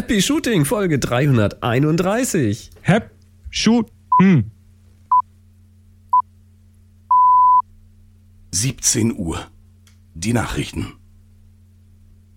[0.00, 2.70] Happy Shooting Folge 331.
[2.80, 3.10] Hep,
[3.50, 3.86] shoot,
[4.18, 4.50] hm.
[8.50, 9.46] 17 Uhr.
[10.14, 10.94] Die Nachrichten.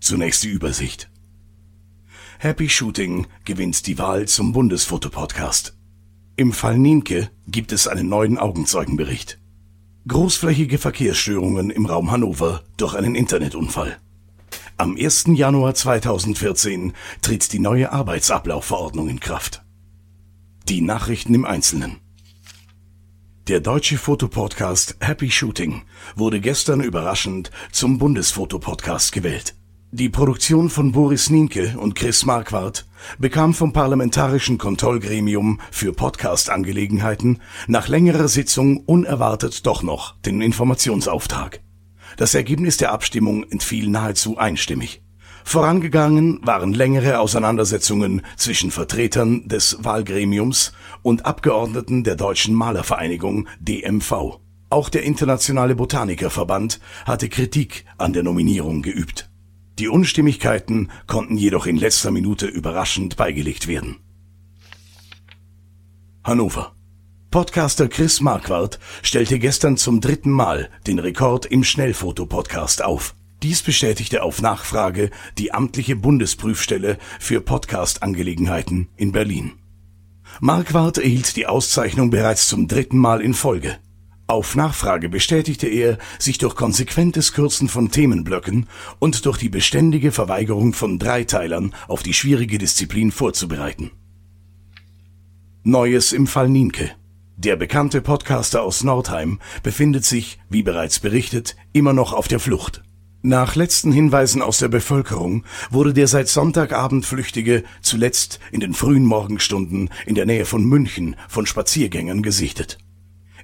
[0.01, 1.09] Zunächst die Übersicht.
[2.37, 5.73] Happy Shooting gewinnt die Wahl zum Bundesfotopodcast.
[6.35, 9.39] Im Fall Nienke gibt es einen neuen Augenzeugenbericht.
[10.09, 13.99] Großflächige Verkehrsstörungen im Raum Hannover durch einen Internetunfall.
[14.77, 15.25] Am 1.
[15.35, 19.63] Januar 2014 tritt die neue Arbeitsablaufverordnung in Kraft.
[20.67, 21.97] Die Nachrichten im Einzelnen.
[23.47, 25.83] Der deutsche Fotopodcast Happy Shooting
[26.15, 29.53] wurde gestern überraschend zum Bundesfotopodcast gewählt.
[29.91, 32.87] Die Produktion von Boris Nienke und Chris Marquardt
[33.19, 41.61] bekam vom Parlamentarischen Kontrollgremium für Podcast-Angelegenheiten nach längerer Sitzung unerwartet doch noch den Informationsauftrag.
[42.17, 45.01] Das Ergebnis der Abstimmung entfiel nahezu einstimmig.
[45.43, 54.39] Vorangegangen waren längere Auseinandersetzungen zwischen Vertretern des Wahlgremiums und Abgeordneten der Deutschen Malervereinigung DMV.
[54.69, 59.29] Auch der Internationale Botanikerverband hatte Kritik an der Nominierung geübt.
[59.79, 63.97] Die Unstimmigkeiten konnten jedoch in letzter Minute überraschend beigelegt werden.
[66.23, 66.73] Hannover
[67.33, 73.15] Podcaster Chris Marquardt stellte gestern zum dritten Mal den Rekord im Schnellfoto-Podcast auf.
[73.41, 75.09] Dies bestätigte auf Nachfrage
[75.39, 79.53] die amtliche Bundesprüfstelle für Podcast-Angelegenheiten in Berlin.
[80.41, 83.79] Marquardt erhielt die Auszeichnung bereits zum dritten Mal in Folge.
[84.27, 88.67] Auf Nachfrage bestätigte er, sich durch konsequentes Kürzen von Themenblöcken
[88.99, 93.89] und durch die beständige Verweigerung von Dreiteilern auf die schwierige Disziplin vorzubereiten.
[95.63, 96.91] Neues im Fall Nienke.
[97.35, 102.83] Der bekannte Podcaster aus Nordheim befindet sich, wie bereits berichtet, immer noch auf der Flucht.
[103.23, 109.05] Nach letzten Hinweisen aus der Bevölkerung wurde der seit Sonntagabend Flüchtige zuletzt in den frühen
[109.05, 112.77] Morgenstunden in der Nähe von München von Spaziergängern gesichtet.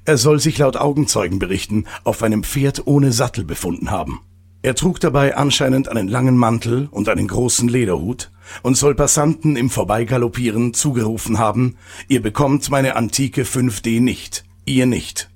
[0.05, 4.19] Er soll sich laut Augenzeugenberichten auf einem Pferd ohne Sattel befunden haben.
[4.61, 8.29] Er trug dabei anscheinend einen langen Mantel und einen großen Lederhut
[8.61, 11.77] und soll Passanten im Vorbeigaloppieren zugerufen haben,
[12.09, 15.29] ihr bekommt meine antike 5D nicht, ihr nicht.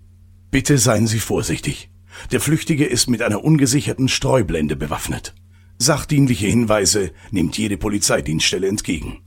[0.51, 1.89] Bitte seien Sie vorsichtig.
[2.31, 5.33] Der Flüchtige ist mit einer ungesicherten Streublende bewaffnet.
[5.77, 9.21] Sachdienliche Hinweise nimmt jede Polizeidienststelle entgegen.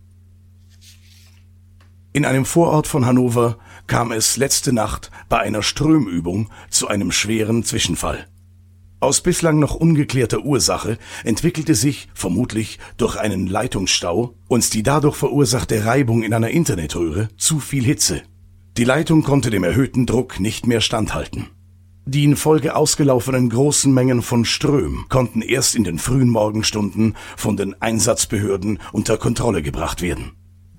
[2.12, 7.64] In einem Vorort von Hannover kam es letzte Nacht bei einer Strömübung zu einem schweren
[7.64, 8.28] Zwischenfall.
[8.98, 15.84] Aus bislang noch ungeklärter Ursache entwickelte sich, vermutlich durch einen Leitungsstau und die dadurch verursachte
[15.84, 18.22] Reibung in einer Internetröhre, zu viel Hitze.
[18.78, 21.48] Die Leitung konnte dem erhöhten Druck nicht mehr standhalten.
[22.08, 27.56] Die in Folge ausgelaufenen großen Mengen von Ström konnten erst in den frühen Morgenstunden von
[27.56, 30.32] den Einsatzbehörden unter Kontrolle gebracht werden.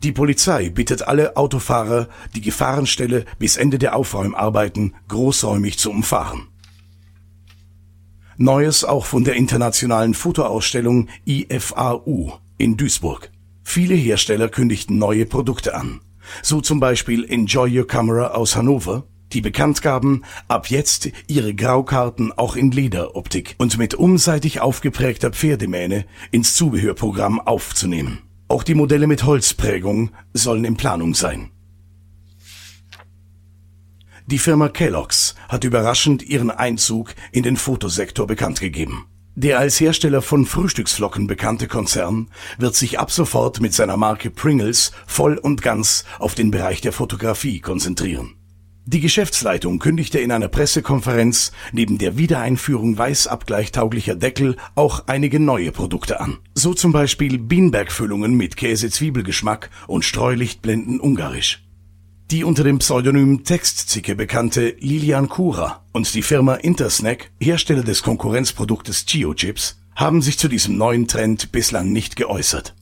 [0.03, 6.47] Die Polizei bittet alle Autofahrer, die Gefahrenstelle bis Ende der Aufräumarbeiten großräumig zu umfahren.
[8.38, 13.31] Neues auch von der internationalen Fotoausstellung IFAU in Duisburg.
[13.64, 16.02] Viele Hersteller kündigten neue Produkte an.
[16.44, 22.31] So zum Beispiel Enjoy Your Camera aus Hannover, die bekannt gaben, ab jetzt ihre Graukarten
[22.31, 28.20] auch in Lederoptik und mit umseitig aufgeprägter Pferdemähne ins Zubehörprogramm aufzunehmen.
[28.47, 31.50] Auch die Modelle mit Holzprägung sollen in Planung sein.
[34.30, 39.06] Die Firma Kellogg's hat überraschend ihren Einzug in den Fotosektor bekannt gegeben.
[39.36, 44.92] Der als Hersteller von Frühstücksflocken bekannte Konzern wird sich ab sofort mit seiner Marke Pringles
[45.06, 48.34] voll und ganz auf den Bereich der Fotografie konzentrieren.
[48.84, 56.20] Die Geschäftsleitung kündigte in einer Pressekonferenz neben der Wiedereinführung weißabgleichtauglicher Deckel auch einige neue Produkte
[56.20, 56.40] an.
[56.54, 61.66] So zum Beispiel Beanbergfüllungen mit Käse-Zwiebelgeschmack und Streulichtblenden ungarisch.
[62.30, 69.06] Die unter dem Pseudonym Textzicke bekannte Lilian Kura und die Firma Intersnack, Hersteller des Konkurrenzproduktes
[69.06, 72.76] Chio-Chips, haben sich zu diesem neuen Trend bislang nicht geäußert.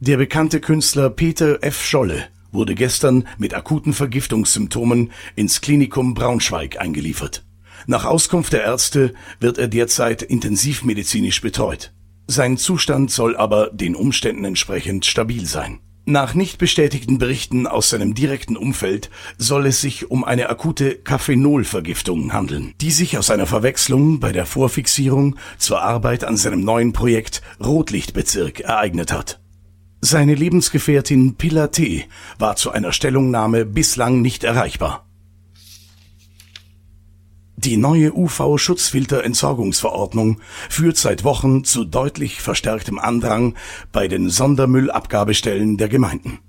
[0.00, 1.80] Der bekannte Künstler Peter F.
[1.80, 7.44] Scholle wurde gestern mit akuten Vergiftungssymptomen ins Klinikum Braunschweig eingeliefert.
[7.86, 11.92] Nach Auskunft der Ärzte wird er derzeit intensivmedizinisch betreut.
[12.26, 15.78] Sein Zustand soll aber den Umständen entsprechend stabil sein.
[16.04, 19.08] Nach nicht bestätigten Berichten aus seinem direkten Umfeld
[19.38, 24.44] soll es sich um eine akute Kaffeenolvergiftung handeln, die sich aus einer Verwechslung bei der
[24.44, 29.40] Vorfixierung zur Arbeit an seinem neuen Projekt Rotlichtbezirk ereignet hat.
[30.00, 32.06] Seine Lebensgefährtin Pilla T.
[32.36, 35.06] war zu einer Stellungnahme bislang nicht erreichbar.
[37.64, 43.54] Die neue UV-Schutzfilterentsorgungsverordnung führt seit Wochen zu deutlich verstärktem Andrang
[43.92, 46.40] bei den Sondermüllabgabestellen der Gemeinden.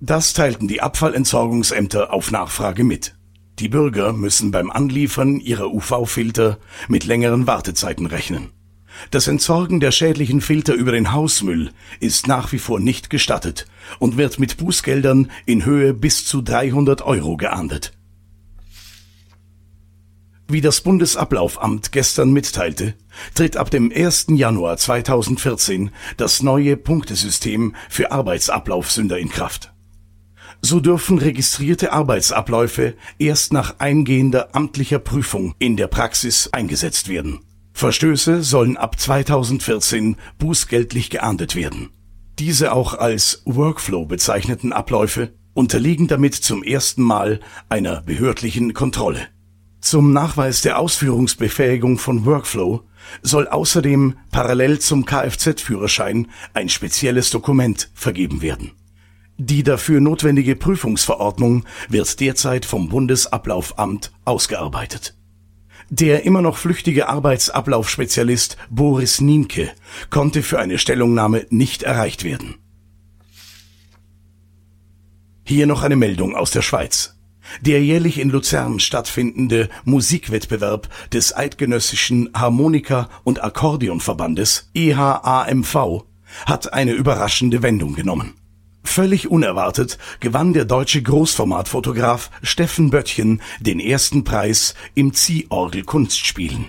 [0.00, 3.14] Das teilten die Abfallentsorgungsämter auf Nachfrage mit.
[3.58, 6.56] Die Bürger müssen beim Anliefern ihrer UV-Filter
[6.88, 8.48] mit längeren Wartezeiten rechnen.
[9.10, 13.66] Das Entsorgen der schädlichen Filter über den Hausmüll ist nach wie vor nicht gestattet
[13.98, 17.92] und wird mit Bußgeldern in Höhe bis zu 300 Euro geahndet.
[20.46, 22.94] Wie das Bundesablaufamt gestern mitteilte,
[23.34, 24.26] tritt ab dem 1.
[24.28, 29.72] Januar 2014 das neue Punktesystem für Arbeitsablaufsünder in Kraft.
[30.60, 37.40] So dürfen registrierte Arbeitsabläufe erst nach eingehender amtlicher Prüfung in der Praxis eingesetzt werden.
[37.72, 41.90] Verstöße sollen ab 2014 bußgeldlich geahndet werden.
[42.38, 49.28] Diese auch als Workflow bezeichneten Abläufe unterliegen damit zum ersten Mal einer behördlichen Kontrolle.
[49.84, 52.80] Zum Nachweis der Ausführungsbefähigung von Workflow
[53.20, 58.70] soll außerdem parallel zum Kfz-Führerschein ein spezielles Dokument vergeben werden.
[59.36, 65.18] Die dafür notwendige Prüfungsverordnung wird derzeit vom Bundesablaufamt ausgearbeitet.
[65.90, 69.70] Der immer noch flüchtige Arbeitsablaufspezialist Boris Nienke
[70.08, 72.54] konnte für eine Stellungnahme nicht erreicht werden.
[75.44, 77.13] Hier noch eine Meldung aus der Schweiz.
[77.60, 86.04] Der jährlich in Luzern stattfindende Musikwettbewerb des Eidgenössischen Harmonika- und Akkordeonverbandes EHAMV
[86.46, 88.34] hat eine überraschende Wendung genommen.
[88.82, 96.66] Völlig unerwartet gewann der deutsche Großformatfotograf Steffen Böttchen den ersten Preis im Ziehorgel-Kunstspielen.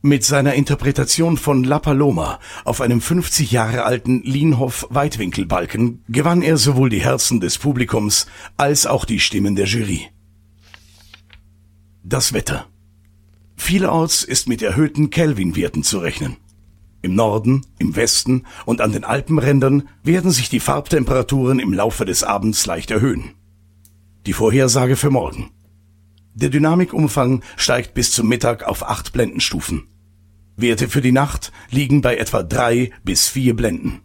[0.00, 6.56] Mit seiner Interpretation von La Paloma auf einem 50 Jahre alten Lienhoff Weitwinkelbalken gewann er
[6.56, 8.26] sowohl die Herzen des Publikums
[8.56, 10.08] als auch die Stimmen der Jury.
[12.10, 12.66] Das Wetter.
[13.54, 16.38] Vielerorts ist mit erhöhten Kelvin-Werten zu rechnen.
[17.02, 22.22] Im Norden, im Westen und an den Alpenrändern werden sich die Farbtemperaturen im Laufe des
[22.22, 23.34] Abends leicht erhöhen.
[24.24, 25.50] Die Vorhersage für morgen.
[26.32, 29.86] Der Dynamikumfang steigt bis zum Mittag auf acht Blendenstufen.
[30.56, 34.00] Werte für die Nacht liegen bei etwa drei bis vier Blenden.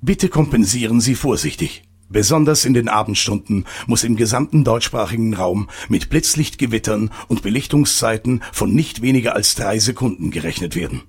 [0.00, 1.85] Bitte kompensieren Sie vorsichtig.
[2.08, 9.02] Besonders in den Abendstunden muss im gesamten deutschsprachigen Raum mit Blitzlichtgewittern und Belichtungszeiten von nicht
[9.02, 11.02] weniger als drei Sekunden gerechnet werden.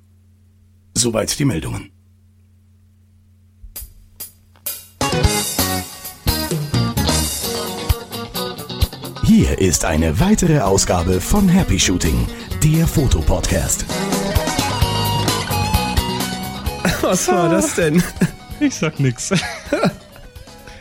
[0.96, 1.92] Soweit die Meldungen.
[9.24, 12.26] Hier ist eine weitere Ausgabe von Happy Shooting,
[12.64, 13.86] der Fotopodcast.
[17.02, 18.02] Was war das denn?
[18.60, 19.32] Ich sag nix.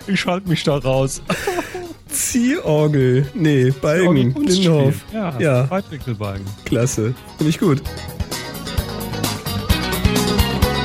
[0.06, 1.20] Ich schalte mich da raus.
[2.08, 3.26] Ziehorgel.
[3.34, 4.32] Nee, Balken.
[4.34, 4.70] Kunstspiel.
[4.70, 4.94] Lindenhof.
[5.12, 5.70] Ja, Ja.
[5.70, 6.46] Weitwinkelbalken.
[6.64, 7.14] Klasse.
[7.36, 7.82] Finde ich gut.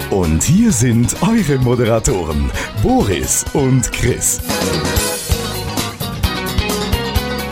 [0.10, 2.52] Und hier sind eure Moderatoren,
[2.84, 4.42] Boris und Chris.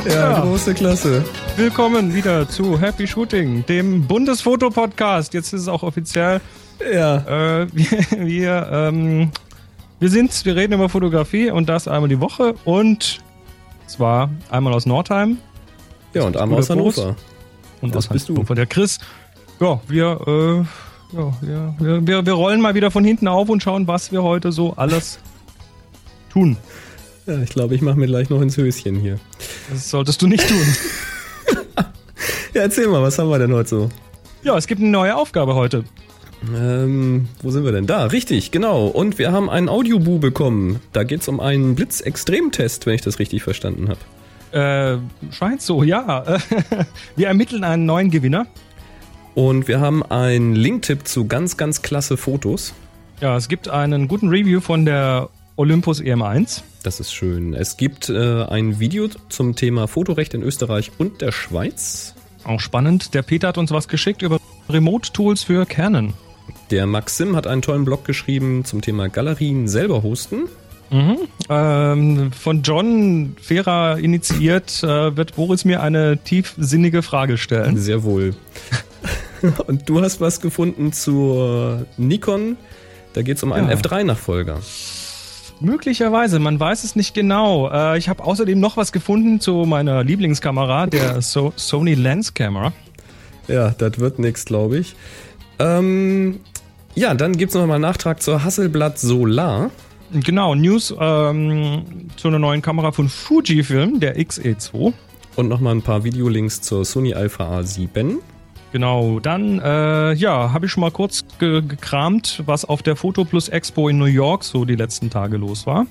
[0.06, 0.40] Ja, Ja.
[0.42, 1.24] große Klasse.
[1.56, 5.34] Willkommen wieder zu Happy Shooting, dem Bundesfoto-Podcast.
[5.34, 6.42] Jetzt ist es auch offiziell.
[6.92, 7.62] Ja.
[7.62, 9.32] Äh, wir, wir, ähm,
[10.00, 13.20] wir sind, wir reden über Fotografie und das einmal die Woche und
[13.88, 15.38] zwar einmal aus Nordheim
[16.14, 16.70] Ja, und einmal aus.
[16.70, 17.16] Hannover.
[17.82, 18.36] und Das aus bist du.
[18.36, 18.56] Hannover.
[18.56, 19.00] Der Chris.
[19.60, 23.62] Ja, wir, äh, ja, wir, wir, wir, wir rollen mal wieder von hinten auf und
[23.62, 25.20] schauen, was wir heute so alles
[26.32, 26.56] tun.
[27.26, 29.20] Ja, ich glaube, ich mache mir gleich noch ins Höschen hier.
[29.70, 30.58] Das solltest du nicht tun.
[32.54, 33.90] Ja, erzähl mal, was haben wir denn heute so?
[34.42, 35.84] Ja, es gibt eine neue Aufgabe heute.
[36.56, 37.86] Ähm, wo sind wir denn?
[37.86, 38.88] Da, richtig, genau.
[38.88, 40.80] Und wir haben einen Audioboo bekommen.
[40.94, 44.00] Da geht's um einen Blitzextremtest, wenn ich das richtig verstanden habe.
[44.52, 44.98] Äh,
[45.32, 46.40] scheint so, ja.
[47.16, 48.48] Wir ermitteln einen neuen Gewinner.
[49.36, 52.74] Und wir haben einen Linktipp zu ganz, ganz klasse Fotos.
[53.22, 56.64] Ja, es gibt einen guten Review von der Olympus EM1.
[56.84, 57.54] Das ist schön.
[57.54, 62.16] Es gibt äh, ein Video zum Thema Fotorecht in Österreich und der Schweiz.
[62.44, 63.14] Auch spannend.
[63.14, 66.14] Der Peter hat uns was geschickt über Remote-Tools für Canon.
[66.72, 70.44] Der Maxim hat einen tollen Blog geschrieben zum Thema Galerien selber hosten.
[70.92, 71.18] Mhm.
[71.50, 77.78] Ähm, von John Fera initiiert äh, wird Boris mir eine tiefsinnige Frage stellen.
[77.78, 78.36] Sehr wohl.
[79.68, 82.58] und du hast was gefunden zur Nikon.
[83.14, 83.76] Da geht's um einen Ja.
[83.76, 84.60] F3-Nachfolger.
[85.62, 87.70] Möglicherweise, man weiß es nicht genau.
[87.70, 92.72] Äh, ich habe außerdem noch was gefunden zu meiner Lieblingskamera, der so Sony Lens Camera.
[93.48, 94.96] Ja, das wird nix, glaube ich.
[95.60, 96.40] Ähm,
[96.96, 99.72] ja, dann gibt's noch mal einen Nachtrag zur Hasselblad Solar.
[100.12, 101.84] Genau, News ähm,
[102.16, 104.94] zu einer neuen Kamera von Fujifilm, der XE2.
[105.36, 108.18] Und noch mal ein paar Videolinks zur Sony Alpha A7.
[108.72, 113.24] Genau, dann äh, ja, habe ich schon mal kurz ge gekramt, was auf der Photo
[113.24, 115.88] Plus Expo in New York so die letzten Tage los war.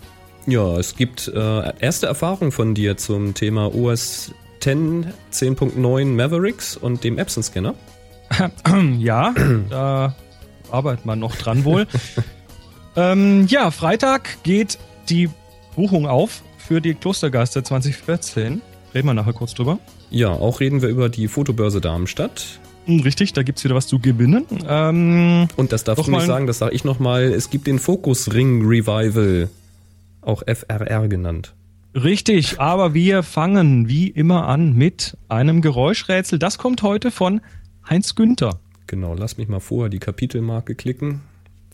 [0.47, 7.05] Ja, es gibt äh, erste Erfahrungen von dir zum Thema OS 10 10.9 Mavericks und
[7.05, 7.75] dem Epson-Scanner.
[8.99, 9.35] ja,
[9.71, 10.15] da
[10.71, 11.87] arbeitet man noch dran wohl.
[12.97, 15.31] ähm, ja, Freitag geht die
[15.75, 18.61] Buchung auf für die Klostergeister 2014.
[18.95, 19.79] Reden wir nachher kurz drüber.
[20.11, 22.61] Ja, auch reden wir über die Fotobörse Darmstadt.
[22.87, 24.47] Hm, richtig, da gibt es wieder was zu gewinnen.
[24.67, 27.25] Ähm, Und das darfst du nicht sagen, das sage ich nochmal.
[27.25, 29.51] Es gibt den Focus Ring Revival,
[30.23, 31.55] auch FRR genannt.
[31.95, 36.39] Richtig, aber wir fangen wie immer an mit einem Geräuschrätsel.
[36.39, 37.41] Das kommt heute von
[37.91, 38.61] Heinz Günther.
[38.87, 41.23] Genau, lass mich mal vorher die Kapitelmarke klicken.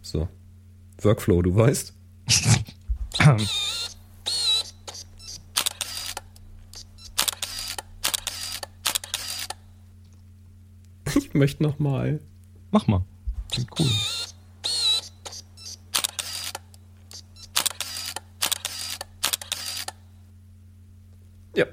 [0.00, 0.28] So.
[1.02, 1.92] Workflow, du weißt.
[11.16, 12.20] ich möchte noch mal.
[12.70, 13.04] Mach mal.
[13.50, 13.90] Klingt cool.
[21.56, 21.66] Ja.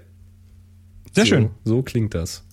[1.11, 1.51] Sehr so, schön.
[1.63, 2.43] So klingt das.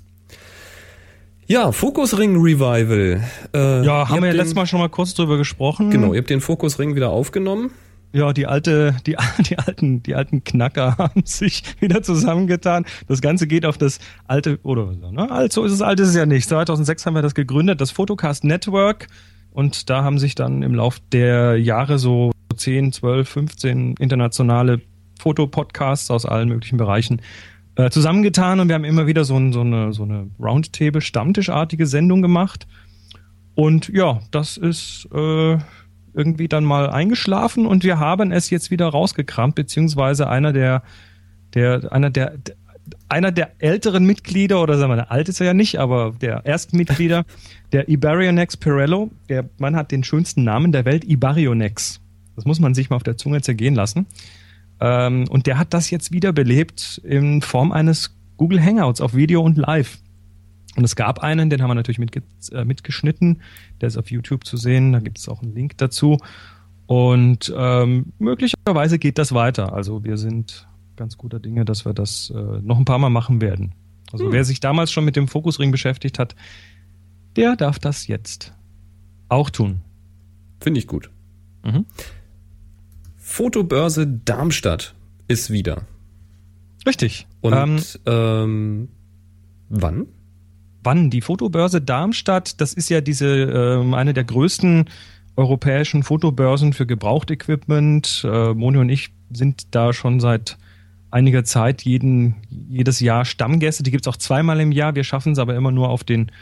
[1.51, 3.25] Ja, Fokusring Revival.
[3.55, 5.89] Äh, ja, haben wir ja letztes Mal schon mal kurz drüber gesprochen.
[5.89, 7.71] Genau, ihr habt den Fokusring wieder aufgenommen.
[8.13, 9.17] Ja, die alte, die,
[9.49, 12.85] die alten, die alten Knacker haben sich wieder zusammengetan.
[13.07, 15.31] Das Ganze geht auf das alte, oder ne?
[15.31, 16.47] Also ist es alt, ist es ja nicht.
[16.47, 19.07] 2006 haben wir das gegründet, das Photocast Network.
[19.51, 24.83] Und da haben sich dann im Lauf der Jahre so 10, 12, 15 internationale
[25.19, 27.23] Fotopodcasts aus allen möglichen Bereichen
[27.79, 32.23] äh, zusammengetan und wir haben immer wieder so, ein, so eine, so eine Roundtable-Stammtischartige Sendung
[32.23, 32.67] gemacht.
[33.55, 35.59] Und ja, das ist äh,
[36.13, 40.83] irgendwie dann mal eingeschlafen und wir haben es jetzt wieder rausgekramt, beziehungsweise einer der,
[41.55, 42.35] der, einer der,
[43.09, 46.45] einer der älteren Mitglieder, oder sagen wir, der alt ist er ja nicht, aber der
[46.45, 47.25] ersten Mitglieder,
[47.73, 52.01] der Ibarionex Pirello, der Mann hat den schönsten Namen der Welt, Ibarionex.
[52.35, 54.07] Das muss man sich mal auf der Zunge zergehen lassen.
[54.81, 59.57] Ähm, und der hat das jetzt wiederbelebt in Form eines Google Hangouts auf Video und
[59.57, 59.99] Live.
[60.77, 63.43] Und es gab einen, den haben wir natürlich mitge äh, mitgeschnitten.
[63.81, 64.93] Der ist auf YouTube zu sehen.
[64.93, 66.19] Da gibt es auch einen Link dazu.
[66.87, 69.73] Und ähm, möglicherweise geht das weiter.
[69.73, 73.41] Also wir sind ganz guter Dinge, dass wir das äh, noch ein paar Mal machen
[73.41, 73.73] werden.
[74.13, 74.33] Also hm.
[74.33, 76.35] wer sich damals schon mit dem Fokusring beschäftigt hat,
[77.37, 78.55] der darf das jetzt
[79.29, 79.81] auch tun.
[80.61, 81.11] Finde ich gut.
[81.65, 81.87] Mhm.
[83.29, 84.95] Fotobörse Darmstadt
[85.29, 85.83] ist wieder.
[86.87, 87.29] Richtig.
[87.41, 88.89] Und ähm, ähm,
[89.69, 90.07] wann?
[90.83, 91.11] Wann?
[91.11, 94.87] Die Fotobörse Darmstadt, das ist ja diese ähm, eine der größten
[95.37, 98.25] europäischen Fotobörsen für Gebrauchtequipment.
[98.25, 100.57] Äh, Moni und ich sind da schon seit
[101.11, 103.85] einiger Zeit jeden, jedes Jahr Stammgäste.
[103.85, 104.97] Die gibt es auch zweimal im Jahr.
[104.97, 106.33] Wir schaffen es aber immer nur auf den,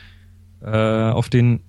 [0.62, 1.60] äh, auf den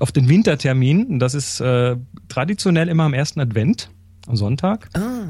[0.00, 1.18] auf den Wintertermin.
[1.18, 1.96] Das ist äh,
[2.28, 3.90] traditionell immer am ersten Advent,
[4.26, 4.88] am Sonntag.
[4.94, 5.26] Ah.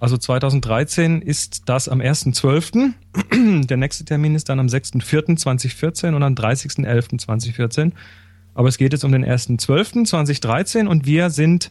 [0.00, 2.92] Also 2013 ist das am 1.12.
[3.66, 7.92] Der nächste Termin ist dann am 6.4.2014 und am 30.11.2014.
[8.54, 11.70] Aber es geht jetzt um den 1.12.2013 und wir sind,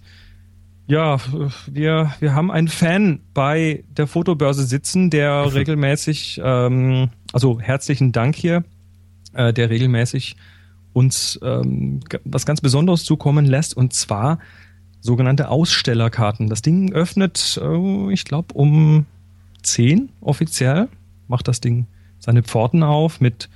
[0.88, 1.18] ja,
[1.68, 8.36] wir, wir haben einen Fan bei der Fotobörse sitzen, der regelmäßig, ähm, also herzlichen Dank
[8.36, 8.64] hier,
[9.34, 10.36] äh, der regelmäßig
[10.96, 14.40] uns ähm, was ganz Besonderes zukommen lässt und zwar
[15.02, 16.50] sogenannte Ausstellerkarten.
[16.50, 19.06] Das Ding öffnet, äh, ich glaube, um
[19.62, 20.88] 10 offiziell,
[21.28, 21.88] macht das Ding
[22.20, 23.50] seine Pforten auf mit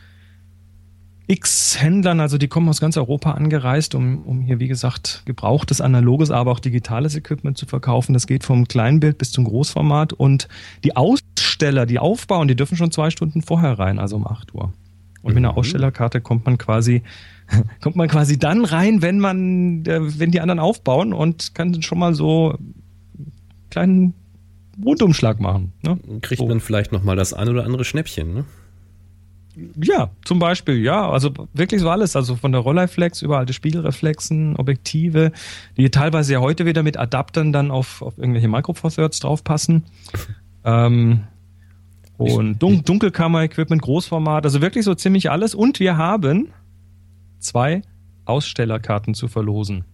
[1.27, 5.79] x Händlern, also die kommen aus ganz Europa angereist, um, um hier, wie gesagt, gebrauchtes
[5.79, 8.13] analoges, aber auch digitales Equipment zu verkaufen.
[8.13, 10.49] Das geht vom Kleinbild bis zum Großformat und
[10.83, 14.73] die Aussteller, die aufbauen, die dürfen schon zwei Stunden vorher rein, also um 8 Uhr.
[15.21, 15.57] Und mit einer mhm.
[15.57, 17.03] Ausstellerkarte kommt man quasi,
[17.81, 21.99] kommt man quasi dann rein, wenn man, äh, wenn die anderen aufbauen und kann schon
[21.99, 23.33] mal so einen
[23.69, 24.13] kleinen
[24.83, 25.73] Rundumschlag machen.
[25.81, 25.99] Ne?
[26.21, 26.47] Kriegt so.
[26.47, 28.45] man vielleicht nochmal das ein oder andere Schnäppchen, ne?
[29.75, 34.55] Ja, zum Beispiel, ja, also wirklich so alles, also von der Rolleiflex über alte Spiegelreflexen,
[34.55, 35.33] Objektive,
[35.75, 39.83] die teilweise ja heute wieder mit Adaptern dann auf, auf irgendwelche Micro Four Thirds draufpassen.
[40.63, 41.23] ähm,
[42.19, 45.55] und Dun Dunkelkammer-Equipment, Großformat, also wirklich so ziemlich alles.
[45.55, 46.49] Und wir haben
[47.39, 47.81] zwei
[48.25, 49.85] Ausstellerkarten zu verlosen.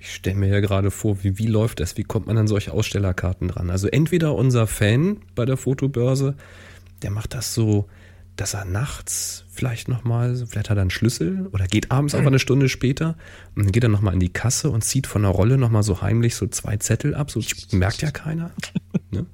[0.00, 1.96] Ich stelle mir ja gerade vor, wie, wie läuft das?
[1.96, 3.70] Wie kommt man an solche Ausstellerkarten dran?
[3.70, 6.36] Also entweder unser Fan bei der Fotobörse,
[7.02, 7.86] der macht das so,
[8.36, 12.38] dass er nachts vielleicht nochmal, vielleicht hat er einen Schlüssel oder geht abends auch eine
[12.38, 13.16] Stunde später
[13.56, 16.02] und dann geht er nochmal in die Kasse und zieht von der Rolle nochmal so
[16.02, 17.40] heimlich so zwei Zettel ab, so
[17.72, 18.52] merkt ja keiner.
[19.10, 19.26] Ne?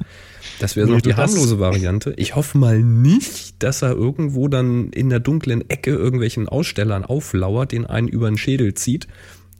[0.58, 2.14] Das wäre Nee, noch die harmlose Variante.
[2.16, 7.72] Ich hoffe mal nicht, dass er irgendwo dann in der dunklen Ecke irgendwelchen Ausstellern auflauert,
[7.72, 9.08] den einen über den Schädel zieht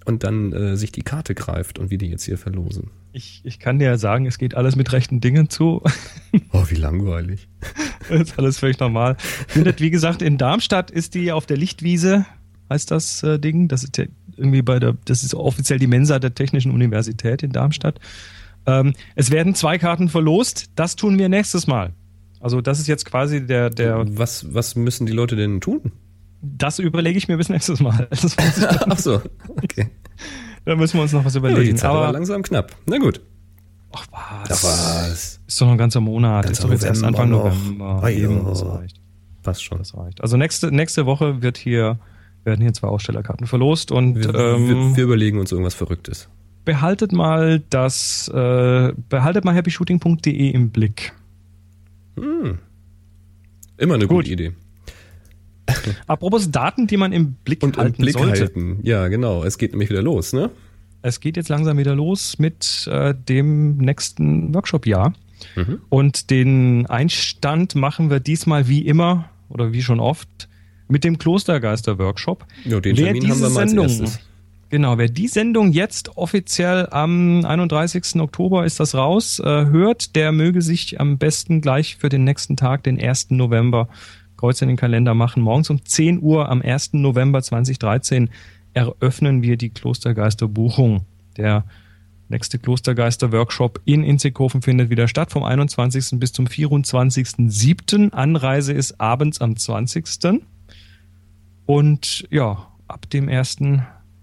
[0.05, 2.91] und dann äh, sich die Karte greift und wir die jetzt hier verlosen.
[3.13, 5.83] Ich, ich kann dir ja sagen, es geht alles mit rechten Dingen zu.
[6.53, 7.49] Oh, wie langweilig.
[8.09, 9.17] Das ist alles völlig normal.
[9.49, 12.27] Findet, wie gesagt, in Darmstadt ist die auf der Lichtwiese,
[12.71, 13.69] heißt das äh, Ding.
[13.69, 14.05] Das ist ja
[14.37, 18.01] irgendwie bei der, das ist offiziell die Mensa der Technischen Universität in Darmstadt.
[18.67, 20.67] Ähm, es werden zwei Karten verlost.
[20.77, 21.93] Das tun wir nächstes Mal.
[22.41, 25.93] Also das ist jetzt quasi der, der, Was, was müssen die Leute denn tun?
[26.47, 28.07] das überlege ich mir bis nächstes Mal.
[28.11, 28.37] Das
[28.87, 29.23] Ach so,
[29.63, 29.89] okay.
[30.67, 31.79] da müssen wir uns noch was Ja, die überlegen.
[31.79, 32.77] Zeit war Aber, langsam knapp.
[32.85, 33.23] Na gut.
[33.93, 35.41] ach was, Das war's.
[35.47, 36.45] ist doch noch ein ganzer Monat.
[36.45, 37.45] Ganzer ist doch jetzt erst Anfang noch.
[37.45, 38.01] November.
[38.03, 38.09] Ja.
[38.11, 39.01] Eben, das reicht.
[39.43, 39.79] Passt schon.
[39.79, 40.21] Das reicht.
[40.21, 41.99] Also nächste, nächste Woche wird hier,
[42.45, 46.29] werden hier zwei Ausstellerkarten verlost und Wir, ähm, wir, wir überlegen uns irgendwas Verrücktes.
[46.65, 51.13] Behaltet mal das, äh, behaltet mal happyshooting.de im Blick.
[52.17, 54.19] Immer eine Gut.
[54.25, 54.53] gute Idee.
[56.07, 58.41] Apropos Daten, die man im Blick Und im halten Blick sollte.
[58.41, 58.79] halten.
[58.83, 59.45] Ja, genau.
[59.45, 60.51] Es geht nämlich wieder los, ne?
[61.03, 65.13] Es geht jetzt langsam wieder los mit äh, dem nächsten Workshop-Jahr.
[65.57, 65.81] Mhm.
[65.89, 70.49] Und den Einstand machen wir diesmal wie immer oder wie schon oft
[70.89, 72.47] mit dem Klostergeister-Workshop.
[72.65, 74.21] Ja, den Wer Termin haben wir diese mal als Sendung, erstes.
[74.71, 78.21] Genau, wer die Sendung jetzt offiziell am 31.
[78.21, 82.57] Oktober ist das raus, äh, hört, der möge sich am besten gleich für den nächsten
[82.57, 83.31] Tag, den 1.
[83.31, 83.89] November,
[84.37, 85.43] Kreuz in den Kalender machen.
[85.43, 86.95] Morgens um 10 Uhr am 1.
[86.95, 88.31] November 2013
[88.75, 91.03] eröffnen wir die Klostergeister-Buchung.
[91.37, 91.65] Der
[92.29, 96.19] nächste Klostergeister-Workshop in Inzighofen findet wieder statt, vom 21.
[96.19, 98.11] bis zum 24.07.
[98.11, 100.43] Anreise ist abends am 20.
[101.67, 103.29] Und ja, ab dem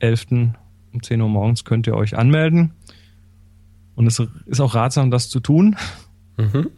[0.02, 0.54] 1.11.
[0.94, 2.72] um 10 Uhr morgens könnt ihr euch anmelden.
[3.96, 5.76] Und es ist auch ratsam, das zu tun.
[6.38, 6.70] Mhm.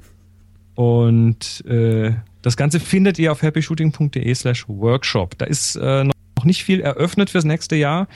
[0.75, 5.37] Und äh, das Ganze findet ihr auf happyshooting.de slash workshop.
[5.37, 8.07] Da ist äh, noch nicht viel eröffnet fürs nächste Jahr,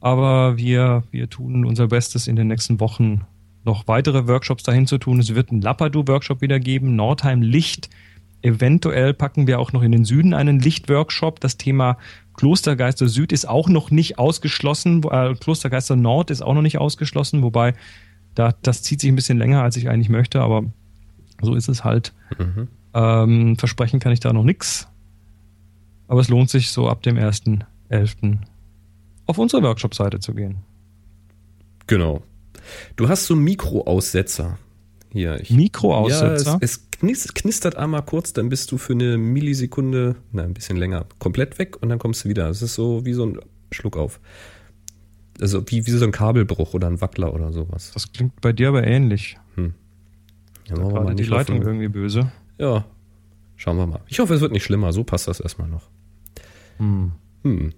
[0.00, 3.22] aber wir, wir tun unser Bestes in den nächsten Wochen
[3.64, 5.20] noch weitere Workshops dahin zu tun.
[5.20, 7.88] Es wird einen Lapadu-Workshop wieder geben, Nordheim Licht.
[8.42, 11.40] Eventuell packen wir auch noch in den Süden einen Lichtworkshop.
[11.40, 11.98] Das Thema
[12.38, 15.02] Klostergeister Süd ist auch noch nicht ausgeschlossen.
[15.02, 17.74] Äh, Klostergeister Nord ist auch noch nicht ausgeschlossen, wobei
[18.36, 20.62] da, das zieht sich ein bisschen länger, als ich eigentlich möchte, aber
[21.42, 22.12] so ist es halt.
[22.38, 22.68] Mhm.
[22.94, 24.86] Ähm, versprechen kann ich da noch nichts.
[26.06, 28.38] Aber es lohnt sich so ab dem 1.11.
[29.26, 30.58] auf unsere Workshop-Seite zu gehen.
[31.88, 32.22] Genau.
[32.94, 34.58] Du hast so Mikroaussetzer.
[35.10, 35.40] Hier.
[35.40, 36.52] Ich, Mikroaussetzer?
[36.52, 40.76] Ja, es, es knistert einmal kurz, dann bist du für eine Millisekunde, nein, ein bisschen
[40.76, 42.48] länger, komplett weg und dann kommst du wieder.
[42.48, 43.38] Es ist so wie so ein
[43.72, 44.20] Schluck auf.
[45.40, 47.92] Also wie, wie so ein Kabelbruch oder ein Wackler oder sowas.
[47.94, 49.38] Das klingt bei dir aber ähnlich.
[49.56, 51.66] Ja, wollen wir Gerade die Leitung hoffen.
[51.68, 52.32] irgendwie böse.
[52.58, 52.84] Ja,
[53.56, 54.00] schauen wir mal.
[54.08, 54.92] Ich hoffe, es wird nicht schlimmer.
[54.92, 55.88] So passt das erstmal noch.
[56.78, 57.12] Hm.
[57.44, 57.72] Hm.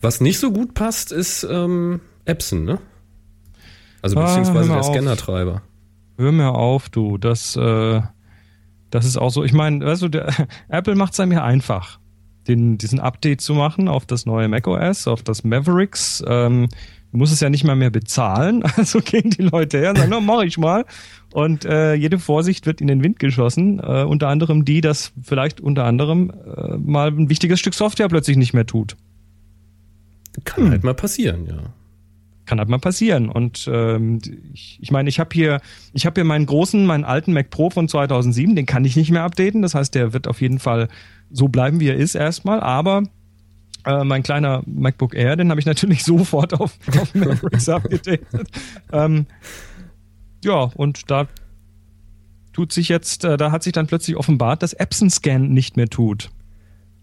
[0.00, 2.78] Was nicht so gut passt, ist ähm, Epson, ne?
[4.02, 4.84] Also Ah, beziehungsweise mal der.
[4.84, 5.62] Scannertreiber.
[6.18, 7.18] Hör mir auf, du.
[7.18, 8.02] Das, äh,
[8.90, 9.44] das ist auch so.
[9.44, 10.32] Ich meine, weißt du, der,
[10.68, 11.98] Apple macht es einem ja einfach,
[12.48, 16.22] den, diesen Update zu machen auf das neue macOS, auf das Mavericks.
[16.26, 16.68] Ähm,
[17.12, 18.62] du musst es ja nicht mal mehr bezahlen.
[18.76, 20.84] Also gehen die Leute her und sagen, na, mach ich mal.
[21.32, 23.80] Und äh, jede Vorsicht wird in den Wind geschossen.
[23.80, 28.36] Äh, unter anderem die, dass vielleicht unter anderem äh, mal ein wichtiges Stück Software plötzlich
[28.36, 28.96] nicht mehr tut.
[30.44, 30.70] Kann Hm.
[30.70, 31.56] halt mal passieren, ja.
[32.46, 33.28] Kann halt mal passieren.
[33.28, 34.18] Und ähm,
[34.54, 35.60] ich, ich meine, ich habe hier,
[35.92, 39.10] ich habe hier meinen großen, meinen alten Mac Pro von 2007, den kann ich nicht
[39.10, 39.62] mehr updaten.
[39.62, 40.88] Das heißt, der wird auf jeden Fall
[41.30, 42.60] so bleiben, wie er ist erstmal.
[42.60, 43.02] Aber
[43.84, 48.48] äh, mein kleiner MacBook Air, den habe ich natürlich sofort auf, auf Mavericks abgedatet.
[48.92, 49.26] Ähm,
[50.44, 51.26] ja, und da
[52.52, 56.30] tut sich jetzt, äh, da hat sich dann plötzlich offenbart, dass Epson-Scan nicht mehr tut.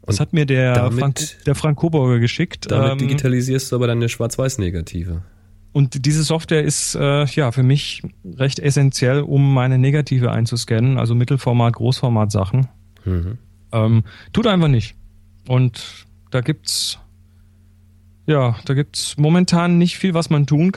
[0.06, 2.69] Das Und hat mir der, damit- Frank, der Frank Coburger geschickt.
[2.71, 5.21] Damit Ähm, digitalisierst du aber deine Schwarz-Weiß-Negative.
[5.73, 8.03] Und diese Software ist äh, ja für mich
[8.38, 12.67] recht essentiell, um meine Negative einzuscannen, also Mittelformat, Großformat Sachen.
[13.03, 13.39] Mhm.
[13.71, 14.95] Ähm, tut einfach nicht.
[15.47, 16.99] Und da gibt's
[18.25, 20.71] ja, da gibt's momentan nicht viel, was man tun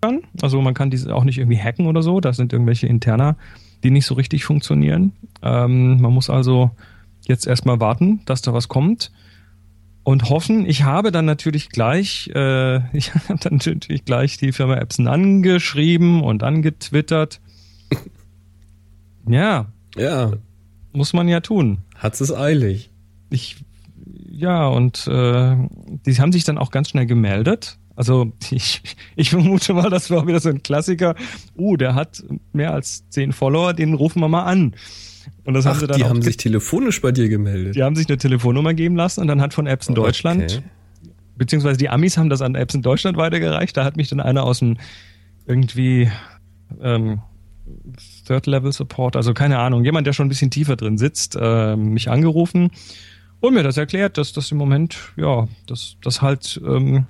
[0.00, 0.22] kann.
[0.42, 2.20] Also man kann diese auch nicht irgendwie hacken oder so.
[2.20, 3.36] Da sind irgendwelche Interna,
[3.84, 5.12] die nicht so richtig funktionieren.
[5.42, 6.70] Ähm, man muss also
[7.26, 9.12] jetzt erstmal warten, dass da was kommt
[10.02, 10.66] und hoffen.
[10.66, 16.22] Ich habe dann natürlich gleich, äh, ich habe dann natürlich gleich die Firma Epson angeschrieben
[16.22, 17.40] und angetwittert.
[19.26, 20.32] Ja, Ja,
[20.92, 21.78] muss man ja tun.
[21.96, 22.90] hat's es eilig.
[23.28, 23.56] Ich,
[24.28, 25.56] ja, und äh,
[26.06, 27.78] die haben sich dann auch ganz schnell gemeldet.
[27.94, 28.82] Also ich,
[29.14, 31.14] ich vermute mal, das war wieder so ein Klassiker.
[31.56, 34.74] Uh, der hat mehr als zehn Follower, den rufen wir mal an.
[35.44, 37.74] Und das Ach, haben sie dann die haben sich telefonisch bei dir gemeldet.
[37.74, 41.10] Die haben sich eine Telefonnummer geben lassen und dann hat von Apps in Deutschland, okay.
[41.36, 43.76] beziehungsweise die Amis haben das an Apps in Deutschland weitergereicht.
[43.76, 44.76] Da hat mich dann einer aus dem
[45.46, 46.10] irgendwie
[46.80, 47.20] ähm,
[48.26, 51.76] Third Level Support, also keine Ahnung, jemand, der schon ein bisschen tiefer drin sitzt, äh,
[51.76, 52.70] mich angerufen
[53.40, 57.06] und mir das erklärt, dass das im Moment, ja, dass das halt, ähm,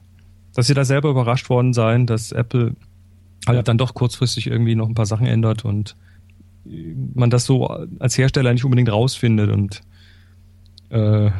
[0.54, 2.74] dass sie da selber überrascht worden seien, dass Apple
[3.46, 5.96] halt dann doch kurzfristig irgendwie noch ein paar Sachen ändert und
[6.64, 9.80] man das so als Hersteller nicht unbedingt rausfindet und
[10.90, 11.30] äh,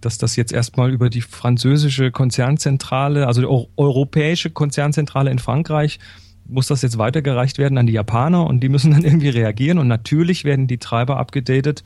[0.00, 5.98] dass das jetzt erstmal über die französische Konzernzentrale, also die europäische Konzernzentrale in Frankreich,
[6.46, 9.88] muss das jetzt weitergereicht werden an die Japaner und die müssen dann irgendwie reagieren und
[9.88, 11.82] natürlich werden die Treiber abgedatet,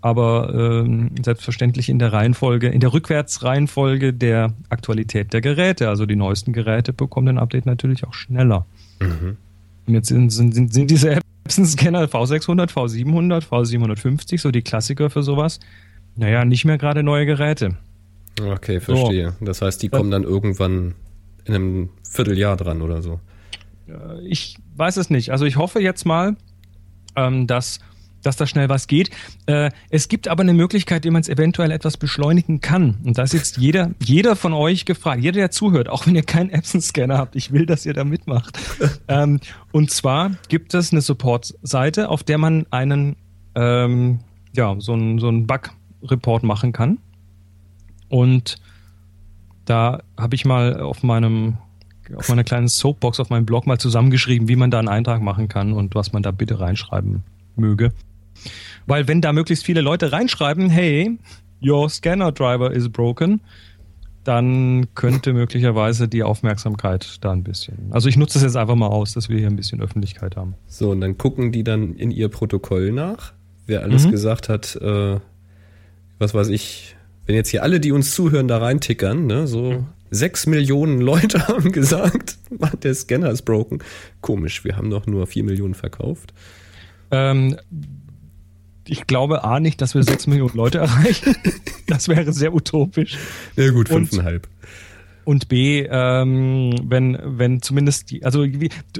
[0.00, 5.90] aber ähm, selbstverständlich in der Reihenfolge, in der Rückwärtsreihenfolge der Aktualität der Geräte.
[5.90, 8.64] Also die neuesten Geräte bekommen den Update natürlich auch schneller.
[9.00, 9.36] Mhm.
[9.90, 15.24] Und jetzt sind, sind, sind diese Apps Epson-Scanner V600, V700, V750, so die Klassiker für
[15.24, 15.58] sowas.
[16.14, 17.76] Naja, nicht mehr gerade neue Geräte.
[18.40, 19.34] Okay, verstehe.
[19.38, 19.44] So.
[19.44, 20.94] Das heißt, die kommen dann irgendwann
[21.44, 23.18] in einem Vierteljahr dran oder so.
[24.22, 25.30] Ich weiß es nicht.
[25.30, 26.36] Also ich hoffe jetzt mal,
[27.16, 27.80] ähm, dass
[28.22, 29.10] dass da schnell was geht.
[29.46, 32.98] Äh, es gibt aber eine Möglichkeit, wie man es eventuell etwas beschleunigen kann.
[33.04, 36.22] Und da ist jetzt jeder, jeder von euch gefragt, jeder, der zuhört, auch wenn ihr
[36.22, 38.58] keinen Epson-Scanner habt, ich will, dass ihr da mitmacht.
[39.08, 39.40] ähm,
[39.72, 43.16] und zwar gibt es eine Support-Seite, auf der man einen,
[43.54, 44.20] ähm,
[44.54, 46.98] ja, so einen, so einen Bug-Report machen kann.
[48.08, 48.56] Und
[49.64, 51.58] da habe ich mal auf meinem
[52.16, 55.46] auf meiner kleinen Soapbox auf meinem Blog mal zusammengeschrieben, wie man da einen Eintrag machen
[55.46, 57.22] kann und was man da bitte reinschreiben
[57.56, 57.92] möge.
[58.86, 61.18] Weil wenn da möglichst viele Leute reinschreiben, hey,
[61.62, 63.40] your scanner driver is broken,
[64.24, 67.90] dann könnte möglicherweise die Aufmerksamkeit da ein bisschen.
[67.90, 70.54] Also ich nutze das jetzt einfach mal aus, dass wir hier ein bisschen Öffentlichkeit haben.
[70.66, 73.32] So, und dann gucken die dann in ihr Protokoll nach,
[73.66, 74.10] wer alles mhm.
[74.10, 75.18] gesagt hat, äh,
[76.18, 79.86] was weiß ich, wenn jetzt hier alle, die uns zuhören, da reintickern, ne, so mhm.
[80.10, 82.38] sechs Millionen Leute haben gesagt,
[82.82, 83.78] der Scanner ist broken.
[84.20, 86.34] Komisch, wir haben doch nur vier Millionen verkauft.
[87.10, 87.56] Ähm,
[88.90, 91.34] ich glaube A nicht, dass wir sechs Millionen Leute erreichen.
[91.86, 93.18] Das wäre sehr utopisch.
[93.56, 94.46] Ja gut, fünfeinhalb.
[95.24, 98.46] Und, und B, ähm, wenn, wenn zumindest die, also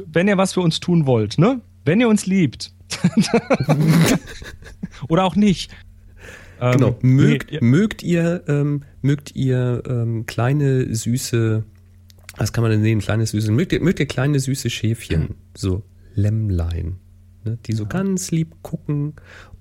[0.07, 1.61] wenn ihr was für uns tun wollt, ne?
[1.85, 2.73] Wenn ihr uns liebt.
[5.09, 5.71] Oder auch nicht.
[6.61, 6.99] Ähm, genau.
[7.01, 11.63] Mögt, nee, mögt ihr, ähm, mögt ihr ähm, kleine, süße,
[12.39, 12.99] was kann man denn sehen?
[12.99, 15.37] Kleine, süße, mögt ihr, mögt ihr kleine, süße Schäfchen?
[15.57, 15.85] So
[16.17, 16.99] Lämmlein
[17.45, 19.15] ne, die so ganz lieb gucken.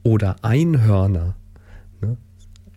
[0.09, 1.35] Oder Einhörner.
[2.01, 2.17] Ne?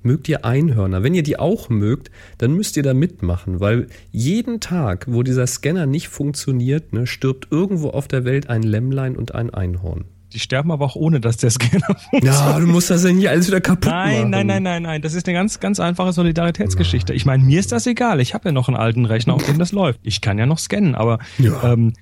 [0.02, 1.02] Mögt ihr Einhörner?
[1.02, 5.46] Wenn ihr die auch mögt, dann müsst ihr da mitmachen, weil jeden Tag, wo dieser
[5.46, 10.04] Scanner nicht funktioniert, ne, stirbt irgendwo auf der Welt ein Lämmlein und ein Einhorn.
[10.34, 12.34] Die sterben aber auch ohne, dass der Scanner funktioniert.
[12.34, 14.30] Ja, du musst das ja nicht alles wieder kaputt nein, machen.
[14.30, 17.14] Nein, nein, nein, nein, Das ist eine ganz, ganz einfache Solidaritätsgeschichte.
[17.14, 18.20] Ich meine, mir ist das egal.
[18.20, 20.00] Ich habe ja noch einen alten Rechner, auf dem das läuft.
[20.02, 21.72] Ich kann ja noch scannen, aber ja.
[21.72, 21.94] ähm,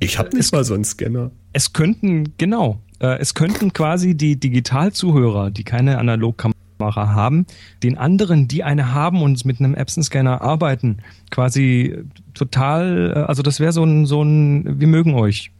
[0.00, 1.30] ich habe nicht mal so einen Scanner.
[1.52, 6.54] Es könnten, genau, äh, es könnten quasi die Digitalzuhörer, die keine Analogkamera
[6.96, 7.46] haben,
[7.82, 10.98] den anderen, die eine haben und mit einem Epson-Scanner arbeiten,
[11.30, 11.98] quasi
[12.34, 15.50] total, äh, also das wäre so ein, so ein, wir mögen euch.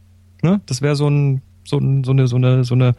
[0.41, 0.61] Ne?
[0.65, 2.95] Das wäre so ein so, so eine, so eine, so eine,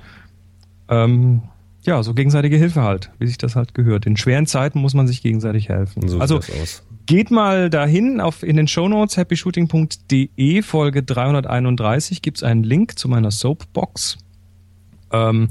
[0.88, 1.42] ähm,
[1.82, 4.06] ja, so gegenseitige Hilfe halt, wie sich das halt gehört.
[4.06, 6.06] In schweren Zeiten muss man sich gegenseitig helfen.
[6.08, 6.40] So also
[7.06, 13.08] geht mal dahin auf in den Shownotes happyshooting.de Folge 331 gibt es einen Link zu
[13.08, 14.18] meiner Soapbox.
[15.12, 15.50] Ähm,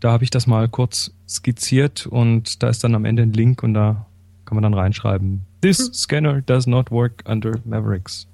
[0.00, 3.62] da habe ich das mal kurz skizziert und da ist dann am Ende ein Link
[3.62, 4.06] und da
[4.44, 5.42] kann man dann reinschreiben.
[5.60, 5.92] This hm.
[5.92, 8.26] scanner does not work under Mavericks.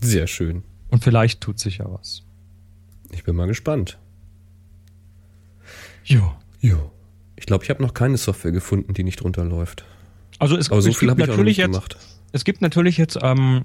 [0.00, 0.64] Sehr schön.
[0.88, 2.22] Und vielleicht tut sich ja was.
[3.10, 3.98] Ich bin mal gespannt.
[6.04, 6.32] Jo.
[6.60, 6.90] Jo.
[7.36, 9.84] Ich glaube, ich habe noch keine Software gefunden, die nicht drunter läuft.
[10.38, 11.96] Also es, Aber so es viel habe ich auch nicht jetzt, gemacht.
[12.32, 13.62] Es gibt natürlich jetzt ähm,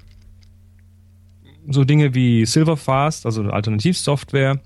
[1.68, 4.60] so Dinge wie Silverfast, also Alternativsoftware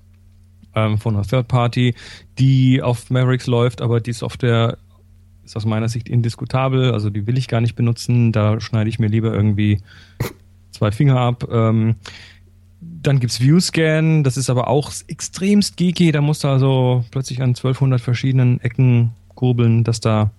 [0.75, 1.95] ähm, von einer Third Party,
[2.39, 4.77] die auf Mavericks läuft, aber die Software
[5.43, 8.99] ist aus meiner Sicht indiskutabel, also die will ich gar nicht benutzen, da schneide ich
[8.99, 9.79] mir lieber irgendwie
[10.71, 11.47] zwei Finger ab.
[11.51, 11.95] Ähm,
[12.81, 16.11] dann gibt's ViewScan, das ist aber auch extremst geeky.
[16.11, 20.31] Da musst du also plötzlich an 1200 verschiedenen Ecken kurbeln, dass da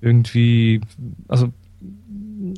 [0.00, 0.80] irgendwie,
[1.28, 1.52] also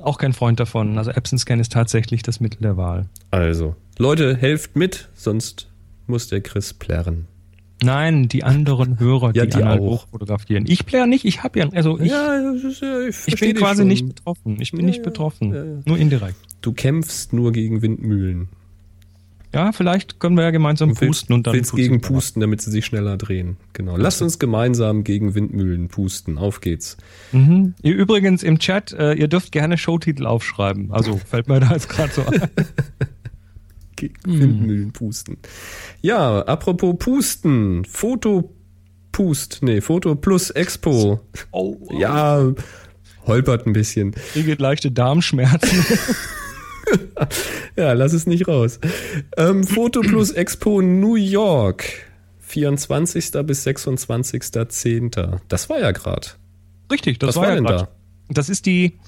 [0.02, 0.98] auch kein Freund davon.
[0.98, 3.06] Also Epson Scan ist tatsächlich das Mittel der Wahl.
[3.30, 5.68] Also, Leute, helft mit, sonst
[6.06, 7.26] muss der Chris plärren.
[7.84, 10.08] Nein, die anderen Hörer, Ja, die, die analog auch.
[10.08, 10.64] fotografieren.
[10.68, 12.52] Ich player nicht, ich habe ja, also ich, ja,
[13.26, 14.60] ich bin quasi nicht betroffen.
[14.60, 15.82] Ich bin Ja, nicht betroffen.
[15.84, 16.36] Nur indirekt.
[16.60, 18.48] Du kämpfst nur gegen Windmühlen.
[19.54, 22.62] Ja, vielleicht können wir ja gemeinsam Du willst, pusten und dann willst gegen pusten, damit
[22.62, 23.58] sie sich schneller drehen.
[23.74, 23.96] Genau.
[23.98, 26.38] Lasst uns gemeinsam gegen Windmühlen pusten.
[26.38, 26.96] Auf geht's.
[27.32, 27.74] Mhm.
[27.82, 30.90] Ihr übrigens im Chat, äh, ihr dürft gerne Showtitel aufschreiben.
[30.92, 32.42] Also fällt mir da jetzt gerade so ein.
[34.24, 35.36] Windmühlen pusten.
[36.00, 37.84] Ja, apropos pusten.
[37.84, 38.52] Foto
[39.12, 39.58] Pust.
[39.62, 41.20] Nee, Foto plus Expo.
[41.50, 42.52] Oh, Ja,
[43.26, 44.12] holpert ein bisschen.
[44.32, 45.84] Kriege leichte Darmschmerzen.
[47.76, 48.78] Ja, lass es nicht raus.
[49.38, 51.84] Ähm, Foto plus Expo New York.
[52.40, 53.30] 24.
[53.46, 55.38] bis 26.10.
[55.48, 56.26] Das war ja gerade.
[56.90, 57.80] Richtig, das Was war, war ja denn grad.
[57.82, 57.88] da?
[58.28, 58.98] Das ist die,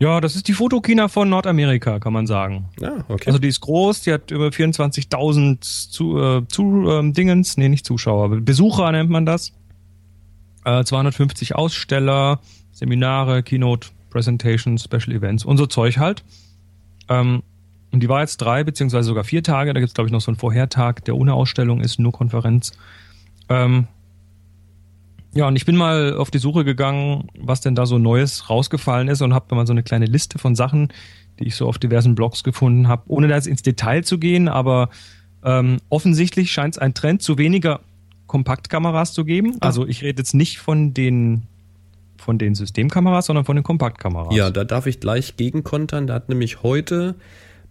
[0.00, 2.70] ja, das ist die Fotokina von Nordamerika, kann man sagen.
[2.80, 3.24] Ja, okay.
[3.26, 7.84] Also die ist groß, die hat über 24.000 zu, äh, zu ähm, Dingens, nee, nicht
[7.84, 9.52] Zuschauer, Besucher nennt man das.
[10.64, 12.40] Äh, 250 Aussteller,
[12.72, 16.24] Seminare, Keynote, Presentations, Special Events und so Zeug halt.
[17.10, 17.42] Ähm,
[17.92, 19.74] und die war jetzt drei beziehungsweise sogar vier Tage.
[19.74, 22.72] Da gibt's glaube ich noch so einen Vorhertag, der ohne Ausstellung ist, nur Konferenz.
[23.50, 23.86] Ähm,
[25.34, 29.08] ja, und ich bin mal auf die Suche gegangen, was denn da so Neues rausgefallen
[29.08, 30.88] ist und habe mal so eine kleine Liste von Sachen,
[31.38, 34.48] die ich so auf diversen Blogs gefunden habe, ohne da jetzt ins Detail zu gehen,
[34.48, 34.90] aber
[35.44, 37.80] ähm, offensichtlich scheint es ein Trend zu weniger
[38.26, 39.56] Kompaktkameras zu geben.
[39.60, 41.42] Also ich rede jetzt nicht von den
[42.16, 44.34] von den Systemkameras, sondern von den Kompaktkameras.
[44.34, 46.06] Ja, da darf ich gleich gegenkontern.
[46.06, 47.14] Da hat nämlich heute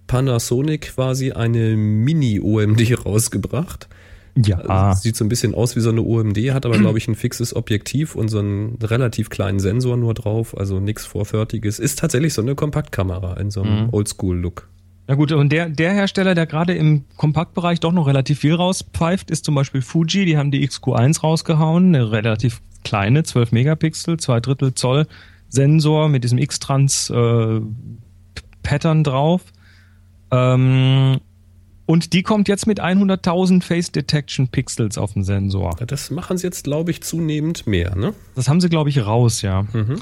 [0.08, 3.88] Panasonic quasi eine Mini-OMD rausgebracht.
[4.46, 4.58] Ja.
[4.60, 7.16] Also, sieht so ein bisschen aus wie so eine OMD, hat aber, glaube ich, ein
[7.16, 11.80] fixes Objektiv und so einen relativ kleinen Sensor nur drauf, also nichts Vorfertiges.
[11.80, 13.90] Ist tatsächlich so eine Kompaktkamera in so einem Mhm.
[13.92, 14.68] Oldschool-Look.
[15.08, 19.32] Na gut, und der, der Hersteller, der gerade im Kompaktbereich doch noch relativ viel rauspfeift,
[19.32, 20.26] ist zum Beispiel Fuji.
[20.26, 25.08] Die haben die XQ1 rausgehauen, eine relativ kleine, 12 Megapixel, zwei Drittel Zoll
[25.50, 27.60] Sensor mit diesem X-Trans äh,
[28.62, 29.42] Pattern drauf.
[30.32, 31.18] Ähm,
[31.90, 35.76] und die kommt jetzt mit 100.000 Face Detection Pixels auf dem Sensor.
[35.88, 38.14] Das machen sie jetzt, glaube ich, zunehmend mehr, ne?
[38.36, 39.64] Das haben sie, glaube ich, raus, ja.
[39.64, 39.96] Mhm.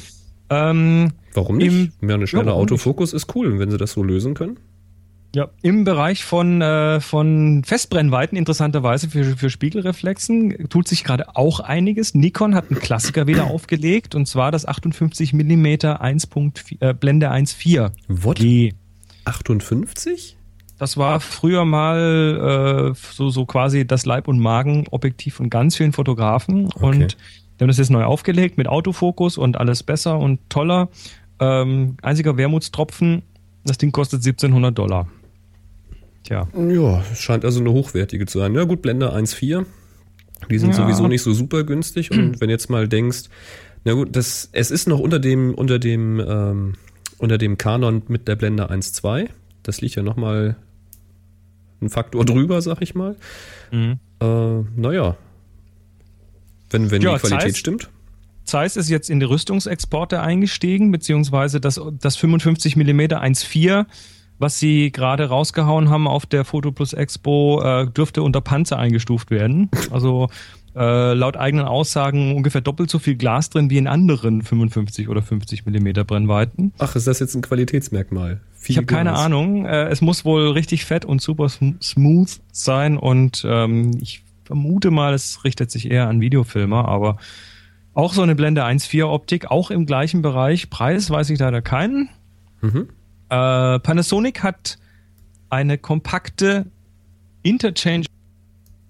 [0.49, 1.93] Ähm, Warum nicht?
[2.01, 2.51] Ja, eine schnelle Ja?
[2.51, 4.59] Autofokus ist cool, wenn sie das so lösen können.
[5.33, 11.61] Ja, im Bereich von, äh, von Festbrennweiten, interessanterweise für, für Spiegelreflexen, tut sich gerade auch
[11.61, 12.13] einiges.
[12.13, 17.91] Nikon hat einen Klassiker wieder aufgelegt, und zwar das 58 mm 1.4, äh, Blende 1.4
[18.09, 18.39] What?
[18.39, 18.73] G.
[19.23, 20.37] 58?
[20.77, 25.91] Das war früher mal äh, so, so quasi das Leib- und Magen-Objektiv von ganz vielen
[25.91, 26.67] Fotografen.
[26.67, 27.17] Und
[27.59, 30.89] die haben das jetzt neu aufgelegt mit Autofokus und alles besser und toller.
[31.39, 33.23] Ähm, einziger Wermutstropfen,
[33.63, 35.07] das Ding kostet 1700 Dollar.
[36.23, 36.47] Tja.
[36.55, 38.53] Ja, es scheint also eine hochwertige zu sein.
[38.53, 39.65] Ja gut, Blende 1.4.
[40.51, 40.75] Die sind Ja.
[40.75, 42.11] sowieso nicht so super günstig.
[42.11, 43.23] Und wenn jetzt mal denkst,
[43.83, 46.73] na gut, das, es ist noch unter dem, unter dem, ähm,
[47.17, 49.29] unter dem Canon mit der Blende 1.2.
[49.63, 50.55] Das liegt ja nochmal
[51.81, 53.15] ein Faktor drüber, sag ich mal.
[53.71, 53.99] Mhm.
[54.21, 54.25] Äh,
[54.75, 55.15] naja.
[56.69, 57.89] Wenn, wenn Ja, die Qualität Zeiss- stimmt.
[58.43, 63.85] Zeiss ist jetzt in die Rüstungsexporte eingestiegen, beziehungsweise das, das 55 mm 1.4,
[64.39, 69.31] was sie gerade rausgehauen haben auf der Photo Plus Expo, äh, dürfte unter Panzer eingestuft
[69.31, 69.69] werden.
[69.91, 70.29] Also
[70.77, 75.21] äh, laut eigenen Aussagen ungefähr doppelt so viel Glas drin wie in anderen 55 oder
[75.21, 76.73] 50 mm Brennweiten.
[76.77, 78.41] Ach, ist das jetzt ein Qualitätsmerkmal?
[78.55, 79.13] Viel Ich habe keine.
[79.13, 79.65] Ahnung.
[79.65, 84.91] Äh, es muss wohl richtig fett und super sm smooth sein und ähm, ich vermute
[84.91, 87.17] mal, es richtet sich eher an Videofilmer, aber
[87.93, 90.69] auch so eine Blende 1.4 Optik, auch im gleichen Bereich.
[90.69, 92.09] Preis weiß ich leider keinen.
[92.61, 92.89] Mhm.
[93.29, 94.77] Äh, Panasonic hat
[95.49, 96.67] eine kompakte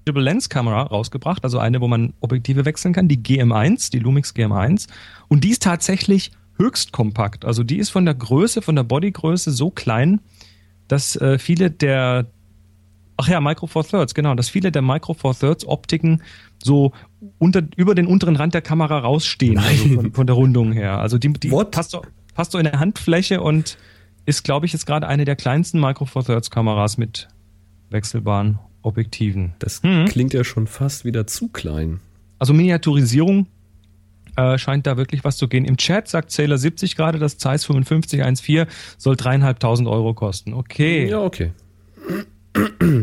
[0.08, 4.88] Interchangeable Lens-Kamera rausgebracht, also eine, wo man Objektive wechseln kann, die GM1, die Lumix GM1.
[5.28, 7.46] Und die ist tatsächlich höchst kompakt.
[7.46, 10.22] Also die ist von der Größe, von der Bodygröße so klein,
[10.88, 12.28] dass äh, viele der
[13.20, 16.22] Ach ja, Micro Four Thirds, genau, dass viele der Micro Four Thirds Optiken
[16.63, 16.91] so
[17.39, 21.00] unter, über den unteren Rand der Kamera rausstehen, also von, von der Rundung her.
[21.00, 21.72] Also die, die What?
[21.72, 22.04] passt so,
[22.36, 23.80] passt so in der Handfläche und
[24.28, 27.28] ist, glaube ich, jetzt gerade eine der kleinsten Micro Four Thirds Kameras mit
[27.89, 29.54] wechselbaren Objektiven.
[29.60, 30.06] Das Mhm.
[30.06, 32.00] klingt ja schon fast wieder zu klein.
[32.39, 33.47] Also Miniaturisierung
[34.36, 35.65] äh, scheint da wirklich was zu gehen.
[35.65, 40.54] Im Chat sagt Sailor 70 gerade, das Zeiss 5514 soll dreieinhalbtausend Euro kosten.
[40.54, 41.10] Okay.
[41.10, 41.52] Ja, okay.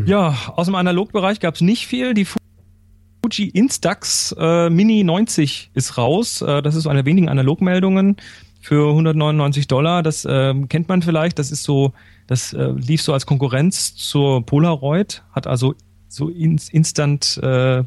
[0.05, 2.13] Ja, aus dem Analogbereich gab es nicht viel.
[2.13, 6.41] Die Fuji Instax äh, Mini 90 ist raus.
[6.41, 8.17] Äh, das ist eine der wenigen Analogmeldungen
[8.61, 10.03] für 199 Dollar.
[10.03, 11.39] Das ähm, kennt man vielleicht.
[11.39, 11.93] Das ist so,
[12.27, 15.75] das äh, lief so als Konkurrenz zur Polaroid, hat also
[16.07, 17.83] so ins, instant, äh,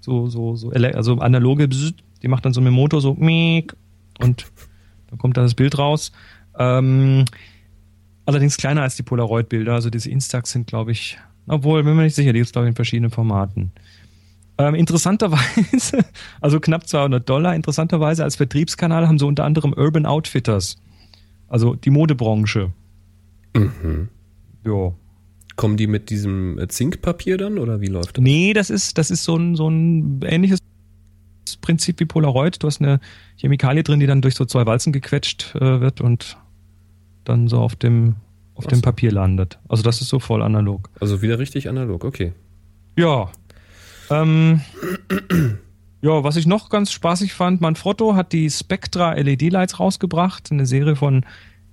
[0.00, 4.46] so, so, so, also analoge, die macht dann so mit dem Motor so, und
[5.10, 6.12] dann kommt da das Bild raus.
[6.58, 7.24] Ähm,
[8.26, 9.74] allerdings kleiner als die Polaroid-Bilder.
[9.74, 12.66] Also diese Instax sind, glaube ich, obwohl, bin mir nicht sicher, die gibt es, glaube
[12.66, 13.72] ich, in verschiedenen Formaten.
[14.58, 16.04] Ähm, interessanterweise,
[16.40, 20.76] also knapp 200 Dollar, interessanterweise als Vertriebskanal haben sie unter anderem Urban Outfitters,
[21.48, 22.72] also die Modebranche.
[23.54, 24.08] Mhm.
[24.64, 24.92] Ja.
[25.56, 28.22] Kommen die mit diesem äh, Zinkpapier dann oder wie läuft das?
[28.22, 30.60] Nee, das ist, das ist so ein, so ein ähnliches
[31.60, 32.62] Prinzip wie Polaroid.
[32.62, 33.00] Du hast eine
[33.36, 36.36] Chemikalie drin, die dann durch so zwei Walzen gequetscht äh, wird und
[37.24, 38.16] dann so auf dem,
[38.54, 39.58] auf dem Papier landet.
[39.68, 40.90] Also das ist so voll analog.
[41.00, 42.32] Also wieder richtig analog, okay.
[42.96, 43.30] Ja.
[44.10, 44.60] Ähm,
[46.00, 50.96] ja, was ich noch ganz spaßig fand, Manfrotto hat die Spectra LED-Lights rausgebracht, eine Serie
[50.96, 51.24] von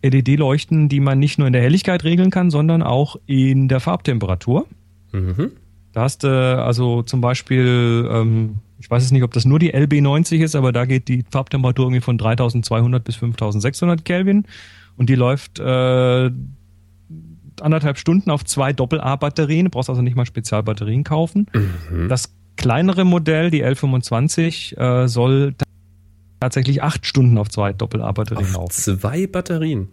[0.10, 4.66] LED-Leuchten, die man nicht nur in der Helligkeit regeln kann, sondern auch in der Farbtemperatur.
[5.12, 5.52] Mhm.
[5.94, 9.74] Da hast du also zum Beispiel, ähm, ich weiß jetzt nicht, ob das nur die
[9.74, 14.46] LB90 ist, aber da geht die Farbtemperatur irgendwie von 3200 bis 5600 Kelvin
[14.98, 16.32] und die läuft äh,
[17.62, 19.66] anderthalb Stunden auf zwei Doppel-A-Batterien.
[19.66, 21.48] Du brauchst also nicht mal Spezialbatterien kaufen.
[21.54, 22.10] Mhm.
[22.10, 25.56] Das kleinere Modell, die L25, äh, soll
[26.40, 28.72] tatsächlich acht Stunden auf zwei Doppel-A-Batterien laufen.
[28.72, 29.90] Zwei Batterien?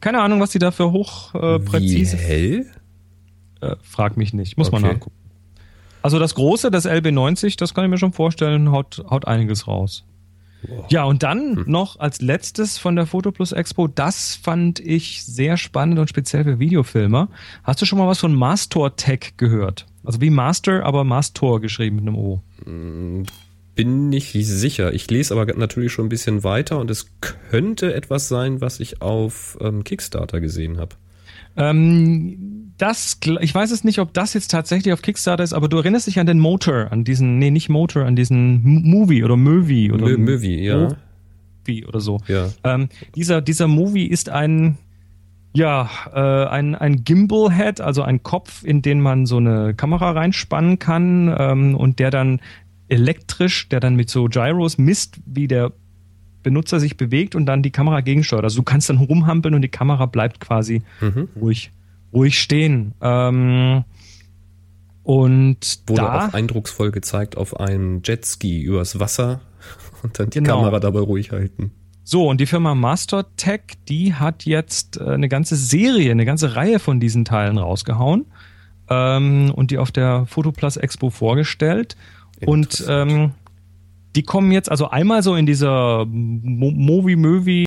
[0.00, 2.16] Keine Ahnung, was die da für hochpräzise.
[2.16, 2.66] Äh, Wie hell?
[3.60, 4.80] Äh, frag mich nicht, muss okay.
[4.80, 5.16] man nachgucken.
[6.02, 10.04] Also das große, das LB90, das kann ich mir schon vorstellen, haut, haut einiges raus.
[10.88, 11.64] Ja, und dann hm.
[11.66, 16.44] noch als letztes von der Foto Plus Expo, das fand ich sehr spannend und speziell
[16.44, 17.28] für Videofilmer.
[17.64, 19.86] Hast du schon mal was von Mastor Tech gehört?
[20.04, 22.42] Also wie Master, aber Mastor geschrieben mit einem O.
[23.82, 24.94] Bin nicht sicher.
[24.94, 29.02] Ich lese aber natürlich schon ein bisschen weiter und es könnte etwas sein, was ich
[29.02, 30.94] auf ähm, Kickstarter gesehen habe.
[31.56, 35.78] Ähm, das, ich weiß es nicht, ob das jetzt tatsächlich auf Kickstarter ist, aber du
[35.78, 39.90] erinnerst dich an den Motor, an diesen, nee, nicht Motor, an diesen Movie oder Movie
[39.90, 40.96] oder M Movie, ja.
[41.66, 42.20] Movie oder so.
[42.28, 42.50] Ja.
[42.62, 44.78] Ähm, dieser, dieser Movie ist ein,
[45.54, 50.78] ja, äh, ein, ein Gimbal-Head, also ein Kopf, in den man so eine Kamera reinspannen
[50.78, 52.40] kann ähm, und der dann
[52.92, 55.72] elektrisch, der dann mit so Gyros misst, wie der
[56.42, 58.44] Benutzer sich bewegt und dann die Kamera gegensteuert.
[58.44, 61.28] Also du kannst dann rumhampeln und die Kamera bleibt quasi mhm.
[61.40, 61.70] ruhig,
[62.12, 62.94] ruhig stehen.
[63.00, 63.84] Ähm,
[65.04, 69.40] und wurde da, auch eindrucksvoll gezeigt auf einem Jetski übers Wasser
[70.02, 70.58] und dann die genau.
[70.58, 71.72] Kamera dabei ruhig halten.
[72.04, 76.78] So, und die Firma Mastertech, die hat jetzt äh, eine ganze Serie, eine ganze Reihe
[76.78, 78.26] von diesen Teilen rausgehauen
[78.90, 81.96] ähm, und die auf der Photoplus Expo vorgestellt.
[82.46, 83.32] Und ähm,
[84.14, 87.66] die kommen jetzt also einmal so in dieser Movie-Movie,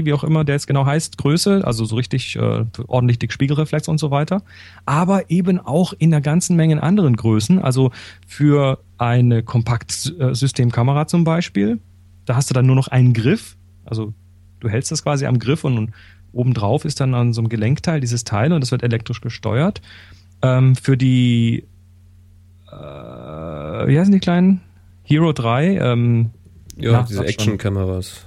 [0.00, 3.88] wie auch immer der jetzt genau heißt, Größe, also so richtig äh, ordentlich dick Spiegelreflex
[3.88, 4.42] und so weiter,
[4.86, 7.90] aber eben auch in einer ganzen Menge anderen Größen, also
[8.26, 11.80] für eine Kompaktsystemkamera zum Beispiel,
[12.26, 14.12] da hast du dann nur noch einen Griff, also
[14.60, 15.90] du hältst das quasi am Griff und, und
[16.32, 19.80] obendrauf ist dann an so einem Gelenkteil dieses Teil und das wird elektrisch gesteuert.
[20.42, 21.64] Ähm, für die,
[22.70, 23.17] äh,
[23.86, 24.60] wie heißen die kleinen?
[25.02, 25.78] Hero 3.
[25.78, 26.30] Ähm,
[26.76, 28.26] ja, diese Action-Kameras.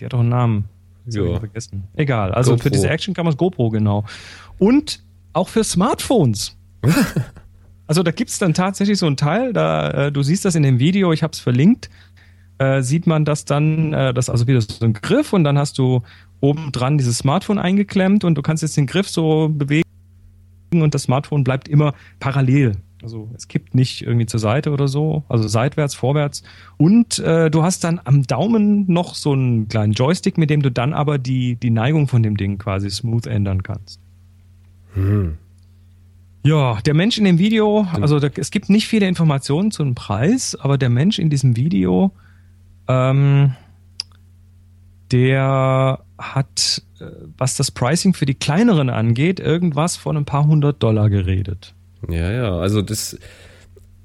[0.00, 0.64] Die hat doch einen Namen.
[1.06, 1.38] Ja.
[1.38, 1.84] vergessen.
[1.96, 2.32] Egal.
[2.32, 2.62] Also GoPro.
[2.62, 4.04] für diese Action-Kameras GoPro, genau.
[4.58, 5.02] Und
[5.34, 6.56] auch für Smartphones.
[7.86, 10.62] also da gibt es dann tatsächlich so ein Teil, da äh, du siehst das in
[10.62, 11.90] dem Video, ich habe es verlinkt,
[12.58, 15.78] äh, sieht man das dann, äh, das also wieder so ein Griff und dann hast
[15.78, 16.02] du
[16.40, 19.84] oben dran dieses Smartphone eingeklemmt und du kannst jetzt den Griff so bewegen
[20.72, 25.22] und das Smartphone bleibt immer parallel also es kippt nicht irgendwie zur Seite oder so,
[25.28, 26.42] also seitwärts, vorwärts.
[26.76, 30.70] Und äh, du hast dann am Daumen noch so einen kleinen Joystick, mit dem du
[30.70, 34.00] dann aber die, die Neigung von dem Ding quasi smooth ändern kannst.
[34.94, 35.36] Hm.
[36.42, 40.54] Ja, der Mensch in dem Video, also da, es gibt nicht viele Informationen zum Preis,
[40.54, 42.10] aber der Mensch in diesem Video,
[42.88, 43.52] ähm,
[45.12, 47.04] der hat, äh,
[47.36, 51.74] was das Pricing für die kleineren angeht, irgendwas von ein paar hundert Dollar geredet.
[52.10, 53.18] Ja, ja, also das,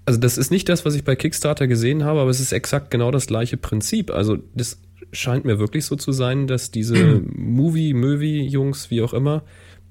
[0.05, 2.91] also das ist nicht das, was ich bei Kickstarter gesehen habe, aber es ist exakt
[2.91, 4.11] genau das gleiche Prinzip.
[4.11, 4.79] Also das
[5.11, 9.43] scheint mir wirklich so zu sein, dass diese Movie, Movie-Jungs, wie auch immer,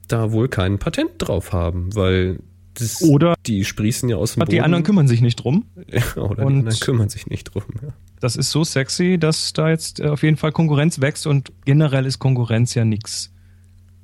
[0.07, 2.38] da wohl kein Patent drauf haben, weil
[2.75, 4.51] das, oder die sprießen ja aus dem Boden.
[4.51, 5.66] Die anderen kümmern sich nicht drum.
[5.90, 7.65] Ja, oder und die anderen kümmern sich nicht drum.
[7.83, 7.88] Ja.
[8.21, 12.19] Das ist so sexy, dass da jetzt auf jeden Fall Konkurrenz wächst und generell ist
[12.19, 13.33] Konkurrenz ja nichts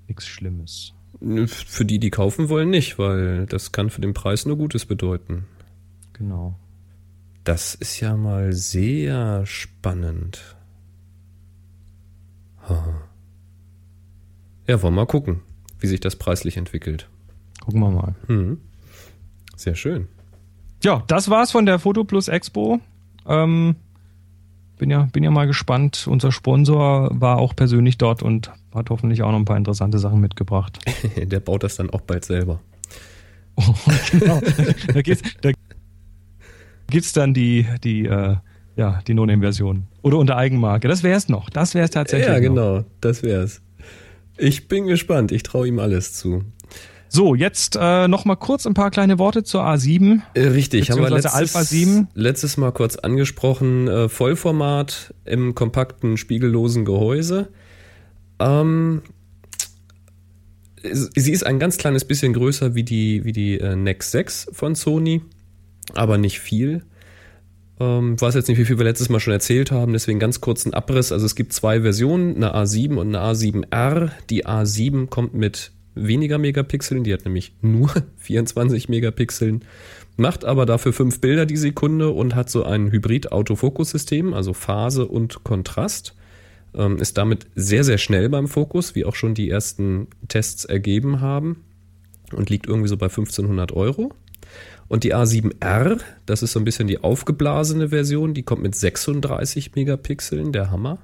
[0.09, 0.94] nichts Schlimmes.
[1.21, 5.47] Für die, die kaufen wollen, nicht, weil das kann für den Preis nur Gutes bedeuten.
[6.13, 6.59] Genau.
[7.45, 10.57] Das ist ja mal sehr spannend.
[14.67, 15.41] Ja, wollen wir mal gucken,
[15.79, 17.09] wie sich das preislich entwickelt.
[17.61, 18.15] Gucken wir mal.
[18.27, 18.59] Hm.
[19.57, 20.09] Sehr schön.
[20.83, 22.81] Ja, das war's von der Foto Plus Expo.
[23.27, 23.77] Ähm,
[24.79, 26.07] bin ja, bin ja mal gespannt.
[26.09, 30.21] Unser Sponsor war auch persönlich dort und hat hoffentlich auch noch ein paar interessante Sachen
[30.21, 30.79] mitgebracht.
[31.17, 32.61] Der baut das dann auch bald selber.
[33.57, 33.73] Oh,
[34.11, 34.41] genau.
[34.93, 35.53] da geht's, da
[36.91, 38.35] gibt's dann die, die, äh,
[38.75, 39.85] ja, die No-Name-Version.
[40.03, 40.89] Oder unter Eigenmarke.
[40.89, 41.51] Das wäre es noch.
[41.51, 42.27] Das wäre es tatsächlich.
[42.27, 42.79] Ja, genau.
[42.79, 42.85] Noch.
[43.01, 43.63] Das wär's.
[44.37, 45.31] Ich bin gespannt.
[45.31, 46.43] Ich traue ihm alles zu.
[47.15, 50.21] So, jetzt äh, noch mal kurz ein paar kleine Worte zur A7.
[50.35, 52.09] Äh, richtig, haben wir letztes, Alpha 7.
[52.15, 53.87] letztes Mal kurz angesprochen.
[53.87, 57.51] Äh, Vollformat im kompakten, spiegellosen Gehäuse.
[58.41, 59.03] Ähm,
[60.83, 64.75] sie ist ein ganz kleines bisschen größer wie die, wie die äh, Nex 6 von
[64.75, 65.23] Sony,
[65.93, 66.83] aber nicht viel.
[67.79, 70.75] Ähm, weiß jetzt nicht, wie viel wir letztes Mal schon erzählt haben, deswegen ganz kurzen
[70.75, 71.13] Abriss.
[71.13, 74.11] Also es gibt zwei Versionen, eine A7 und eine A7R.
[74.31, 79.65] Die A7 kommt mit weniger Megapixeln, die hat nämlich nur 24 Megapixeln,
[80.17, 85.45] macht aber dafür fünf Bilder die Sekunde und hat so ein Hybrid-Autofokus-System, also Phase und
[85.45, 86.15] Kontrast.
[86.75, 91.21] Ähm, ist damit sehr, sehr schnell beim Fokus, wie auch schon die ersten Tests ergeben
[91.21, 91.65] haben
[92.33, 94.13] und liegt irgendwie so bei 1500 Euro.
[94.89, 99.75] Und die A7R, das ist so ein bisschen die aufgeblasene Version, die kommt mit 36
[99.75, 100.99] Megapixeln, der Hammer.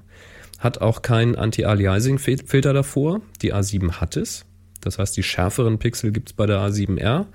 [0.59, 3.21] Hat auch keinen Anti-Aliasing-Filter davor.
[3.41, 4.45] Die A7 hat es.
[4.81, 7.25] Das heißt, die schärferen Pixel gibt es bei der A7R.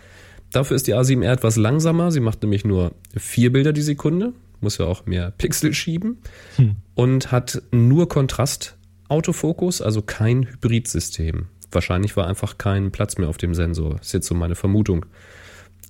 [0.53, 2.11] Dafür ist die A7R etwas langsamer.
[2.11, 4.33] Sie macht nämlich nur vier Bilder die Sekunde.
[4.61, 6.19] Muss ja auch mehr Pixel schieben.
[6.57, 6.77] Hm.
[6.95, 11.47] Und hat nur Kontrast-Autofokus, also kein Hybridsystem.
[11.71, 14.01] Wahrscheinlich war einfach kein Platz mehr auf dem Sensor.
[14.01, 15.07] Ist jetzt so meine Vermutung.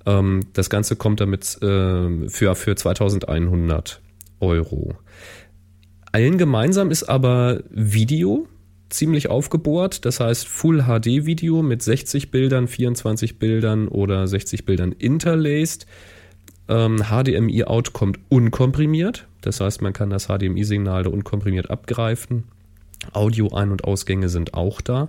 [0.04, 4.00] Ähm, das Ganze kommt damit äh, für, für 2100
[4.40, 4.96] Euro.
[6.12, 8.48] Allen gemeinsam ist aber Video
[8.89, 10.05] ziemlich aufgebohrt.
[10.05, 15.87] Das heißt Full HD Video mit 60 Bildern, 24 Bildern oder 60 Bildern interlaced.
[16.68, 19.26] Ähm, HDMI Out kommt unkomprimiert.
[19.41, 22.45] Das heißt, man kann das HDMI-Signal da unkomprimiert abgreifen.
[23.12, 25.09] Audio-Ein- und Ausgänge sind auch da.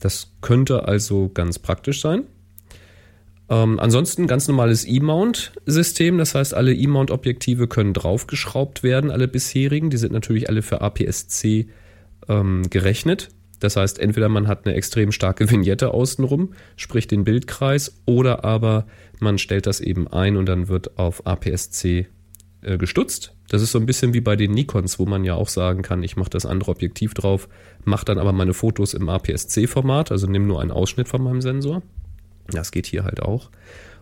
[0.00, 2.24] Das könnte also ganz praktisch sein.
[3.50, 9.90] Ähm, ansonsten ganz normales E-Mount-System, das heißt, alle E-Mount-Objektive können draufgeschraubt werden, alle bisherigen.
[9.90, 11.68] Die sind natürlich alle für APS-C
[12.28, 13.30] ähm, gerechnet.
[13.60, 18.86] Das heißt, entweder man hat eine extrem starke Vignette außenrum, sprich den Bildkreis, oder aber
[19.18, 22.06] man stellt das eben ein und dann wird auf APS-C
[22.62, 23.34] äh, gestutzt.
[23.48, 26.02] Das ist so ein bisschen wie bei den Nikons, wo man ja auch sagen kann,
[26.02, 27.48] ich mache das andere Objektiv drauf,
[27.84, 31.82] mache dann aber meine Fotos im APS-C-Format, also nehme nur einen Ausschnitt von meinem Sensor.
[32.48, 33.50] Das geht hier halt auch.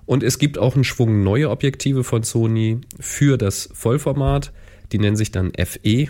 [0.04, 4.52] Und es gibt auch einen Schwung neue Objektive von Sony für das Vollformat.
[4.92, 6.08] Die nennen sich dann FE.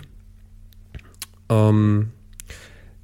[1.49, 2.09] Ähm,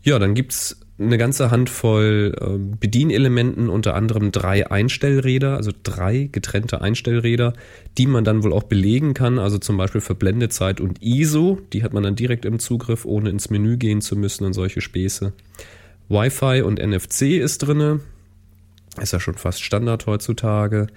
[0.02, 6.82] ja, dann gibt's eine ganze Handvoll äh, Bedienelementen, unter anderem drei Einstellräder, also drei getrennte
[6.82, 7.54] Einstellräder,
[7.98, 11.84] die man dann wohl auch belegen kann, also zum Beispiel für Blendezeit und ISO, die
[11.84, 15.34] hat man dann direkt im Zugriff, ohne ins Menü gehen zu müssen und solche Späße.
[16.10, 18.02] Wi-Fi und NFC ist drinne,
[19.02, 20.88] ist ja schon fast Standard heutzutage.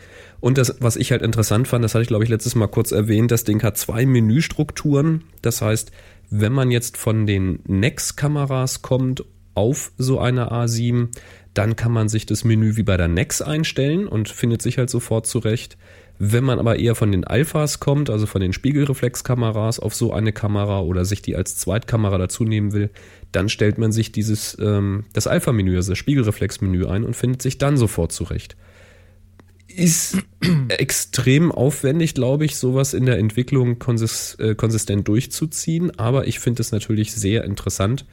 [0.40, 2.92] Und das, was ich halt interessant fand, das hatte ich glaube ich letztes Mal kurz
[2.92, 5.24] erwähnt, das Ding hat zwei Menüstrukturen.
[5.40, 5.92] Das heißt,
[6.30, 9.24] wenn man jetzt von den NEX-Kameras kommt
[9.54, 11.08] auf so eine A7,
[11.54, 14.90] dann kann man sich das Menü wie bei der NEX einstellen und findet sich halt
[14.90, 15.78] sofort zurecht.
[16.18, 20.32] Wenn man aber eher von den Alphas kommt, also von den Spiegelreflexkameras auf so eine
[20.32, 22.90] Kamera oder sich die als Zweitkamera dazu nehmen will,
[23.32, 27.58] dann stellt man sich dieses ähm, das Alpha-Menü, also das Spiegelreflex-Menü ein und findet sich
[27.58, 28.56] dann sofort zurecht.
[29.76, 30.18] Ist
[30.68, 36.62] extrem aufwendig, glaube ich, sowas in der Entwicklung konsis äh, konsistent durchzuziehen, aber ich finde
[36.62, 38.06] es natürlich sehr interessant,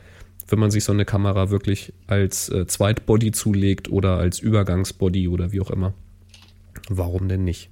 [0.47, 5.51] wenn man sich so eine Kamera wirklich als äh, Zweitbody zulegt oder als Übergangsbody oder
[5.53, 5.93] wie auch immer.
[6.89, 7.70] Warum denn nicht?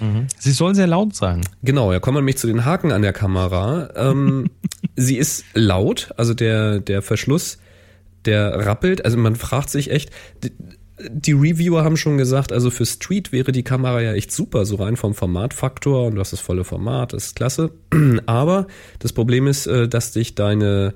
[0.00, 0.26] Mhm.
[0.38, 1.40] Sie soll sehr laut sein.
[1.62, 3.90] Genau, ja, kommen wir nämlich zu den Haken an der Kamera.
[3.96, 4.50] Ähm,
[4.96, 7.58] sie ist laut, also der, der Verschluss,
[8.24, 9.04] der rappelt.
[9.04, 10.10] Also man fragt sich echt,
[11.10, 14.76] die, Reviewer haben schon gesagt, also für Street wäre die Kamera ja echt super, so
[14.76, 17.70] rein vom Formatfaktor und du hast das volle Format, das ist klasse.
[18.26, 18.66] Aber
[18.98, 20.94] das Problem ist, äh, dass dich deine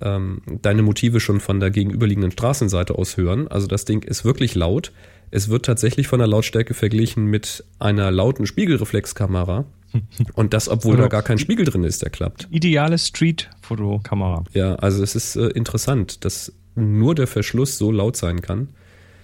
[0.00, 3.48] ähm, deine Motive schon von der gegenüberliegenden Straßenseite aus hören.
[3.48, 4.92] Also das Ding ist wirklich laut.
[5.30, 9.64] Es wird tatsächlich von der Lautstärke verglichen mit einer lauten Spiegelreflexkamera.
[10.34, 12.46] Und das, obwohl also, da gar kein Spiegel drin ist, der klappt.
[12.50, 14.44] Ideale Street-Fotokamera.
[14.52, 18.68] Ja, also es ist äh, interessant, dass nur der Verschluss so laut sein kann.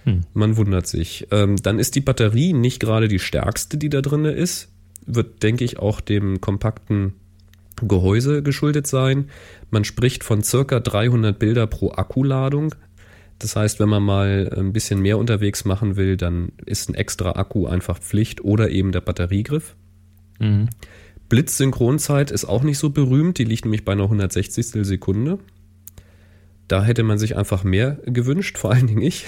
[0.05, 0.21] Hm.
[0.33, 1.27] Man wundert sich.
[1.31, 4.71] Ähm, dann ist die Batterie nicht gerade die stärkste, die da drin ist.
[5.05, 7.13] Wird, denke ich, auch dem kompakten
[7.81, 9.29] Gehäuse geschuldet sein.
[9.69, 12.73] Man spricht von circa 300 Bilder pro Akkuladung.
[13.39, 17.31] Das heißt, wenn man mal ein bisschen mehr unterwegs machen will, dann ist ein extra
[17.31, 19.75] Akku einfach Pflicht oder eben der Batteriegriff.
[20.39, 20.69] Mhm.
[21.27, 24.85] Blitzsynchronzeit ist auch nicht so berühmt, die liegt nämlich bei einer 160.
[24.85, 25.39] Sekunde.
[26.67, 29.25] Da hätte man sich einfach mehr gewünscht, vor allen Dingen ich.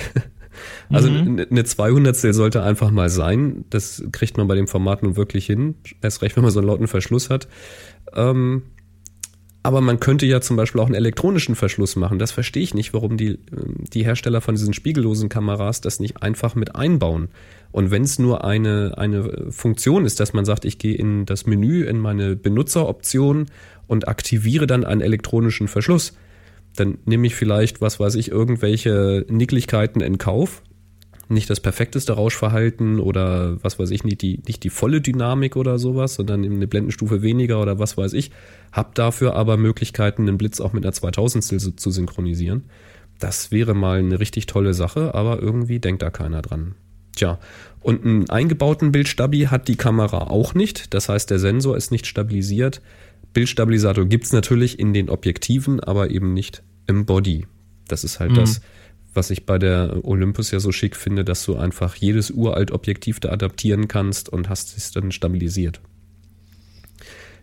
[0.90, 1.46] Also mhm.
[1.50, 3.66] eine 200 sollte einfach mal sein.
[3.70, 5.76] Das kriegt man bei dem Format nun wirklich hin.
[6.02, 7.48] Erst recht, wenn man so einen lauten Verschluss hat.
[8.14, 8.64] Ähm,
[9.68, 12.20] aber man könnte ja zum Beispiel auch einen elektronischen Verschluss machen.
[12.20, 13.38] Das verstehe ich nicht, warum die,
[13.92, 17.28] die Hersteller von diesen spiegellosen Kameras das nicht einfach mit einbauen.
[17.74, 21.46] Und wenn es nur eine, eine Funktion ist, dass man sagt, ich gehe in das
[21.48, 23.48] Menü, in meine Benutzeroption
[23.88, 26.14] und aktiviere dann einen elektronischen Verschluss,
[26.80, 30.64] dann nehme ich vielleicht, was weiß ich, irgendwelche Nicklichkeiten in Kauf
[31.30, 35.78] nicht das perfekteste Rauschverhalten oder was weiß ich, nicht die, nicht die volle Dynamik oder
[35.78, 38.32] sowas, sondern eine Blendenstufe weniger oder was weiß ich.
[38.72, 41.44] Hab dafür aber Möglichkeiten, den Blitz auch mit einer 2000
[41.80, 42.64] zu synchronisieren.
[43.20, 46.76] Das wäre mal eine richtig tolle Sache, aber irgendwie denkt da keiner dran.
[47.16, 47.40] Tja,
[47.82, 50.94] und einen eingebauten Bildstabi hat die Kamera auch nicht.
[50.94, 52.82] Das heißt, der Sensor ist nicht stabilisiert.
[53.34, 57.46] Bildstabilisator gibt's natürlich in den Objektiven, aber eben nicht im Body.
[57.88, 58.36] Das ist halt mhm.
[58.36, 58.62] das,
[59.14, 63.20] was ich bei der Olympus ja so schick finde, dass du einfach jedes uralt Objektiv
[63.20, 65.82] da adaptieren kannst und hast es dann stabilisiert.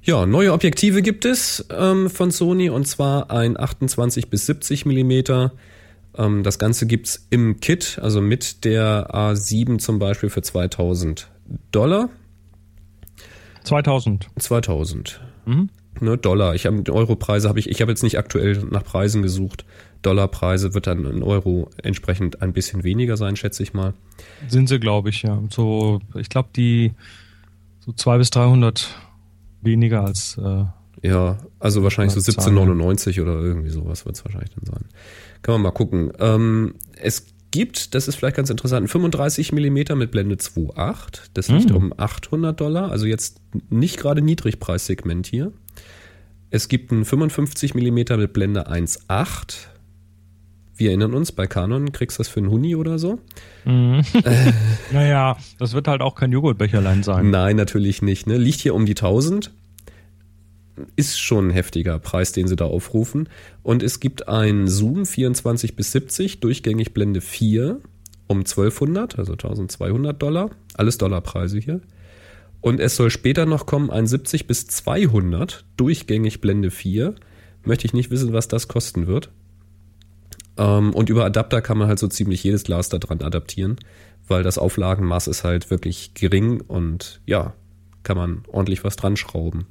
[0.02, 5.52] Ja, neue Objektive gibt es ähm, von Sony und zwar ein 28 bis 70 Millimeter.
[6.16, 11.30] Ähm, das Ganze gibt's im Kit, also mit der A7 zum Beispiel für 2000
[11.72, 12.10] Dollar.
[13.64, 14.28] 2000.
[14.38, 15.20] 2000.
[15.46, 15.68] Mhm.
[16.00, 16.54] Ne, Dollar.
[16.54, 17.68] Ich habe Europreise habe ich.
[17.68, 19.64] Ich habe jetzt nicht aktuell nach Preisen gesucht.
[20.02, 23.94] Dollarpreise wird dann in Euro entsprechend ein bisschen weniger sein, schätze ich mal.
[24.48, 25.40] Sind sie, glaube ich, ja.
[25.50, 26.92] So, ich glaube, die
[27.80, 28.94] so 200 bis 300
[29.62, 30.38] weniger als.
[30.38, 30.64] Äh,
[31.02, 34.84] ja, also wahrscheinlich so 17,99 oder irgendwie sowas wird es wahrscheinlich dann sein.
[35.42, 36.12] Kann man mal gucken.
[36.18, 41.30] Ähm, es gibt, das ist vielleicht ganz interessant, 35 Millimeter mit Blende 2.8.
[41.34, 41.76] Das liegt hm.
[41.76, 43.40] um 800 Dollar, also jetzt
[43.70, 45.52] nicht gerade Niedrigpreissegment hier.
[46.50, 49.68] Es gibt ein 55 Millimeter mit Blende 1.8
[50.76, 53.20] wir erinnern uns, bei Canon kriegst du das für einen Huni oder so.
[53.64, 54.02] Mhm.
[54.92, 57.30] naja, das wird halt auch kein Joghurtbecherlein sein.
[57.30, 58.26] Nein, natürlich nicht.
[58.26, 58.38] Ne?
[58.38, 59.52] Liegt hier um die 1000.
[60.96, 63.28] Ist schon ein heftiger Preis, den sie da aufrufen.
[63.62, 67.80] Und es gibt ein Zoom 24 bis 70, durchgängig Blende 4
[68.26, 70.50] um 1200, also 1200 Dollar.
[70.74, 71.80] Alles Dollarpreise hier.
[72.60, 77.14] Und es soll später noch kommen ein 70 bis 200, durchgängig Blende 4.
[77.62, 79.30] Möchte ich nicht wissen, was das kosten wird.
[80.56, 83.76] Ähm, und über Adapter kann man halt so ziemlich jedes Glas da dran adaptieren,
[84.26, 87.54] weil das Auflagenmaß ist halt wirklich gering und ja,
[88.04, 89.66] kann man ordentlich was dran schrauben.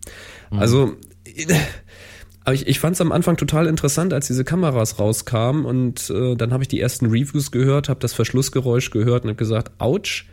[0.51, 0.59] Mhm.
[0.59, 0.93] Also,
[2.43, 6.35] aber ich, ich fand es am Anfang total interessant, als diese Kameras rauskamen und äh,
[6.35, 10.25] dann habe ich die ersten Reviews gehört, habe das Verschlussgeräusch gehört und habe gesagt, ouch,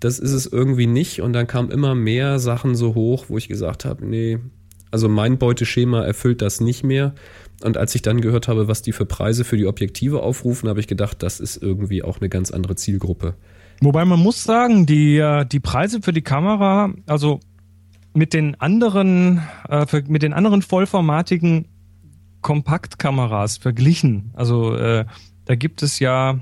[0.00, 1.20] das ist es irgendwie nicht.
[1.20, 4.38] Und dann kamen immer mehr Sachen so hoch, wo ich gesagt habe, nee,
[4.90, 7.14] also mein Beuteschema erfüllt das nicht mehr.
[7.62, 10.80] Und als ich dann gehört habe, was die für Preise für die Objektive aufrufen, habe
[10.80, 13.34] ich gedacht, das ist irgendwie auch eine ganz andere Zielgruppe.
[13.80, 17.40] Wobei man muss sagen, die, äh, die Preise für die Kamera, also
[18.12, 21.66] mit den anderen, äh, für, mit den anderen vollformatigen
[22.40, 25.04] Kompaktkameras verglichen, also äh,
[25.44, 26.38] da gibt es ja,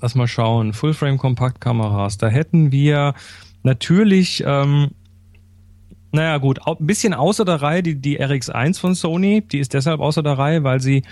[0.00, 3.14] lass mal schauen, Fullframe-Kompaktkameras, da hätten wir
[3.62, 4.90] natürlich ähm,
[6.10, 10.00] naja, gut, ein bisschen außer der Reihe, die, die RX1 von Sony, die ist deshalb
[10.00, 11.02] außer der Reihe, weil sie,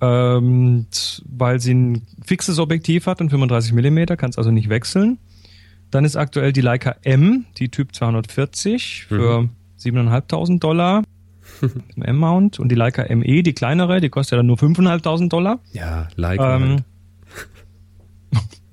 [0.00, 0.86] ähm,
[1.28, 5.18] weil sie ein fixes Objektiv hat, ein 35 mm, kann es also nicht wechseln.
[5.90, 9.50] Dann ist aktuell die Leica M, die Typ 240 für mhm.
[9.80, 11.02] 7.500 Dollar.
[11.96, 15.60] im M-Mount und die Leica ME, die kleinere, die kostet ja dann nur 5.500 Dollar.
[15.72, 16.56] Ja, Leica.
[16.56, 16.84] Ähm, halt.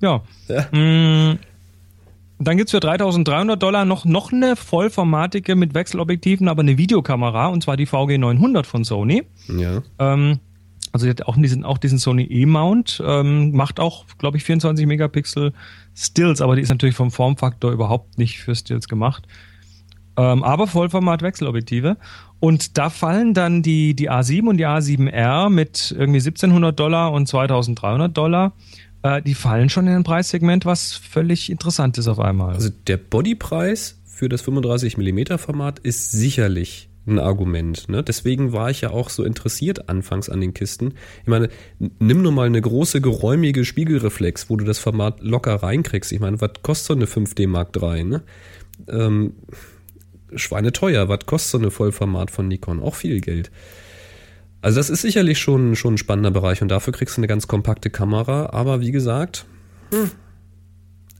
[0.00, 0.22] ja.
[0.48, 0.78] ja.
[0.78, 1.38] Mm,
[2.38, 7.62] dann gibt's für 3300 Dollar noch, noch eine vollformatige mit Wechselobjektiven, aber eine Videokamera, und
[7.62, 9.24] zwar die VG900 von Sony.
[9.48, 9.82] Ja.
[9.98, 10.38] Ähm,
[10.92, 14.86] also die hat auch diesen, auch diesen Sony E-Mount, ähm, macht auch, glaube ich, 24
[14.86, 15.52] Megapixel
[15.94, 19.26] Stills, aber die ist natürlich vom Formfaktor überhaupt nicht für Stills gemacht.
[20.16, 21.96] Ähm, aber Vollformat Wechselobjektive.
[22.40, 27.26] Und da fallen dann die, die A7 und die A7R mit irgendwie 1700 Dollar und
[27.26, 28.52] 2300 Dollar
[29.02, 32.54] äh, die fallen schon in ein Preissegment, was völlig interessant ist auf einmal.
[32.54, 37.88] Also der Bodypreis für das 35 mm Format ist sicherlich ein Argument.
[37.88, 38.02] Ne?
[38.02, 40.94] Deswegen war ich ja auch so interessiert anfangs an den Kisten.
[41.22, 41.48] Ich meine,
[41.98, 46.12] nimm nur mal eine große, geräumige Spiegelreflex, wo du das Format locker reinkriegst.
[46.12, 48.04] Ich meine, was kostet so eine 5D Mark III?
[48.04, 48.22] Ne?
[48.88, 49.32] Ähm,
[50.34, 51.08] Schweine teuer.
[51.08, 52.80] Was kostet so eine Vollformat von Nikon?
[52.80, 53.50] Auch viel Geld.
[54.60, 57.46] Also das ist sicherlich schon, schon ein spannender Bereich und dafür kriegst du eine ganz
[57.46, 59.46] kompakte Kamera, aber wie gesagt,
[59.92, 60.10] hm.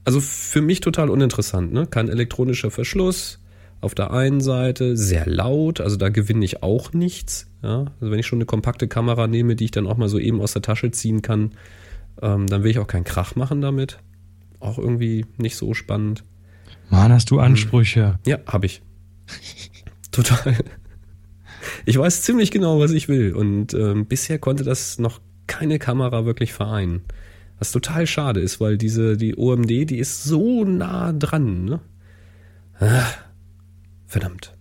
[0.05, 1.87] also für mich total uninteressant, ne?
[1.87, 3.39] Kein elektronischer Verschluss
[3.81, 7.51] auf der einen Seite, sehr laut, also da gewinne ich auch nichts.
[7.63, 7.93] Ja?
[8.01, 10.41] Also wenn ich schon eine kompakte Kamera nehme, die ich dann auch mal so eben
[10.41, 11.53] aus der Tasche ziehen kann,
[12.21, 13.99] ähm, dann will ich auch keinen Krach machen damit.
[14.61, 16.25] Auch irgendwie nicht so spannend.
[16.91, 18.19] Mann, hast du Ansprüche?
[18.27, 18.83] Ja, habe ich.
[20.11, 20.57] Total.
[21.87, 23.35] Ich weiß ziemlich genau, was ich will.
[23.35, 27.03] Und ähm, bisher konnte das noch keine Kamera wirklich vereinen.
[27.59, 31.65] Was total schade ist, weil diese, die OMD, die ist so nah dran.
[31.65, 31.81] Ne?
[32.79, 33.07] Ah,
[34.09, 34.59] verdammt.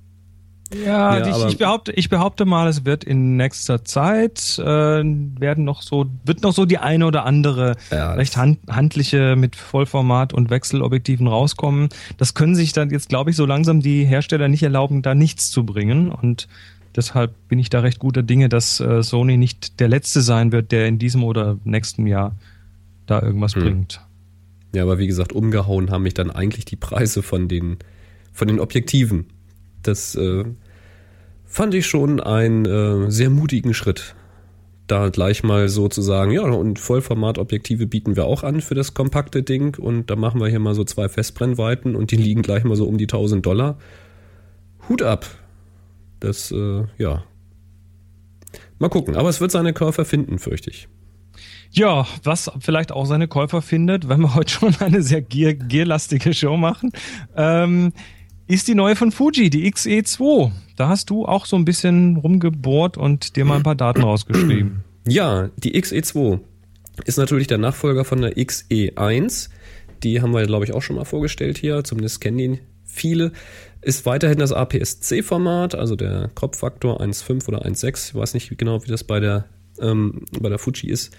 [0.73, 5.63] Ja, ja ich, ich, behaupte, ich behaupte mal, es wird in nächster Zeit äh, werden
[5.63, 10.33] noch so, wird noch so die eine oder andere ja, recht hand, handliche mit Vollformat
[10.33, 11.89] und Wechselobjektiven rauskommen.
[12.17, 15.51] Das können sich dann jetzt, glaube ich, so langsam die Hersteller nicht erlauben, da nichts
[15.51, 16.11] zu bringen.
[16.11, 16.49] Und
[16.95, 20.73] deshalb bin ich da recht guter Dinge, dass äh, Sony nicht der letzte sein wird,
[20.73, 22.35] der in diesem oder nächsten Jahr
[23.05, 23.61] da irgendwas hm.
[23.61, 24.01] bringt.
[24.75, 27.77] Ja, aber wie gesagt, umgehauen haben mich dann eigentlich die Preise von den,
[28.33, 29.27] von den Objektiven
[29.87, 30.43] das äh,
[31.45, 34.15] fand ich schon einen äh, sehr mutigen Schritt.
[34.87, 38.93] Da gleich mal so zu sagen, ja, und Vollformatobjektive bieten wir auch an für das
[38.93, 42.63] kompakte Ding und da machen wir hier mal so zwei Festbrennweiten und die liegen gleich
[42.63, 43.77] mal so um die 1000 Dollar.
[44.87, 45.25] Hut ab.
[46.19, 47.23] Das, äh, ja.
[48.79, 50.87] Mal gucken, aber es wird seine Käufer finden, fürchte ich.
[51.71, 56.33] Ja, was vielleicht auch seine Käufer findet, wenn wir heute schon eine sehr gier gierlastige
[56.33, 56.91] Show machen.
[57.35, 57.91] Ähm,
[58.47, 60.51] ist die neue von Fuji, die XE2.
[60.75, 64.83] Da hast du auch so ein bisschen rumgebohrt und dir mal ein paar Daten rausgeschrieben.
[65.07, 66.39] Ja, die XE2
[67.05, 69.49] ist natürlich der Nachfolger von der XE1.
[70.03, 71.83] Die haben wir, glaube ich, auch schon mal vorgestellt hier.
[71.83, 73.31] Zumindest kennen ihn viele.
[73.81, 78.09] Ist weiterhin das APS-C-Format, also der Crop-Faktor 1.5 oder 1.6.
[78.09, 79.45] Ich weiß nicht genau, wie das bei der,
[79.79, 81.15] ähm, bei der Fuji ist.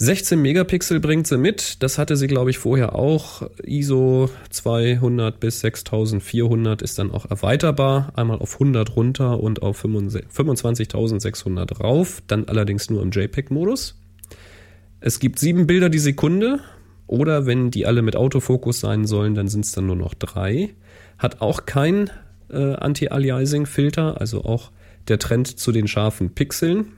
[0.00, 1.82] 16 Megapixel bringt sie mit.
[1.82, 3.42] Das hatte sie, glaube ich, vorher auch.
[3.64, 8.12] ISO 200 bis 6400 ist dann auch erweiterbar.
[8.14, 12.22] Einmal auf 100 runter und auf 25.600 rauf.
[12.28, 14.00] Dann allerdings nur im JPEG-Modus.
[15.00, 16.60] Es gibt sieben Bilder die Sekunde.
[17.08, 20.74] Oder wenn die alle mit Autofokus sein sollen, dann sind es dann nur noch drei.
[21.18, 22.08] Hat auch kein
[22.50, 24.70] äh, Anti-Aliasing-Filter, also auch
[25.08, 26.92] der Trend zu den scharfen Pixeln.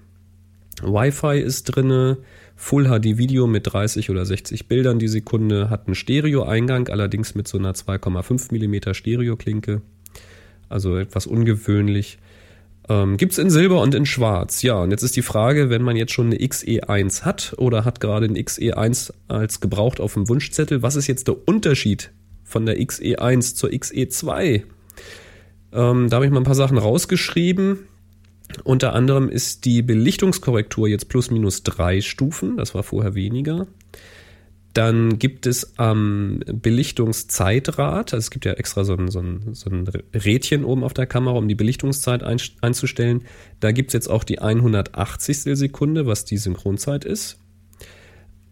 [0.83, 2.19] Wi-Fi ist drinne,
[2.63, 7.49] Full HD Video mit 30 oder 60 Bildern die Sekunde, hat einen Stereo-Eingang, allerdings mit
[7.49, 9.81] so einer 2,5 mm Stereo-Klinke.
[10.69, 12.19] Also etwas ungewöhnlich.
[12.89, 14.61] Ähm, Gibt es in Silber und in Schwarz.
[14.61, 17.99] Ja, und jetzt ist die Frage, wenn man jetzt schon eine XE1 hat oder hat
[17.99, 22.13] gerade eine XE1 als gebraucht auf dem Wunschzettel, was ist jetzt der Unterschied
[22.45, 24.65] von der XE1 zur XE2?
[25.73, 27.79] Ähm, da habe ich mal ein paar Sachen rausgeschrieben.
[28.65, 33.67] Unter anderem ist die Belichtungskorrektur jetzt plus minus drei Stufen, das war vorher weniger.
[34.73, 39.53] Dann gibt es am ähm, Belichtungszeitrad, also es gibt ja extra so ein, so, ein,
[39.53, 43.23] so ein Rädchen oben auf der Kamera, um die Belichtungszeit ein, einzustellen.
[43.59, 45.59] Da gibt es jetzt auch die 180.
[45.59, 47.39] Sekunde, was die Synchronzeit ist.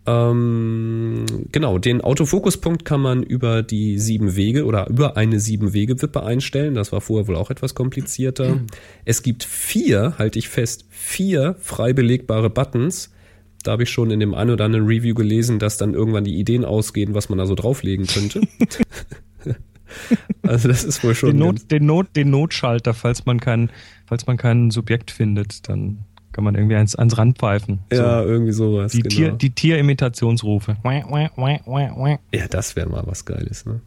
[0.09, 6.00] Ähm, genau, den Autofokuspunkt kann man über die sieben Wege oder über eine sieben Wege
[6.00, 6.74] Wippe einstellen.
[6.74, 8.54] Das war vorher wohl auch etwas komplizierter.
[8.54, 8.66] Mhm.
[9.04, 13.12] Es gibt vier, halte ich fest, vier frei belegbare Buttons.
[13.64, 16.38] Da habe ich schon in dem einen oder anderen Review gelesen, dass dann irgendwann die
[16.38, 18.40] Ideen ausgehen, was man da so drauflegen könnte.
[20.42, 23.70] also das ist wohl schon den, Not, den, Not, den Notschalter, falls man kein,
[24.06, 26.04] falls man kein Subjekt findet, dann
[26.39, 27.80] kann man irgendwie ans, ans Rand pfeifen.
[27.93, 28.28] Ja, so.
[28.28, 28.93] irgendwie sowas.
[28.93, 29.12] Die, genau.
[29.12, 30.76] Tier, die Tierimitationsrufe.
[32.32, 33.80] Ja, das wäre mal was Geiles, ne?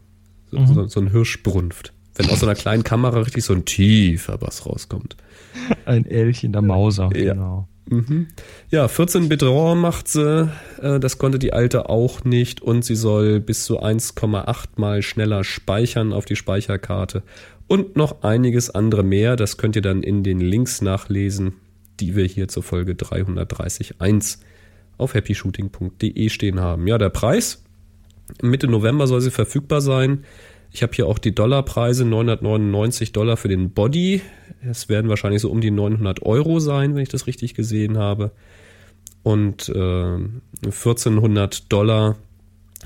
[0.50, 0.66] So, mhm.
[0.66, 1.94] so, so ein Hirschbrunft.
[2.14, 5.16] Wenn aus so einer kleinen Kamera richtig so ein tiefer Bass rauskommt.
[5.86, 7.32] Ein Elch in der Mauser, ja.
[7.32, 7.68] genau.
[7.88, 8.26] Mhm.
[8.68, 10.50] Ja, 14-Bit RAW macht sie.
[10.82, 12.60] Äh, das konnte die alte auch nicht.
[12.60, 17.22] Und sie soll bis zu 1,8 mal schneller speichern auf die Speicherkarte.
[17.66, 19.36] Und noch einiges andere mehr.
[19.36, 21.54] Das könnt ihr dann in den Links nachlesen
[22.00, 24.38] die wir hier zur Folge 330.1
[24.98, 26.86] auf happyshooting.de stehen haben.
[26.86, 27.64] Ja, der Preis.
[28.40, 30.24] Mitte November soll sie verfügbar sein.
[30.70, 34.22] Ich habe hier auch die Dollarpreise, 999 Dollar für den Body.
[34.62, 38.32] Es werden wahrscheinlich so um die 900 Euro sein, wenn ich das richtig gesehen habe.
[39.22, 40.18] Und äh,
[40.64, 42.16] 1400 Dollar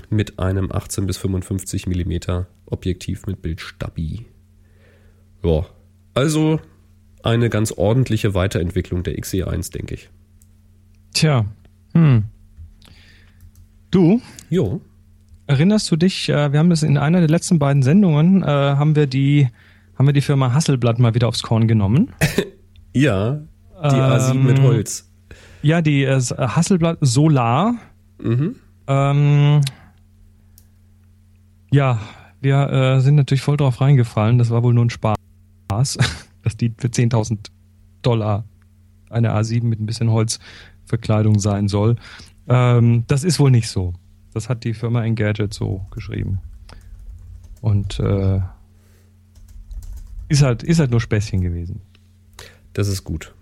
[0.09, 4.25] mit einem 18 bis 55 Millimeter Objektiv mit Bildstabi.
[5.43, 5.65] Ja,
[6.13, 6.59] also
[7.23, 10.09] eine ganz ordentliche Weiterentwicklung der XE1, denke ich.
[11.13, 11.45] Tja,
[11.93, 12.25] hm.
[13.91, 14.21] Du?
[14.49, 14.81] Jo.
[15.47, 18.95] Erinnerst du dich, äh, wir haben das in einer der letzten beiden Sendungen, äh, haben
[18.95, 19.47] wir die,
[19.97, 22.09] haben wir die Firma Hasselblatt mal wieder aufs Korn genommen?
[22.93, 23.39] ja,
[23.81, 25.09] Die A7 mit Ähm, Holz.
[25.61, 27.75] Ja, die äh, Hasselblatt Solar.
[28.21, 28.55] Mhm.
[28.87, 29.61] Ähm,
[31.71, 31.99] ja,
[32.41, 34.37] wir äh, sind natürlich voll drauf reingefallen.
[34.37, 35.17] Das war wohl nur ein Spaß,
[36.47, 37.49] dass die für 10.000
[38.01, 38.45] Dollar
[39.09, 41.97] eine A7 mit ein bisschen Holzverkleidung sein soll.
[42.47, 43.93] Ähm, das ist wohl nicht so.
[44.33, 46.39] Das hat die Firma Engadget so geschrieben.
[47.59, 48.39] Und äh,
[50.29, 51.81] ist halt, ist halt nur Späßchen gewesen.
[52.73, 53.33] Das ist gut.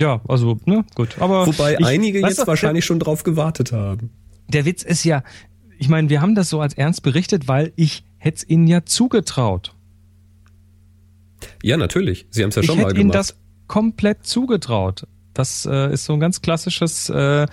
[0.00, 1.16] Ja, also, ne, gut.
[1.20, 4.10] Aber Wobei ich- einige jetzt du, wahrscheinlich schon drauf gewartet haben.
[4.48, 5.22] Der Witz ist ja,
[5.78, 8.84] ich meine, wir haben das so als ernst berichtet, weil ich hätte es ihnen ja
[8.84, 9.73] zugetraut.
[11.64, 12.26] Ja, natürlich.
[12.30, 13.30] Sie haben es ja ich schon mal hätte ihnen gemacht.
[13.30, 13.38] das
[13.68, 15.06] komplett zugetraut.
[15.32, 17.46] Das äh, ist so ein ganz klassisches, äh,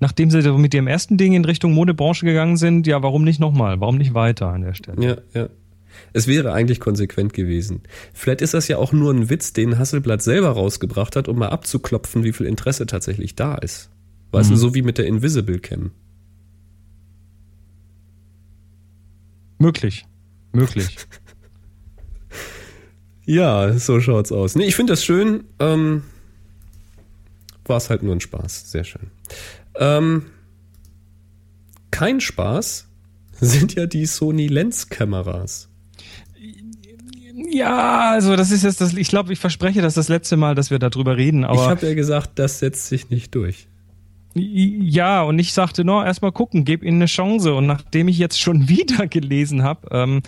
[0.00, 3.78] nachdem sie mit ihrem ersten Ding in Richtung Modebranche gegangen sind, ja, warum nicht nochmal?
[3.80, 5.22] Warum nicht weiter an der Stelle?
[5.34, 5.48] Ja, ja.
[6.14, 7.82] Es wäre eigentlich konsequent gewesen.
[8.14, 11.50] Vielleicht ist das ja auch nur ein Witz, den Hasselblatt selber rausgebracht hat, um mal
[11.50, 13.90] abzuklopfen, wie viel Interesse tatsächlich da ist.
[14.32, 14.54] Weißt Mhm.
[14.54, 15.90] du, so wie mit der Invisible Cam.
[19.58, 20.06] Möglich.
[20.52, 20.96] Möglich.
[23.28, 24.54] Ja, so schaut's aus.
[24.54, 25.44] Nee, ich finde das schön.
[25.58, 26.02] Ähm,
[27.66, 28.70] War es halt nur ein Spaß.
[28.70, 29.10] Sehr schön.
[29.78, 30.22] Ähm,
[31.90, 32.88] kein Spaß
[33.38, 35.68] sind ja die Sony Lens-Kameras.
[37.50, 40.70] Ja, also das ist jetzt das, ich glaube, ich verspreche das das letzte Mal, dass
[40.70, 43.68] wir darüber reden, ich aber habe ja gesagt, das setzt sich nicht durch.
[44.34, 47.54] ja, und ich sagte, no, erstmal gucken, gib ihnen eine Chance.
[47.54, 50.22] Und nachdem ich jetzt schon wieder gelesen habe, ähm,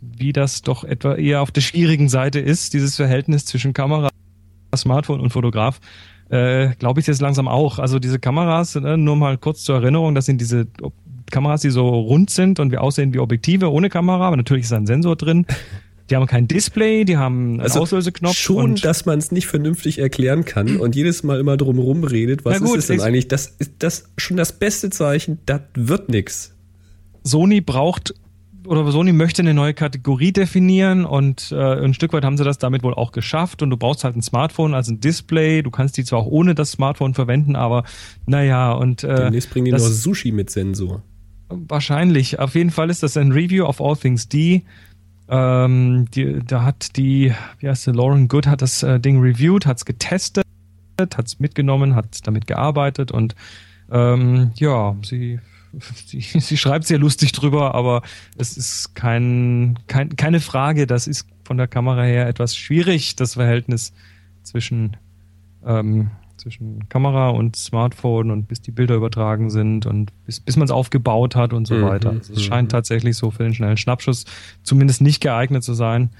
[0.00, 4.08] wie das doch etwa eher auf der schwierigen Seite ist, dieses Verhältnis zwischen Kamera,
[4.76, 5.80] Smartphone und Fotograf,
[6.30, 7.78] äh, glaube ich jetzt langsam auch.
[7.78, 10.66] Also diese Kameras, äh, nur mal kurz zur Erinnerung, das sind diese
[11.30, 14.72] Kameras, die so rund sind und wir aussehen wie Objektive ohne Kamera, aber natürlich ist
[14.72, 15.46] da ein Sensor drin.
[16.08, 18.36] Die haben kein Display, die haben einen Also Auslöseknopf.
[18.36, 22.58] Schon, dass man es nicht vernünftig erklären kann und jedes Mal immer drum rumredet, was
[22.58, 23.28] gut, ist es denn ich- eigentlich?
[23.28, 26.52] Das ist das schon das beste Zeichen, das wird nix.
[27.22, 28.14] Sony braucht
[28.66, 32.58] oder Sony möchte eine neue Kategorie definieren und äh, ein Stück weit haben sie das
[32.58, 35.62] damit wohl auch geschafft und du brauchst halt ein Smartphone als ein Display.
[35.62, 37.84] Du kannst die zwar auch ohne das Smartphone verwenden, aber
[38.26, 41.02] naja und äh, Demnächst bringen die das- noch Sushi mit Sensor.
[41.48, 42.38] wahrscheinlich.
[42.38, 44.62] Auf jeden Fall ist das ein Review of All Things D.
[45.28, 49.64] Ähm, die, da hat die, wie heißt sie, Lauren Good hat das äh, Ding reviewed,
[49.64, 50.44] hat es getestet,
[51.00, 53.34] hat es mitgenommen, hat damit gearbeitet und
[53.92, 55.38] ähm, ja, sie,
[56.06, 58.02] sie, sie schreibt sehr lustig drüber, aber
[58.36, 63.34] es ist kein, kein, keine Frage, das ist von der Kamera her etwas schwierig, das
[63.34, 63.92] Verhältnis
[64.42, 64.96] zwischen
[65.64, 66.10] ähm,
[66.40, 70.70] zwischen Kamera und Smartphone und bis die Bilder übertragen sind und bis, bis man es
[70.70, 72.10] aufgebaut hat und so Mhm, weiter.
[72.10, 72.42] Also es mhm.
[72.44, 74.24] scheint tatsächlich so für den schnellen Schnappschuss
[74.62, 76.10] zumindest nicht geeignet zu sein.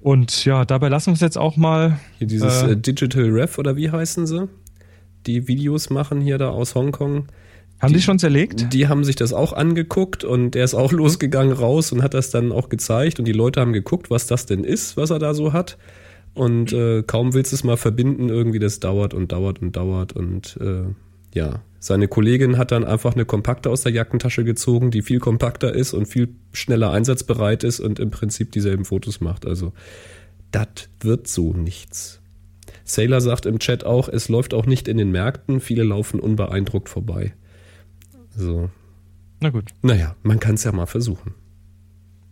[0.00, 1.98] Und ja, dabei lassen wir es jetzt auch mal.
[2.18, 2.72] Hier dieses Äh.
[2.72, 4.48] äh, Digital Ref oder wie heißen sie?
[5.26, 7.26] Die Videos machen hier da aus Hongkong.
[7.82, 8.72] Haben die, Die- schon zerlegt?
[8.72, 12.30] Die haben sich das auch angeguckt und der ist auch losgegangen raus und hat das
[12.30, 15.34] dann auch gezeigt und die Leute haben geguckt, was das denn ist, was er da
[15.34, 15.76] so hat.
[16.34, 20.14] Und äh, kaum willst du es mal verbinden, irgendwie das dauert und dauert und dauert
[20.14, 20.84] und äh,
[21.34, 25.74] ja, seine Kollegin hat dann einfach eine kompakte aus der Jackentasche gezogen, die viel kompakter
[25.74, 29.44] ist und viel schneller einsatzbereit ist und im Prinzip dieselben Fotos macht.
[29.46, 29.72] Also
[30.52, 32.20] das wird so nichts.
[32.84, 36.88] Sailor sagt im Chat auch, es läuft auch nicht in den Märkten, viele laufen unbeeindruckt
[36.88, 37.34] vorbei.
[38.36, 38.70] So,
[39.40, 39.70] Na gut.
[39.82, 41.34] naja, man kann es ja mal versuchen.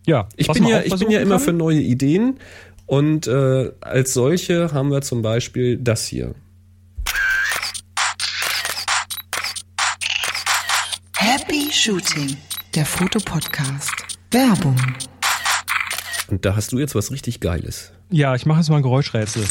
[0.05, 1.43] Ja, Ich bin ja, ich bin ja immer kann.
[1.45, 2.39] für neue Ideen
[2.87, 6.33] und äh, als solche haben wir zum Beispiel das hier.
[11.17, 12.35] Happy Shooting,
[12.75, 13.91] der Fotopodcast.
[14.31, 14.75] Werbung.
[16.27, 17.91] Und da hast du jetzt was richtig Geiles.
[18.09, 19.43] Ja, ich mache jetzt mal ein Geräuschrätsel.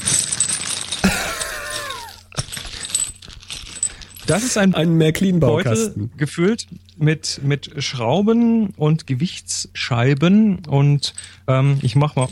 [4.31, 6.03] Das ist ein Einen Märklin-Baukasten.
[6.03, 11.15] Beutel gefüllt mit, mit Schrauben und Gewichtsscheiben und
[11.49, 12.29] ähm, ich mach mal.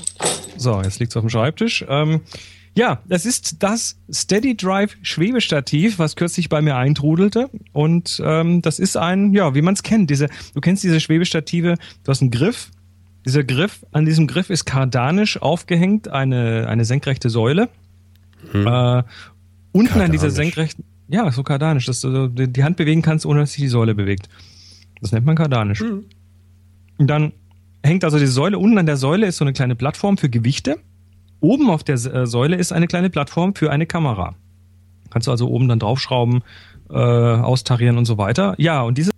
[0.56, 1.84] So, jetzt liegt's auf dem Schreibtisch.
[1.88, 2.20] Ähm,
[2.74, 7.50] ja, das ist das Steady Drive Schwebestativ, was kürzlich bei mir eintrudelte.
[7.72, 10.08] Und ähm, das ist ein, ja, wie man es kennt.
[10.08, 11.74] Diese, du kennst diese Schwebestative,
[12.04, 12.70] du hast einen Griff.
[13.26, 17.68] Dieser Griff, an diesem Griff ist kardanisch aufgehängt eine, eine senkrechte Säule.
[18.54, 19.02] Äh,
[19.72, 20.34] unten an dieser Kardanisch.
[20.34, 23.94] senkrechten, ja, so kardanisch, dass du die Hand bewegen kannst, ohne dass sich die Säule
[23.94, 24.28] bewegt.
[25.00, 25.82] Das nennt man kardanisch.
[25.82, 27.32] Und dann
[27.82, 30.76] hängt also die Säule, unten an der Säule ist so eine kleine Plattform für Gewichte.
[31.40, 34.34] Oben auf der äh, Säule ist eine kleine Plattform für eine Kamera.
[35.10, 36.42] Kannst du also oben dann draufschrauben,
[36.90, 38.54] äh, austarieren und so weiter.
[38.58, 39.12] Ja, und dieses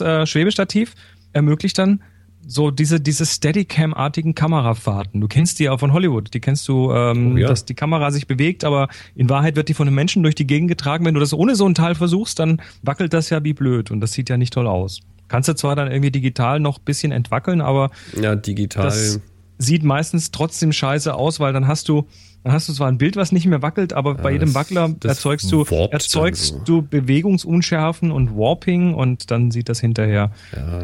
[0.00, 0.94] äh, Schwebestativ
[1.32, 2.02] ermöglicht dann
[2.46, 5.20] so diese, diese Steadicam-artigen Kamerafahrten.
[5.20, 6.32] Du kennst die ja von Hollywood.
[6.34, 7.48] Die kennst du, ähm, Oh ja.
[7.48, 10.46] dass die Kamera sich bewegt, aber in Wahrheit wird die von einem Menschen durch die
[10.46, 11.04] Gegend getragen.
[11.04, 14.00] Wenn du das ohne so ein Teil versuchst, dann wackelt das ja wie blöd und
[14.00, 15.00] das sieht ja nicht toll aus.
[15.28, 17.90] Kannst du zwar dann irgendwie digital noch ein bisschen entwackeln, aber
[18.20, 18.84] Ja, digital.
[18.84, 19.20] das
[19.58, 22.06] sieht meistens trotzdem scheiße aus, weil dann hast du,
[22.44, 24.54] dann hast du zwar ein Bild, was nicht mehr wackelt, aber bei Ja, jedem das-
[24.54, 26.60] Wackler das erzeugst du, erzeugst so.
[26.64, 30.30] du Bewegungsunschärfen und Warping und dann sieht das hinterher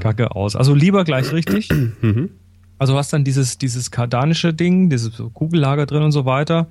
[0.00, 0.56] kacke aus.
[0.56, 1.68] Also lieber gleich richtig.
[2.02, 2.30] Mhm.
[2.78, 6.66] Also hast dann dieses, dieses kardanische Ding, dieses Kugellager drin und so weiter.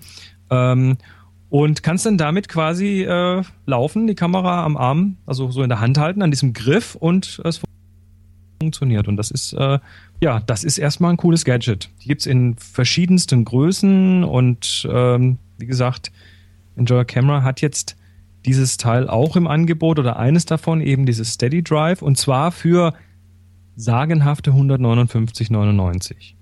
[0.49, 0.97] Ähm,
[1.49, 5.79] und kannst dann damit quasi äh, laufen, die Kamera am Arm, also so in der
[5.81, 7.61] Hand halten, an diesem Griff und es
[8.59, 9.07] funktioniert.
[9.07, 9.77] Und das ist, äh,
[10.21, 11.89] ja, das ist erstmal ein cooles Gadget.
[12.03, 16.11] Die gibt's in verschiedensten Größen und ähm, wie gesagt,
[16.75, 17.95] Enjoy Camera hat jetzt
[18.45, 22.93] dieses Teil auch im Angebot oder eines davon, eben dieses Steady Drive, und zwar für
[23.75, 26.35] sagenhafte 159,99.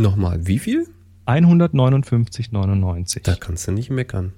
[0.00, 0.86] Nochmal, wie viel?
[1.26, 3.22] 159,99.
[3.22, 4.32] Da kannst du nicht meckern.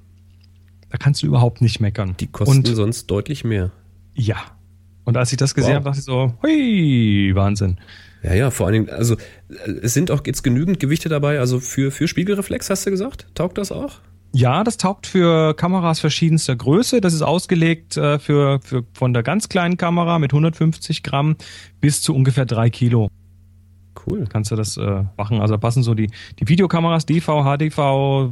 [0.91, 2.15] Da kannst du überhaupt nicht meckern.
[2.21, 3.71] Die kosten und, sonst deutlich mehr.
[4.15, 4.37] Ja.
[5.05, 5.77] Und als ich das gesehen Wow.
[5.77, 7.79] habe, dachte ich so, hui, Wahnsinn.
[8.23, 11.61] Ja, ja, vor allen Dingen, also äh, es sind auch jetzt genügend Gewichte dabei, also
[11.61, 13.27] für, für Spiegelreflex hast du gesagt?
[13.35, 14.01] Taugt das auch?
[14.33, 17.01] Ja, das taugt für Kameras verschiedenster Größe.
[17.01, 21.37] Das ist ausgelegt äh, für, für von der ganz kleinen Kamera mit 150 Gramm
[21.81, 23.09] bis zu ungefähr drei Kilo.
[24.07, 24.27] Cool.
[24.29, 25.41] Kannst du das äh, machen?
[25.41, 27.79] Also da passen so die, die Videokameras, DV, HDV,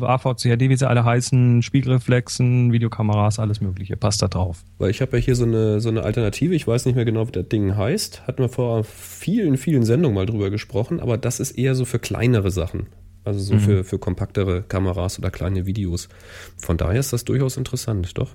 [0.02, 3.96] AVCHD, wie sie alle heißen, Spiegelreflexen, Videokameras, alles Mögliche.
[3.96, 4.64] Passt da drauf.
[4.78, 7.28] Weil ich habe ja hier so eine, so eine Alternative, ich weiß nicht mehr genau,
[7.28, 8.26] wie das Ding heißt.
[8.26, 11.98] Hatten wir vor vielen, vielen Sendungen mal drüber gesprochen, aber das ist eher so für
[11.98, 12.86] kleinere Sachen.
[13.24, 13.60] Also so Mhm.
[13.60, 16.08] für, für kompaktere Kameras oder kleine Videos.
[16.56, 18.30] Von daher ist das durchaus interessant, doch.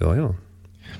[0.00, 0.34] Ja, ja.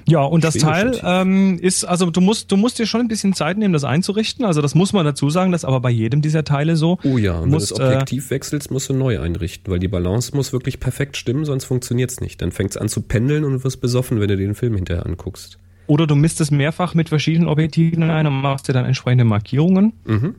[0.09, 3.34] Ja, und das Teil ähm, ist, also du musst, du musst dir schon ein bisschen
[3.34, 4.44] Zeit nehmen, das einzurichten.
[4.44, 6.98] Also das muss man dazu sagen, das ist aber bei jedem dieser Teile so.
[7.04, 9.78] Oh ja, und wenn du das Musst, äh, Objektiv wechselst, musst du neu einrichten, weil
[9.78, 12.40] die Balance muss wirklich perfekt stimmen, sonst funktioniert's nicht.
[12.42, 15.59] Dann fängt's an zu pendeln und du wirst besoffen, wenn du den Film hinterher anguckst.
[15.86, 19.94] Oder du misst es mehrfach mit verschiedenen Objektiven ein und machst dir dann entsprechende Markierungen.
[20.04, 20.34] Mhm.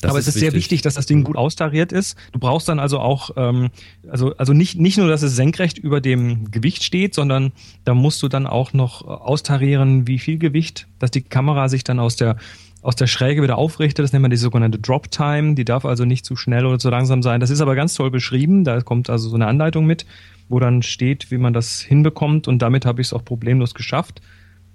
[0.00, 2.16] Das aber es ist sehr wichtig, dass das Ding gut austariert ist.
[2.32, 3.70] Du brauchst dann also auch, ähm,
[4.08, 7.52] also, also nicht, nicht nur, dass es senkrecht über dem Gewicht steht, sondern
[7.84, 11.82] da musst du dann auch noch äh, austarieren, wie viel Gewicht, dass die Kamera sich
[11.82, 12.36] dann aus der,
[12.80, 14.04] aus der Schräge wieder aufrichtet.
[14.04, 15.54] Das nennt man die sogenannte Drop Time.
[15.54, 17.40] Die darf also nicht zu schnell oder zu langsam sein.
[17.40, 18.64] Das ist aber ganz toll beschrieben.
[18.64, 20.06] Da kommt also so eine Anleitung mit,
[20.48, 22.46] wo dann steht, wie man das hinbekommt.
[22.46, 24.20] Und damit habe ich es auch problemlos geschafft.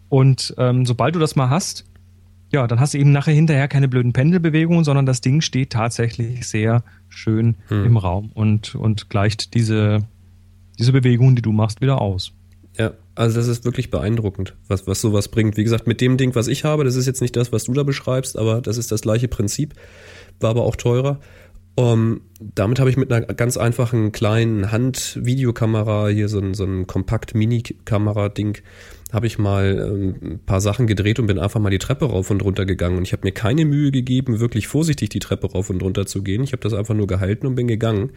[0.10, 1.86] Und ähm, sobald du das mal hast,
[2.54, 6.48] ja, dann hast du eben nachher hinterher keine blöden Pendelbewegungen, sondern das Ding steht tatsächlich
[6.48, 7.86] sehr schön Hm.
[7.86, 10.04] im Raum und, und gleicht diese,
[10.78, 12.32] diese Bewegungen, die du machst, wieder aus.
[12.78, 15.58] Ja, also das ist wirklich beeindruckend, was, was sowas bringt.
[15.58, 17.74] Wie gesagt, mit dem Ding, was ich habe, das ist jetzt nicht das, was du
[17.74, 19.74] da beschreibst, aber das ist das gleiche Prinzip,
[20.40, 21.20] war aber auch teurer.
[21.76, 26.86] Um, damit habe ich mit einer ganz einfachen kleinen Hand-Videokamera, hier so ein, so ein
[26.86, 28.60] Kompakt-Mini-Kamera-Ding,
[29.12, 32.30] habe ich mal ähm, ein paar Sachen gedreht und bin einfach mal die Treppe rauf
[32.30, 32.98] und runter gegangen.
[32.98, 36.24] Und ich habe mir keine Mühe gegeben, wirklich vorsichtig die Treppe rauf und runter zu
[36.24, 36.44] gehen.
[36.44, 38.12] Ich habe das einfach nur gehalten und bin gegangen.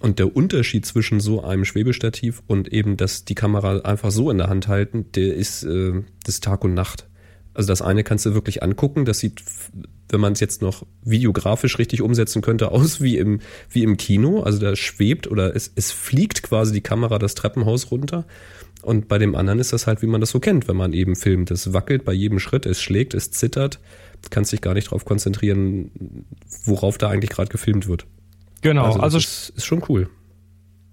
[0.00, 4.38] Und der Unterschied zwischen so einem Schwebestativ und eben das die Kamera einfach so in
[4.38, 7.08] der Hand halten, der ist äh, das Tag und Nacht.
[7.56, 9.42] Also das eine kannst du wirklich angucken, das sieht,
[10.10, 13.40] wenn man es jetzt noch videografisch richtig umsetzen könnte, aus wie im,
[13.70, 14.42] wie im Kino.
[14.42, 18.26] Also da schwebt oder es, es fliegt quasi die Kamera das Treppenhaus runter.
[18.82, 21.16] Und bei dem anderen ist das halt, wie man das so kennt, wenn man eben
[21.16, 21.50] filmt.
[21.50, 23.80] Es wackelt bei jedem Schritt, es schlägt, es zittert.
[24.22, 25.90] Du kannst dich gar nicht darauf konzentrieren,
[26.64, 28.06] worauf da eigentlich gerade gefilmt wird.
[28.60, 30.08] Genau, Also, also, das ist, ist schon cool.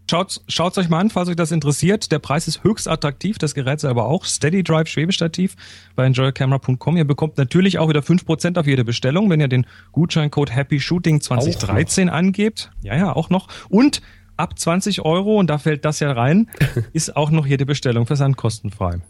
[0.09, 2.11] Schaut schaut's euch mal an, falls euch das interessiert.
[2.11, 4.25] Der Preis ist höchst attraktiv, das Gerät selber auch.
[4.25, 5.55] Steady Drive Schwebestativ
[5.95, 6.97] bei enjoycamera.com.
[6.97, 11.21] Ihr bekommt natürlich auch wieder 5% auf jede Bestellung, wenn ihr den Gutscheincode Happy Shooting
[11.21, 12.71] 2013 angebt.
[12.81, 13.47] Ja, ja, auch noch.
[13.69, 14.01] Und
[14.37, 16.49] ab 20 Euro, und da fällt das ja rein,
[16.93, 19.01] ist auch noch jede Bestellung versandkostenfrei.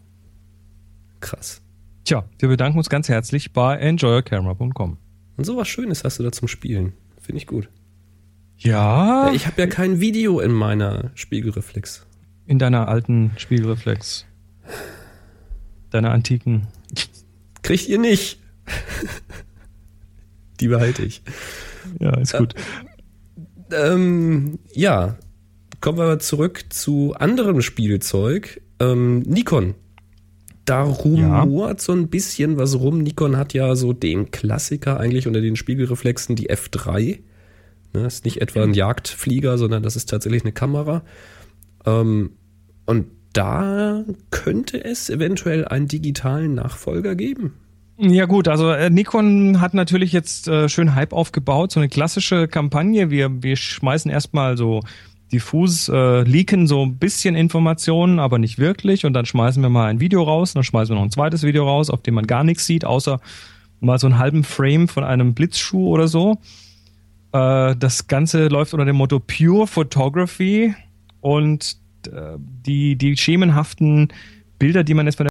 [1.19, 1.61] Krass.
[2.03, 4.97] Tja, wir bedanken uns ganz herzlich bei enjoycamera.com.
[5.37, 6.93] Und sowas Schönes hast du da zum Spielen.
[7.21, 7.69] Finde ich gut.
[8.57, 12.05] Ja, Ja, ich habe ja kein Video in meiner Spiegelreflex.
[12.45, 14.25] in deiner alten Spiegelreflex.
[15.89, 16.67] Deiner antiken.
[17.61, 18.39] Kriegt ihr nicht.
[20.59, 21.21] Die behalte ich.
[21.99, 22.55] Ja, ist gut.
[23.71, 25.17] Ähm, ja,
[25.81, 28.61] kommen wir zurück zu anderem Spielzeug.
[28.79, 29.75] Ähm, Nikon.
[30.65, 32.99] Da rumort so ein bisschen was rum.
[33.03, 37.19] Nikon hat ja so den Klassiker eigentlich unter den Spiegelreflexen, die F3.
[37.93, 41.03] Ne, ist nicht etwa ein Jagdflieger, sondern das ist tatsächlich eine Kamera.
[41.85, 42.31] Ähm,
[42.85, 47.53] und da könnte es eventuell einen digitalen Nachfolger geben.
[47.97, 52.47] Ja gut, also äh, Nikon hat natürlich jetzt äh, schön Hype aufgebaut, so eine klassische
[52.47, 53.11] Kampagne.
[53.11, 54.81] Wir, wir schmeißen erstmal so
[55.31, 59.05] diffus, äh, leaken so ein bisschen Informationen, aber nicht wirklich.
[59.05, 61.65] Und dann schmeißen wir mal ein Video raus, dann schmeißen wir noch ein zweites Video
[61.65, 63.19] raus, auf dem man gar nichts sieht, außer
[63.79, 66.39] mal so einen halben Frame von einem Blitzschuh oder so.
[67.33, 70.73] Äh, das Ganze läuft unter dem Motto Pure Photography
[71.19, 71.77] und
[72.07, 74.09] äh, die, die schemenhaften
[74.59, 75.27] Bilder, die man jetzt von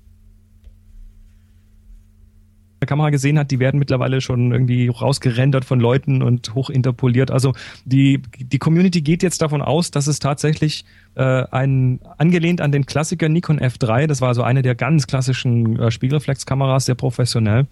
[2.81, 7.31] der Kamera gesehen hat, die werden mittlerweile schon irgendwie rausgerendert von Leuten und hochinterpoliert.
[7.31, 10.85] Also die, die Community geht jetzt davon aus, dass es tatsächlich
[11.15, 15.79] äh, ein angelehnt an den Klassiker Nikon F3, das war also eine der ganz klassischen
[15.79, 17.69] äh, Spiegelreflexkameras, sehr professionell.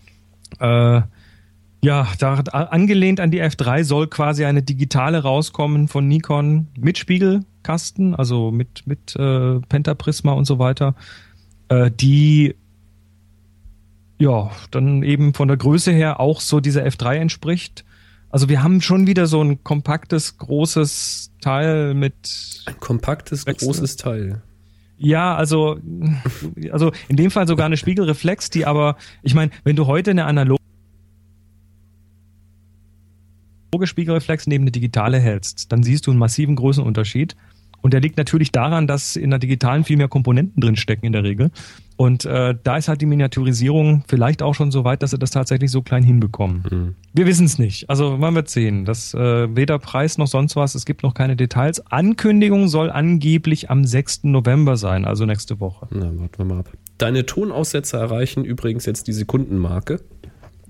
[0.61, 1.01] Äh,
[1.83, 8.15] ja, da angelehnt an die F3 soll quasi eine digitale rauskommen von Nikon mit Spiegelkasten,
[8.15, 10.95] also mit mit äh, Pentaprisma und so weiter,
[11.69, 12.55] äh, die
[14.21, 17.85] ja, dann eben von der Größe her auch so dieser F3 entspricht.
[18.29, 22.63] Also wir haben schon wieder so ein kompaktes, großes Teil mit.
[22.67, 23.67] Ein kompaktes, Wechsel.
[23.67, 24.43] großes Teil.
[24.99, 25.81] Ja, also,
[26.71, 30.27] also in dem Fall sogar eine Spiegelreflex, die aber, ich meine, wenn du heute eine
[30.27, 30.60] analoge
[33.87, 37.37] Spiegelreflex neben eine digitale hältst, dann siehst du einen massiven Größenunterschied.
[37.83, 41.13] Und der liegt natürlich daran, dass in der digitalen viel mehr Komponenten drin stecken in
[41.13, 41.51] der Regel.
[41.97, 45.31] Und äh, da ist halt die Miniaturisierung vielleicht auch schon so weit, dass sie das
[45.31, 46.65] tatsächlich so klein hinbekommen.
[46.71, 46.95] Mhm.
[47.13, 47.91] Wir wissen es nicht.
[47.91, 48.85] Also man wird sehen.
[48.85, 50.75] Das äh, weder Preis noch sonst was.
[50.75, 51.87] Es gibt noch keine Details.
[51.91, 54.25] Ankündigung soll angeblich am 6.
[54.25, 55.89] November sein, also nächste Woche.
[55.91, 56.71] Na, warten wir mal ab.
[56.97, 60.01] Deine Tonaussätze erreichen übrigens jetzt die Sekundenmarke.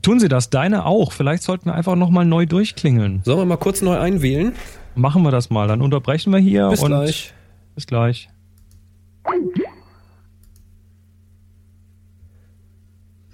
[0.03, 0.51] Tun sie das?
[0.51, 1.13] Deine auch.
[1.13, 3.21] Vielleicht sollten wir einfach nochmal neu durchklingeln.
[3.25, 4.55] Sollen wir mal kurz neu einwählen?
[4.95, 5.69] Machen wir das mal.
[5.69, 6.69] Dann unterbrechen wir hier.
[6.69, 7.35] Bis gleich.
[7.75, 8.29] Bis gleich.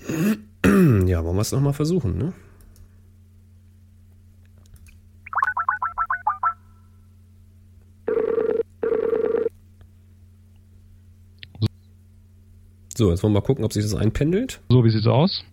[1.07, 2.33] Ja, wollen wir es nochmal versuchen, ne?
[12.97, 14.61] So, jetzt wollen wir mal gucken, ob sich das einpendelt.
[14.69, 15.45] So, wie sieht's aus?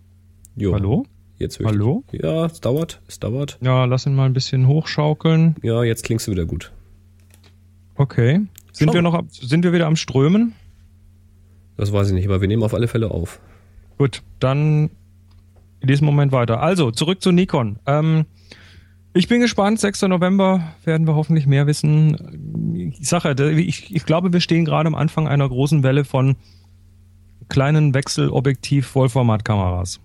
[0.56, 0.74] Jo.
[0.74, 1.04] Hallo?
[1.36, 2.04] Jetzt höre Hallo?
[2.12, 2.22] Ich.
[2.22, 3.58] Ja, es dauert, es dauert.
[3.60, 5.56] Ja, lass ihn mal ein bisschen hochschaukeln.
[5.62, 6.72] Ja, jetzt klingst du wieder gut.
[7.96, 8.40] Okay.
[8.72, 8.94] Sind Schau.
[8.94, 10.52] wir noch, sind wir wieder am Strömen?
[11.76, 13.40] Das weiß ich nicht, aber wir nehmen auf alle Fälle auf.
[13.98, 14.90] Gut, dann
[15.80, 16.60] in diesem Moment weiter.
[16.60, 17.78] Also, zurück zu Nikon.
[17.86, 18.26] Ähm,
[19.12, 19.80] ich bin gespannt.
[19.80, 20.02] 6.
[20.02, 22.92] November werden wir hoffentlich mehr wissen.
[22.98, 26.36] Ich sage, ich, ich glaube, wir stehen gerade am Anfang einer großen Welle von
[27.48, 30.00] kleinen Wechselobjektiv-Vollformatkameras.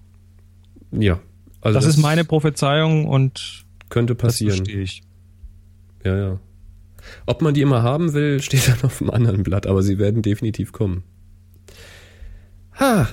[0.92, 1.20] Ja.
[1.62, 4.64] Also das, das, ist meine Prophezeiung und könnte passieren.
[4.64, 5.02] Das ich.
[6.04, 6.40] Ja, ja.
[7.26, 10.22] Ob man die immer haben will, steht dann auf dem anderen Blatt, aber sie werden
[10.22, 11.04] definitiv kommen.
[12.80, 13.08] Ha,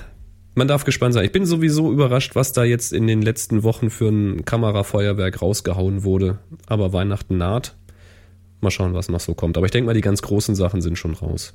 [0.57, 1.25] man darf gespannt sein.
[1.25, 6.03] Ich bin sowieso überrascht, was da jetzt in den letzten Wochen für ein Kamerafeuerwerk rausgehauen
[6.03, 6.39] wurde.
[6.65, 7.75] Aber Weihnachten naht.
[8.59, 9.55] Mal schauen, was noch so kommt.
[9.57, 11.53] Aber ich denke mal, die ganz großen Sachen sind schon raus.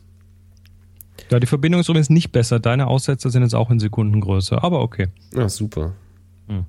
[1.30, 2.60] Ja, die Verbindung ist übrigens nicht besser.
[2.60, 4.62] Deine Aussetzer sind jetzt auch in Sekundengröße.
[4.62, 5.08] Aber okay.
[5.34, 5.94] Ja, super.
[6.52, 6.64] Hm.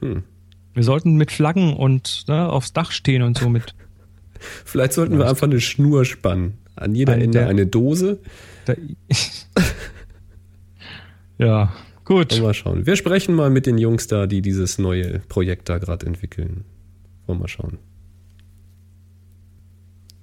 [0.00, 0.22] Hm.
[0.74, 3.74] Wir sollten mit Flaggen und ne, aufs Dach stehen und so mit.
[4.64, 6.58] Vielleicht sollten wir einfach eine Schnur spannen.
[6.76, 8.20] An jeder Ende der, eine Dose.
[8.66, 8.76] Der,
[11.38, 11.72] Ja,
[12.04, 12.38] gut.
[12.40, 12.86] mal schauen.
[12.86, 16.64] Wir sprechen mal mit den Jungs da, die dieses neue Projekt da gerade entwickeln.
[17.26, 17.78] Wollen wir mal schauen.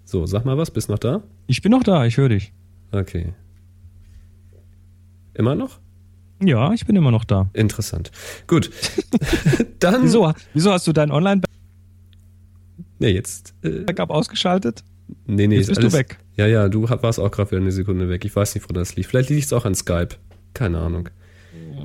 [0.06, 1.24] So, sag mal was, bist noch da?
[1.48, 2.54] Ich bin noch da, ich höre dich.
[2.92, 3.34] Okay.
[5.34, 5.80] Immer noch?
[6.42, 7.50] Ja, ich bin immer noch da.
[7.54, 8.12] Interessant.
[8.46, 8.70] Gut.
[9.80, 10.04] Dann.
[10.04, 11.42] Wieso, wieso hast du dein Online
[13.00, 13.54] Nee, jetzt.
[13.64, 14.84] Äh, Backup ausgeschaltet?
[15.26, 16.18] Nee, nee, jetzt bist alles, du weg.
[16.36, 18.26] Ja, ja, du warst auch gerade wieder eine Sekunde weg.
[18.26, 19.10] Ich weiß nicht, wo das liegt.
[19.10, 20.16] Vielleicht liegt es auch an Skype.
[20.54, 21.10] Keine Ahnung.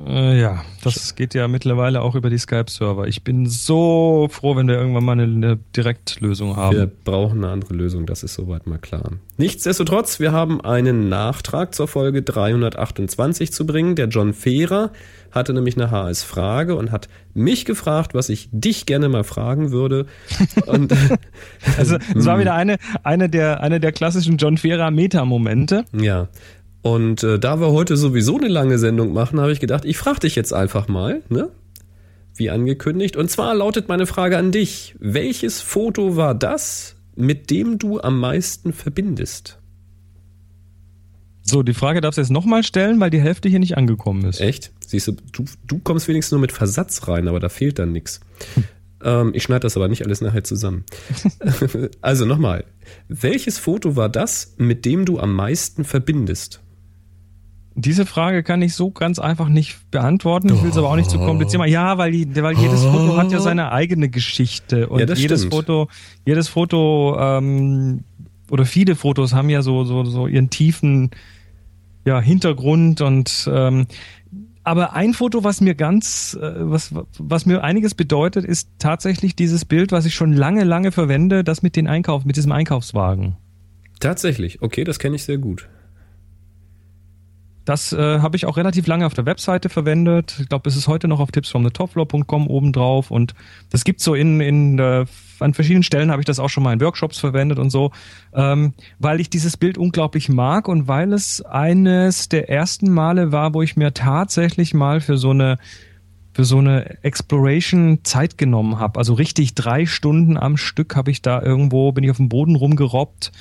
[0.05, 3.07] Äh, ja, das geht ja mittlerweile auch über die Skype-Server.
[3.07, 6.75] Ich bin so froh, wenn wir irgendwann mal eine, eine Direktlösung haben.
[6.75, 9.11] Wir brauchen eine andere Lösung, das ist soweit mal klar.
[9.37, 13.95] Nichtsdestotrotz, wir haben einen Nachtrag zur Folge 328 zu bringen.
[13.95, 14.91] Der John Fehrer
[15.31, 20.05] hatte nämlich eine HS-Frage und hat mich gefragt, was ich dich gerne mal fragen würde.
[20.67, 20.93] Und,
[21.77, 25.85] also es war wieder eine, eine, der, eine der klassischen John Fehrer Meta-Momente.
[25.91, 26.27] Ja,
[26.83, 30.19] und äh, da wir heute sowieso eine lange Sendung machen, habe ich gedacht, ich frage
[30.19, 31.49] dich jetzt einfach mal, ne?
[32.35, 33.15] Wie angekündigt.
[33.15, 34.93] Und zwar lautet meine Frage an dich.
[34.99, 39.59] Welches Foto war das, mit dem du am meisten verbindest?
[41.41, 44.41] So, die Frage darfst du jetzt nochmal stellen, weil die Hälfte hier nicht angekommen ist.
[44.41, 44.71] Echt?
[44.85, 48.19] Siehst du, du, du kommst wenigstens nur mit Versatz rein, aber da fehlt dann nichts.
[49.03, 50.85] Ähm, ich schneide das aber nicht alles nachher zusammen.
[52.01, 52.63] also nochmal.
[53.09, 56.62] Welches Foto war das, mit dem du am meisten verbindest?
[57.75, 60.53] Diese Frage kann ich so ganz einfach nicht beantworten.
[60.53, 61.71] Ich will es aber auch nicht zu kompliziert machen.
[61.71, 65.53] Ja, weil, weil jedes Foto hat ja seine eigene Geschichte und Ja, jedes stimmt.
[65.53, 65.87] Foto,
[66.25, 68.03] jedes Foto ähm,
[68.51, 71.11] oder viele Fotos haben ja so so so ihren tiefen
[72.05, 73.87] ja, Hintergrund und ähm,
[74.65, 79.65] aber ein Foto, was mir ganz, äh, was, was mir einiges bedeutet, ist tatsächlich dieses
[79.65, 83.35] Bild, was ich schon lange, lange verwende, das mit den Einkauf, mit diesem Einkaufswagen.
[83.99, 85.67] Tatsächlich, okay, das kenne ich sehr gut.
[87.65, 90.37] Das äh, habe ich auch relativ lange auf der Webseite verwendet.
[90.41, 93.33] Ich glaube, es ist heute noch auf tipsfromthetopfloor.com oben drauf und
[93.69, 95.05] das gibt so in, in äh,
[95.39, 97.91] an verschiedenen Stellen habe ich das auch schon mal in Workshops verwendet und so,
[98.33, 103.53] ähm, weil ich dieses Bild unglaublich mag und weil es eines der ersten Male war,
[103.53, 105.57] wo ich mir tatsächlich mal für so eine
[106.33, 108.97] für so eine Exploration Zeit genommen habe.
[108.97, 112.55] Also richtig drei Stunden am Stück habe ich da irgendwo, bin ich auf dem Boden
[112.55, 113.31] rumgerobbt,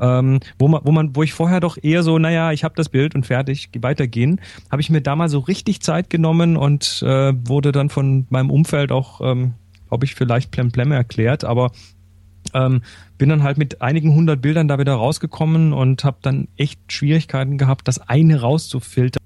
[0.00, 2.90] ähm, wo man, wo man, wo ich vorher doch eher so, naja, ich habe das
[2.90, 4.40] Bild und fertig, geh weitergehen,
[4.70, 8.50] habe ich mir da mal so richtig Zeit genommen und äh, wurde dann von meinem
[8.50, 9.54] Umfeld auch, ähm,
[9.88, 11.72] glaube ich, vielleicht plemplem erklärt, aber
[12.52, 12.82] ähm,
[13.16, 17.56] bin dann halt mit einigen hundert Bildern da wieder rausgekommen und habe dann echt Schwierigkeiten
[17.56, 19.22] gehabt, das eine rauszufiltern.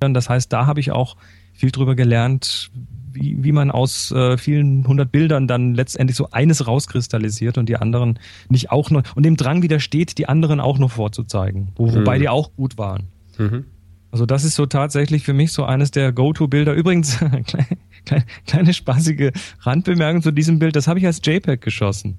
[0.00, 1.16] Das heißt, da habe ich auch
[1.54, 2.70] viel drüber gelernt,
[3.12, 7.76] wie, wie man aus äh, vielen hundert Bildern dann letztendlich so eines rauskristallisiert und die
[7.76, 12.16] anderen nicht auch noch und dem Drang widersteht, die anderen auch noch vorzuzeigen, wo, wobei
[12.16, 12.20] Mhm.
[12.22, 13.04] die auch gut waren.
[13.38, 13.64] Mhm.
[14.10, 16.72] Also das ist so tatsächlich für mich so eines der Go-To-Bilder.
[16.74, 17.18] Übrigens,
[18.04, 19.30] kleine, kleine, spaßige
[19.60, 22.18] Randbemerkung zu diesem Bild, das habe ich als JPEG geschossen.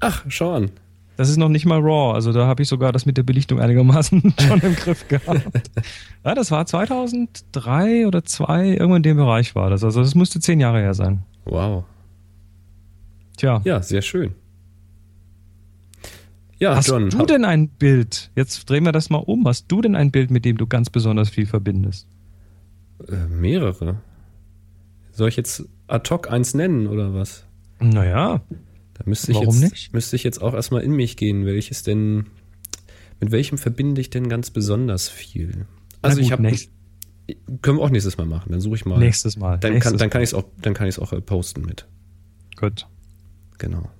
[0.00, 0.70] Ach, schau an.
[1.16, 3.60] Das ist noch nicht mal RAW, also da habe ich sogar das mit der Belichtung
[3.60, 5.70] einigermaßen schon im Griff gehabt.
[6.24, 9.84] Ja, das war 2003 oder 2, irgendwo in dem Bereich war das.
[9.84, 11.22] Also das müsste zehn Jahre her sein.
[11.44, 11.84] Wow.
[13.36, 14.34] Tja, Ja, sehr schön.
[16.58, 17.10] Ja, hast John.
[17.10, 18.30] du denn ein Bild?
[18.36, 19.46] Jetzt drehen wir das mal um.
[19.46, 22.06] Hast du denn ein Bild, mit dem du ganz besonders viel verbindest?
[23.08, 23.96] Äh, mehrere.
[25.12, 27.44] Soll ich jetzt ad hoc eins nennen oder was?
[27.80, 28.40] Naja,
[28.94, 29.92] Da müsste ich Warum jetzt, nicht?
[29.92, 32.26] müsste ich jetzt auch erstmal in mich gehen, welches denn,
[33.20, 35.66] mit welchem verbinde ich denn ganz besonders viel?
[36.00, 36.56] Also Na ich gut, habe,
[37.62, 38.98] können wir auch nächstes Mal machen, dann suche ich mal.
[38.98, 39.58] nächstes Mal.
[39.58, 41.62] Dann nächstes kann, dann kann ich es auch, dann kann ich es auch äh, posten
[41.62, 41.86] mit.
[42.56, 42.86] Gut.
[43.58, 43.90] Genau.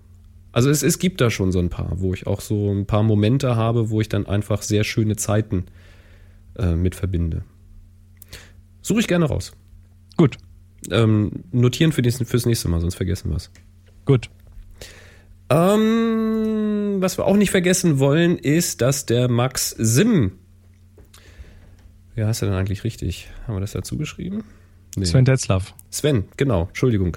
[0.53, 3.03] Also es, es gibt da schon so ein paar, wo ich auch so ein paar
[3.03, 5.65] Momente habe, wo ich dann einfach sehr schöne Zeiten
[6.57, 7.43] äh, mit verbinde.
[8.83, 9.53] Suche ich gerne raus.
[10.17, 10.37] Gut.
[10.91, 13.51] Ähm, notieren für diesen, fürs nächste Mal, sonst vergessen wir es.
[14.05, 14.31] Gut.
[15.55, 20.33] Ähm, was wir auch nicht vergessen wollen, ist, dass der Max Sim.
[22.15, 23.29] Wie heißt er denn eigentlich richtig?
[23.47, 24.45] Haben wir das dazu geschrieben?
[24.97, 25.05] Nee.
[25.05, 25.75] Sven Tetzlaff.
[25.91, 27.17] Sven, genau, Entschuldigung.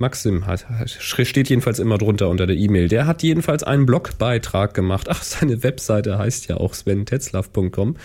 [0.00, 2.88] Maxim hat, steht jedenfalls immer drunter unter der E-Mail.
[2.88, 5.08] Der hat jedenfalls einen Blogbeitrag gemacht.
[5.10, 7.96] Ach, seine Webseite heißt ja auch sventetzlaff.com.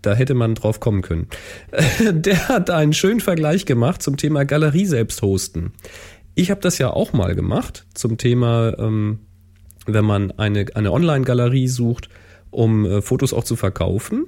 [0.00, 1.28] Da hätte man drauf kommen können.
[2.00, 5.74] Der hat einen schönen Vergleich gemacht zum Thema Galerie selbst hosten.
[6.34, 9.20] Ich habe das ja auch mal gemacht zum Thema, ähm,
[9.86, 12.08] wenn man eine, eine Online-Galerie sucht,
[12.50, 14.26] um äh, Fotos auch zu verkaufen.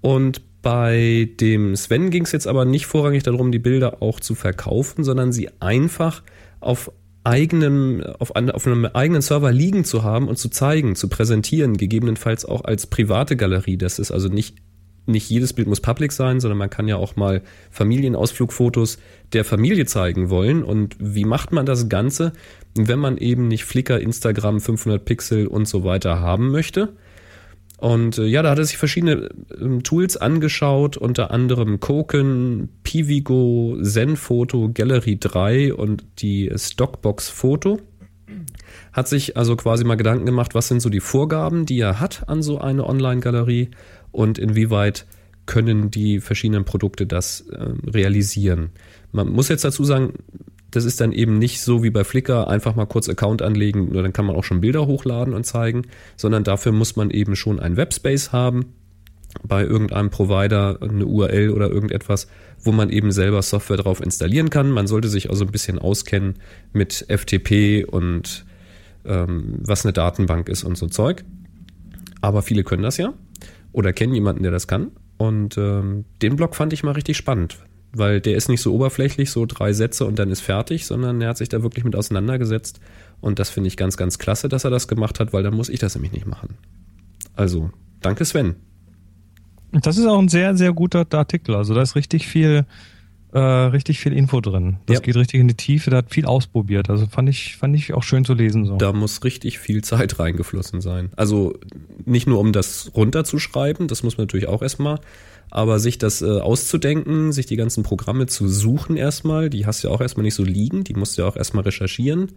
[0.00, 4.34] Und bei dem Sven ging es jetzt aber nicht vorrangig darum, die Bilder auch zu
[4.34, 6.22] verkaufen, sondern sie einfach
[6.60, 6.90] auf
[7.24, 11.76] eigenem, auf, an, auf einem eigenen Server liegen zu haben und zu zeigen, zu präsentieren,
[11.76, 13.76] gegebenenfalls auch als private Galerie.
[13.76, 14.56] Das ist also nicht,
[15.08, 18.98] nicht jedes Bild muss public sein, sondern man kann ja auch mal Familienausflugfotos
[19.32, 20.62] der Familie zeigen wollen.
[20.62, 22.32] Und wie macht man das Ganze,
[22.74, 26.94] wenn man eben nicht Flickr, Instagram, 500 Pixel und so weiter haben möchte?
[27.78, 29.28] Und äh, ja, da hat er sich verschiedene
[29.58, 37.78] ähm, Tools angeschaut, unter anderem Koken, Pivigo, Zenfoto, Gallery 3 und die Stockbox Foto.
[38.92, 42.28] Hat sich also quasi mal Gedanken gemacht, was sind so die Vorgaben, die er hat
[42.28, 43.70] an so eine Online-Galerie
[44.12, 45.06] und inwieweit
[45.46, 48.70] können die verschiedenen Produkte das ähm, realisieren.
[49.12, 50.14] Man muss jetzt dazu sagen,
[50.70, 54.02] das ist dann eben nicht so wie bei Flickr, einfach mal kurz Account anlegen, nur
[54.02, 55.82] dann kann man auch schon Bilder hochladen und zeigen,
[56.16, 58.74] sondern dafür muss man eben schon einen Webspace haben,
[59.42, 62.28] bei irgendeinem Provider eine URL oder irgendetwas,
[62.60, 64.70] wo man eben selber Software drauf installieren kann.
[64.70, 66.36] Man sollte sich also ein bisschen auskennen
[66.72, 68.44] mit FTP und
[69.04, 71.24] ähm, was eine Datenbank ist und so Zeug.
[72.20, 73.14] Aber viele können das ja
[73.72, 74.90] oder kennen jemanden, der das kann.
[75.16, 77.58] Und ähm, den Blog fand ich mal richtig spannend,
[77.92, 81.30] weil der ist nicht so oberflächlich, so drei Sätze und dann ist fertig, sondern er
[81.30, 82.80] hat sich da wirklich mit auseinandergesetzt.
[83.20, 85.68] Und das finde ich ganz, ganz klasse, dass er das gemacht hat, weil dann muss
[85.68, 86.56] ich das nämlich nicht machen.
[87.34, 87.70] Also,
[88.00, 88.56] danke Sven.
[89.72, 91.54] Das ist auch ein sehr, sehr guter Artikel.
[91.54, 92.64] Also da ist richtig viel,
[93.32, 94.78] äh, richtig viel Info drin.
[94.86, 95.00] Das Ja.
[95.00, 96.88] geht richtig in die Tiefe, da hat viel ausprobiert.
[96.90, 98.76] Also fand ich, fand ich auch schön zu lesen so.
[98.76, 101.10] Da muss richtig viel Zeit reingeflossen sein.
[101.16, 101.54] Also
[102.04, 104.98] nicht nur um das runterzuschreiben, das muss man natürlich auch erstmal,
[105.50, 109.88] aber sich das äh, auszudenken, sich die ganzen Programme zu suchen erstmal, die hast du
[109.88, 112.32] ja auch erstmal nicht so liegen, die musst du ja auch erstmal recherchieren.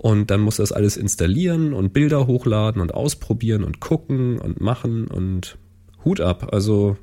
[0.00, 4.60] Und dann musst du das alles installieren und Bilder hochladen und ausprobieren und gucken und
[4.60, 5.58] machen und
[6.04, 6.50] Hut ab.
[6.52, 6.96] Also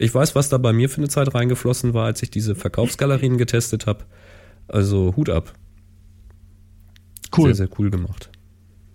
[0.00, 3.36] ich weiß, was da bei mir für eine Zeit reingeflossen war, als ich diese Verkaufsgalerien
[3.36, 4.06] getestet habe.
[4.66, 5.52] Also Hut ab.
[7.36, 7.54] Cool.
[7.54, 8.30] Sehr, sehr cool gemacht.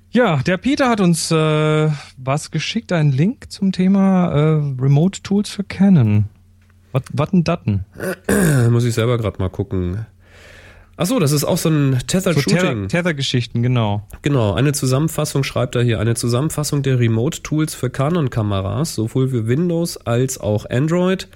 [0.09, 5.49] Ja, der Peter hat uns äh, was geschickt, einen Link zum Thema äh, Remote Tools
[5.49, 6.25] für Canon.
[6.91, 7.85] Was denn Daten?
[8.27, 10.05] Äh, Muss ich selber gerade mal gucken.
[10.97, 12.87] Ach so, das ist auch so ein Tethered So Tether- Shooting.
[12.87, 14.07] Tether-Geschichten, genau.
[14.21, 19.97] Genau, eine Zusammenfassung schreibt er hier, eine Zusammenfassung der Remote-Tools für Canon-Kameras, sowohl für Windows
[19.97, 21.27] als auch Android,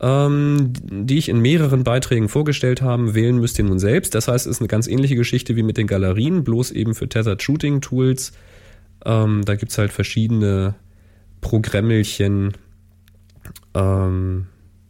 [0.00, 3.14] ähm, die ich in mehreren Beiträgen vorgestellt habe.
[3.14, 4.16] Wählen müsst ihr nun selbst.
[4.16, 7.08] Das heißt, es ist eine ganz ähnliche Geschichte wie mit den Galerien, bloß eben für
[7.08, 8.32] Tethered Shooting-Tools.
[9.04, 10.74] Ähm, da gibt's halt verschiedene
[11.40, 12.52] Programmelchen.
[13.74, 14.46] Ähm,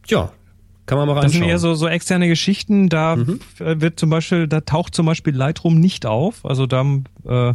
[0.07, 0.33] ja,
[0.87, 1.51] kann man mal Das sind reinschauen.
[1.51, 2.89] eher so, so externe Geschichten.
[2.89, 3.39] Da Mhm.
[3.59, 6.45] wird zum Beispiel, da taucht zum Beispiel Lightroom nicht auf.
[6.45, 6.83] Also da
[7.27, 7.53] äh,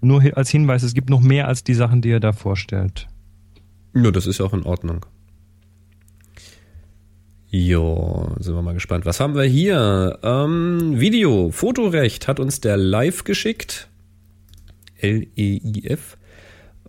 [0.00, 3.08] nur als Hinweis, es gibt noch mehr als die Sachen, die er da vorstellt.
[3.94, 5.04] Ja, das ist ja auch in Ordnung.
[7.50, 9.06] Jo, sind wir mal gespannt.
[9.06, 10.18] Was haben wir hier?
[10.22, 13.88] Ähm, Video, Fotorecht hat uns der Live geschickt.
[14.98, 16.17] L-E-I-F.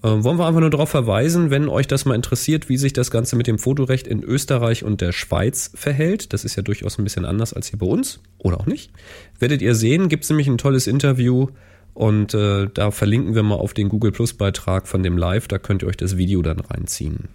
[0.02, 3.12] Ähm, wollen wir einfach nur darauf verweisen, wenn euch das mal interessiert, wie sich das
[3.12, 6.32] Ganze mit dem Fotorecht in Österreich und der Schweiz verhält.
[6.32, 8.22] Das ist ja durchaus ein bisschen anders als hier bei uns.
[8.38, 8.92] Oder auch nicht.
[9.40, 11.48] Werdet ihr sehen, gibt es nämlich ein tolles Interview.
[11.94, 15.50] Und äh, da verlinken wir mal auf den Google Plus Beitrag von dem Live.
[15.50, 17.28] Da könnt ihr euch das Video dann reinziehen.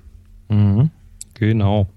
[0.49, 0.91] Mhm.
[1.35, 1.89] Genau.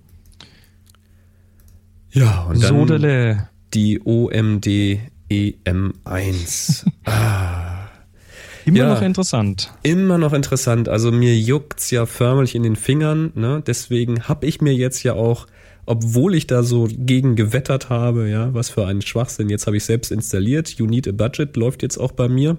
[2.11, 3.47] Ja, und dann Sodele.
[3.73, 4.99] die OMD
[5.29, 6.85] EM1.
[8.67, 8.93] Immer Ja.
[8.93, 9.71] noch interessant.
[9.83, 10.89] Immer noch interessant.
[10.89, 13.31] Also mir juckt's ja förmlich in den Fingern.
[13.35, 13.63] Ne?
[13.65, 15.47] Deswegen habe ich mir jetzt ja auch,
[15.85, 19.49] obwohl ich da so gegen gewettert habe, ja, was für ein Schwachsinn.
[19.49, 20.69] Jetzt habe ich selbst installiert.
[20.71, 22.57] You Need a Budget läuft jetzt auch bei mir.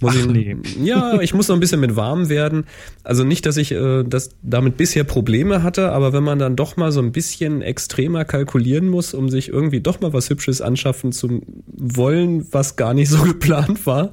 [0.00, 0.56] Muss Ach, ich, nee.
[0.82, 2.64] Ja, ich muss noch ein bisschen mit warm werden.
[3.02, 6.76] Also nicht, dass ich äh, das damit bisher Probleme hatte, aber wenn man dann doch
[6.76, 11.12] mal so ein bisschen extremer kalkulieren muss, um sich irgendwie doch mal was Hübsches anschaffen
[11.12, 14.10] zu wollen, was gar nicht so geplant war,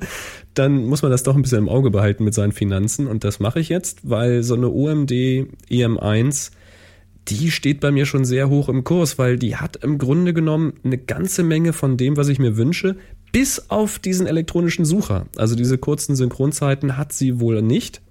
[0.54, 3.08] dann muss man das doch ein bisschen im Auge behalten mit seinen Finanzen.
[3.08, 5.12] Und das mache ich jetzt, weil so eine OMD
[5.70, 6.52] EM1,
[7.28, 10.74] die steht bei mir schon sehr hoch im Kurs, weil die hat im Grunde genommen
[10.84, 12.98] eine ganze Menge von dem, was ich mir wünsche,
[13.32, 15.26] bis auf diesen elektronischen Sucher.
[15.36, 18.02] Also diese kurzen Synchronzeiten hat sie wohl nicht.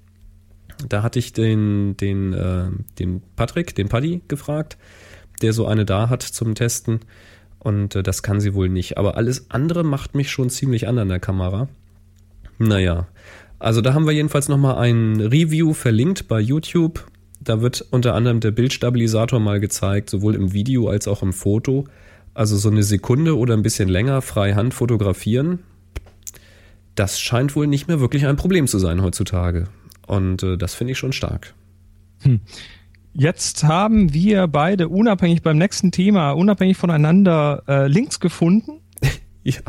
[0.88, 4.78] Da hatte ich den, den, äh, den Patrick, den Paddy gefragt,
[5.42, 7.00] der so eine da hat zum Testen.
[7.58, 8.96] Und äh, das kann sie wohl nicht.
[8.96, 11.68] Aber alles andere macht mich schon ziemlich an an der Kamera.
[12.58, 13.08] Naja,
[13.58, 17.06] also da haben wir jedenfalls nochmal ein Review verlinkt bei YouTube.
[17.40, 21.84] Da wird unter anderem der Bildstabilisator mal gezeigt, sowohl im Video als auch im Foto.
[22.34, 25.60] Also so eine Sekunde oder ein bisschen länger freihand fotografieren.
[26.94, 29.68] Das scheint wohl nicht mehr wirklich ein Problem zu sein heutzutage.
[30.06, 31.54] Und äh, das finde ich schon stark.
[33.12, 38.80] Jetzt haben wir beide unabhängig beim nächsten Thema, unabhängig voneinander äh, Links gefunden
[39.42, 39.60] Ja,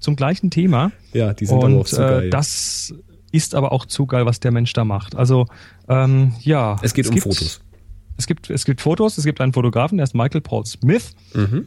[0.00, 0.90] zum gleichen Thema.
[1.12, 2.24] ja die sind aber auch Und so geil.
[2.24, 2.92] äh, das
[3.30, 5.16] ist aber auch zu geil, was der Mensch da macht.
[5.16, 5.46] Also
[5.88, 6.76] ähm, ja.
[6.82, 7.61] es geht um gibt, Fotos.
[8.16, 11.14] Es gibt, es gibt Fotos, es gibt einen Fotografen, der ist Michael Paul Smith.
[11.34, 11.66] Mhm.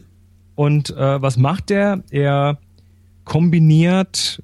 [0.55, 2.03] Und äh, was macht er?
[2.11, 2.59] Er
[3.25, 4.41] kombiniert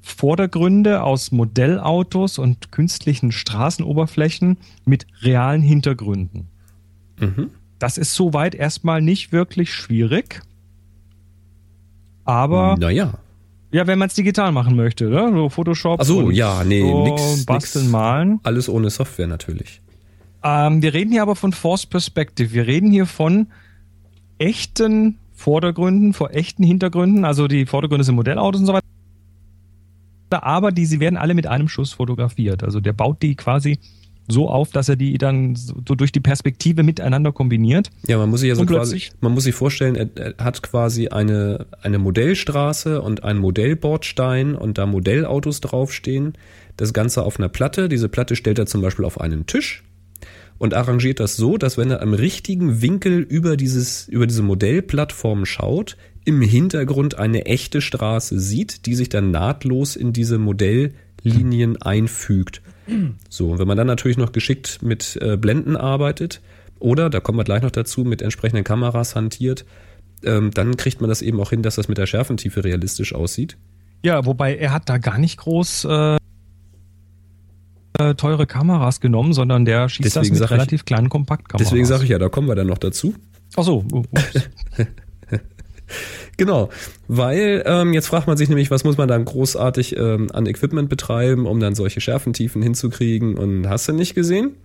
[0.00, 6.48] Vordergründe aus Modellautos und künstlichen Straßenoberflächen mit realen Hintergründen.
[7.20, 7.50] Mhm.
[7.78, 10.42] Das ist soweit erstmal nicht wirklich schwierig.
[12.24, 13.14] Aber Naja.
[13.72, 15.30] ja, wenn man es digital machen möchte, ne?
[15.32, 16.00] so Photoshop.
[16.00, 17.92] Ach so, ja, nee, so nix- Basteln, nix.
[17.92, 18.40] malen.
[18.42, 19.80] Alles ohne Software natürlich.
[20.44, 22.52] Ähm, wir reden hier aber von Force Perspective.
[22.52, 23.48] Wir reden hier von
[24.38, 27.24] echten Vordergründen, vor echten Hintergründen.
[27.24, 28.82] Also die Vordergründe sind Modellautos und so weiter.
[30.30, 32.64] Aber die, sie werden alle mit einem Schuss fotografiert.
[32.64, 33.78] Also der baut die quasi
[34.28, 37.90] so auf, dass er die dann so durch die Perspektive miteinander kombiniert.
[38.06, 41.08] Ja, man muss sich ja so quasi, man muss sich vorstellen, er, er hat quasi
[41.08, 46.34] eine, eine Modellstraße und einen Modellbordstein und da Modellautos draufstehen.
[46.76, 47.88] Das Ganze auf einer Platte.
[47.88, 49.82] Diese Platte stellt er zum Beispiel auf einen Tisch
[50.58, 55.44] und arrangiert das so, dass wenn er am richtigen Winkel über dieses, über diese Modellplattform
[55.46, 62.62] schaut, im Hintergrund eine echte Straße sieht, die sich dann nahtlos in diese Modelllinien einfügt.
[63.28, 66.40] So, und wenn man dann natürlich noch geschickt mit äh, Blenden arbeitet
[66.78, 69.64] Oder, da kommen wir gleich noch dazu, mit entsprechenden Kameras hantiert,
[70.24, 73.56] ähm, dann kriegt man das eben auch hin, dass das mit der Schärfentiefe realistisch aussieht.
[74.04, 76.16] Ja, wobei er hat da gar nicht groß äh,
[77.98, 81.68] äh teure Kameras genommen, sondern der schießt deswegen das mit relativ ich, kleinen Kompaktkameras.
[81.68, 83.14] Deswegen sage ich ja, da kommen wir dann noch dazu.
[83.56, 83.84] Ach so.
[86.36, 86.70] genau,
[87.08, 90.88] weil ähm, jetzt fragt man sich nämlich, was muss man dann großartig ähm, an Equipment
[90.88, 94.56] betreiben, um dann solche Schärfentiefen hinzukriegen und hast du nicht gesehen?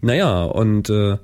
[0.00, 1.18] Naja, und äh,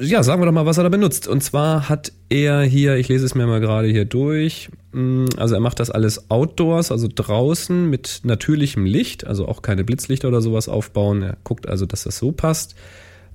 [0.00, 1.26] ja, sagen wir doch mal, was er da benutzt.
[1.26, 5.54] Und zwar hat er hier, ich lese es mir mal gerade hier durch, mm, also
[5.54, 10.40] er macht das alles outdoors, also draußen mit natürlichem Licht, also auch keine Blitzlichter oder
[10.40, 11.22] sowas aufbauen.
[11.22, 12.76] Er guckt also, dass das so passt.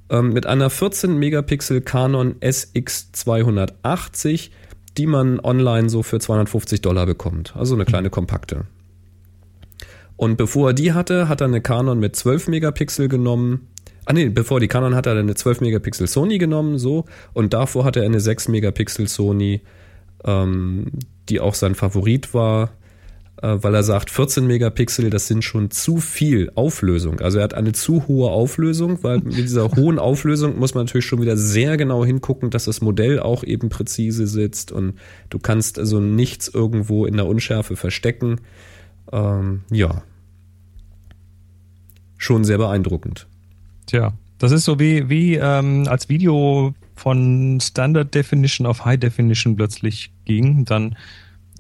[0.09, 4.51] Ähm, mit einer 14 Megapixel Canon SX280,
[4.97, 7.55] die man online so für 250 Dollar bekommt.
[7.55, 8.65] Also eine kleine kompakte.
[10.15, 13.67] Und bevor er die hatte, hat er eine Canon mit 12 Megapixel genommen
[14.05, 17.05] Ah nee, bevor die Canon hat er eine 12 Megapixel Sony genommen, so.
[17.33, 19.61] Und davor hatte er eine 6 Megapixel Sony,
[20.25, 20.87] ähm,
[21.29, 22.71] die auch sein Favorit war,
[23.41, 27.19] äh, weil er sagt, 14 Megapixel, das sind schon zu viel Auflösung.
[27.21, 31.05] Also er hat eine zu hohe Auflösung, weil mit dieser hohen Auflösung muss man natürlich
[31.05, 34.95] schon wieder sehr genau hingucken, dass das Modell auch eben präzise sitzt und
[35.29, 38.41] du kannst also nichts irgendwo in der Unschärfe verstecken.
[39.11, 40.03] Ähm, ja.
[42.17, 43.27] Schon sehr beeindruckend.
[43.85, 49.55] Tja, das ist so wie, wie ähm, als Video von Standard Definition auf High Definition
[49.55, 50.95] plötzlich ging, dann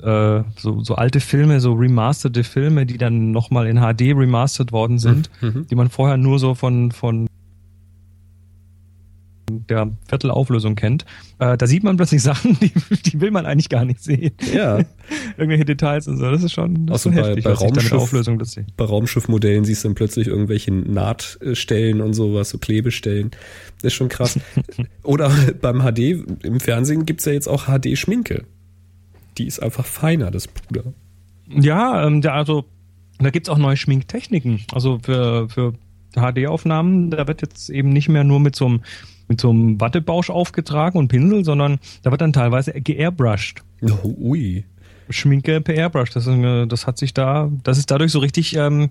[0.01, 4.99] äh, so, so alte Filme, so remasterte Filme, die dann nochmal in HD remastered worden
[4.99, 5.67] sind, mhm.
[5.67, 7.27] die man vorher nur so von, von
[9.69, 11.05] der Viertelauflösung kennt,
[11.39, 12.71] äh, da sieht man plötzlich Sachen, die,
[13.05, 14.33] die will man eigentlich gar nicht sehen.
[14.53, 14.79] Ja.
[15.37, 16.29] Irgendwelche Details und so.
[16.29, 19.95] Das ist schon, das ist schon bei, heftig, bei, Raumschiff, bei Raumschiffmodellen siehst du dann
[19.95, 23.31] plötzlich irgendwelche Nahtstellen und sowas, so Klebestellen.
[23.77, 24.39] Das ist schon krass.
[25.03, 25.31] Oder
[25.61, 28.43] beim HD, im Fernsehen gibt's ja jetzt auch HD-Schminke.
[29.37, 30.93] Die ist einfach feiner, das Puder.
[31.49, 32.65] Ja, ähm, der, also
[33.19, 34.61] da gibt's auch neue Schminktechniken.
[34.71, 35.73] Also für, für
[36.15, 38.81] HD-Aufnahmen, da wird jetzt eben nicht mehr nur mit so einem
[39.33, 43.63] mit so einem Wattebausch aufgetragen und Pinsel, sondern da wird dann teilweise geairbrushed.
[43.81, 44.65] Oh, ui.
[45.09, 46.11] Schminke per Airbrush.
[46.11, 48.89] Das, das hat sich da, das ist dadurch so richtig ähm,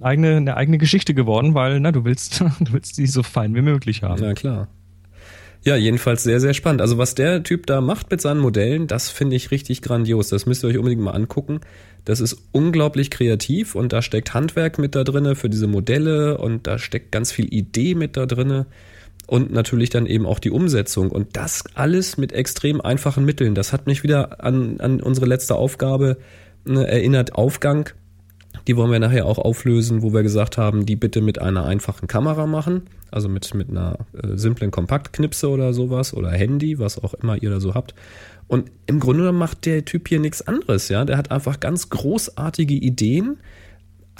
[0.00, 3.62] eigene, eine eigene Geschichte geworden, weil na, du willst, du willst die so fein wie
[3.62, 4.20] möglich haben.
[4.22, 4.68] Na klar.
[5.62, 6.80] Ja, jedenfalls sehr, sehr spannend.
[6.80, 10.28] Also was der Typ da macht mit seinen Modellen, das finde ich richtig grandios.
[10.28, 11.60] Das müsst ihr euch unbedingt mal angucken.
[12.06, 16.66] Das ist unglaublich kreativ und da steckt Handwerk mit da drinne für diese Modelle und
[16.66, 18.66] da steckt ganz viel Idee mit da drinne
[19.30, 21.12] und natürlich dann eben auch die Umsetzung.
[21.12, 23.54] Und das alles mit extrem einfachen Mitteln.
[23.54, 26.16] Das hat mich wieder an, an unsere letzte Aufgabe
[26.64, 27.36] ne, erinnert.
[27.36, 27.90] Aufgang,
[28.66, 32.08] die wollen wir nachher auch auflösen, wo wir gesagt haben, die bitte mit einer einfachen
[32.08, 32.88] Kamera machen.
[33.12, 37.50] Also mit, mit einer äh, simplen Kompaktknipse oder sowas oder Handy, was auch immer ihr
[37.50, 37.94] da so habt.
[38.48, 41.04] Und im Grunde macht der Typ hier nichts anderes, ja.
[41.04, 43.36] Der hat einfach ganz großartige Ideen,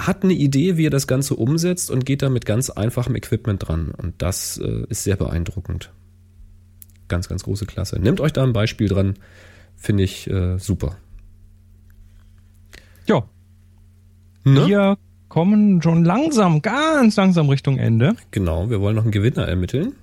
[0.06, 3.66] hat eine Idee, wie er das Ganze umsetzt und geht da mit ganz einfachem Equipment
[3.66, 3.92] dran.
[3.96, 5.92] Und das äh, ist sehr beeindruckend.
[7.08, 7.98] Ganz, ganz große Klasse.
[8.00, 9.14] Nehmt euch da ein Beispiel dran.
[9.76, 10.96] Finde ich äh, super.
[13.06, 13.24] Ja.
[14.44, 14.66] Ne?
[14.66, 14.98] Wir
[15.28, 18.14] kommen schon langsam, ganz langsam Richtung Ende.
[18.30, 19.94] Genau, wir wollen noch einen Gewinner ermitteln.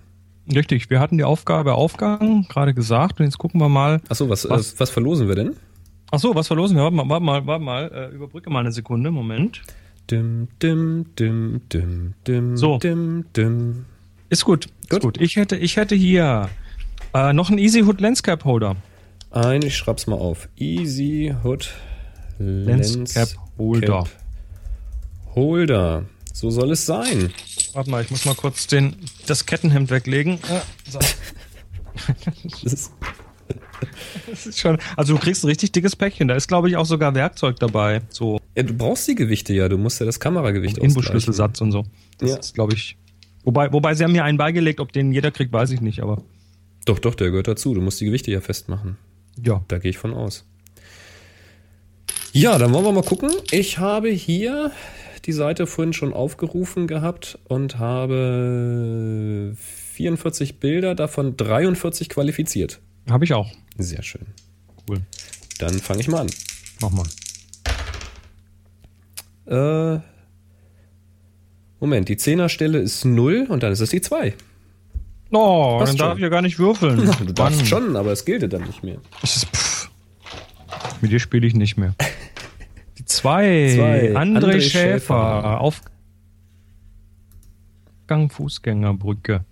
[0.53, 4.01] Richtig, wir hatten die Aufgabe Aufgang gerade gesagt und jetzt gucken wir mal.
[4.09, 5.55] Achso, was, was, äh, was verlosen wir denn?
[6.09, 6.83] Achso, was verlosen wir?
[6.83, 7.91] Warte mal, warte mal, warte mal.
[7.93, 9.61] Äh, überbrücke mal eine Sekunde, Moment.
[10.09, 12.77] Dim, dim, dim, dim, dim, so.
[12.77, 13.85] dim, dim.
[14.29, 14.99] Ist gut, gut.
[14.99, 15.21] Ist gut.
[15.21, 16.49] Ich hätte, ich hätte hier
[17.13, 18.77] äh, noch einen Easy Hood Landscape Holder.
[19.31, 20.47] Ein, ich schreib's mal auf.
[20.55, 21.73] Easy Hood
[22.39, 24.05] Landscape Holder.
[25.35, 26.05] Holder.
[26.31, 27.33] So soll es sein.
[27.73, 30.39] Warte mal, ich muss mal kurz den, das Kettenhemd weglegen.
[30.49, 30.99] Ah, so.
[32.63, 32.91] das ist
[34.27, 36.27] das ist schon, also du kriegst ein richtig dickes Päckchen.
[36.27, 38.01] Da ist, glaube ich, auch sogar Werkzeug dabei.
[38.09, 38.39] So.
[38.57, 39.69] Ja, du brauchst die Gewichte ja.
[39.69, 41.83] Du musst ja das Kameragewicht Inbusschlüsselsatz und so.
[42.17, 42.37] Das ja.
[42.37, 42.97] ist, glaube ich.
[43.43, 46.23] Wobei, wobei sie haben mir einen beigelegt, ob den jeder kriegt, weiß ich nicht, aber.
[46.85, 47.75] Doch, doch, der gehört dazu.
[47.75, 48.97] Du musst die Gewichte ja festmachen.
[49.39, 49.63] Ja.
[49.67, 50.43] Da gehe ich von aus.
[52.33, 53.29] Ja, dann wollen wir mal gucken.
[53.51, 54.71] Ich habe hier
[55.25, 62.79] die Seite vorhin schon aufgerufen gehabt und habe 44 Bilder, davon 43 qualifiziert.
[63.07, 63.51] Habe ich auch.
[63.77, 64.25] Sehr schön.
[64.89, 65.01] Cool.
[65.59, 66.31] Dann fange ich mal an.
[66.81, 67.05] Mach mal.
[69.47, 69.99] Äh,
[71.79, 74.33] Moment, die Zehnerstelle ist 0 und dann ist es die 2.
[75.31, 76.07] Oh, Passt dann schon.
[76.07, 77.11] darf ich ja gar nicht würfeln.
[77.25, 78.97] du darfst schon, aber es gilt dann nicht mehr.
[79.21, 79.47] Ist,
[81.01, 81.93] Mit dir spiele ich nicht mehr.
[82.97, 84.13] Die 2.
[84.13, 84.69] André, André Schäfer.
[84.69, 85.61] Schäfer.
[85.61, 85.81] Auf
[88.07, 89.43] Aufgang Fußgängerbrücke.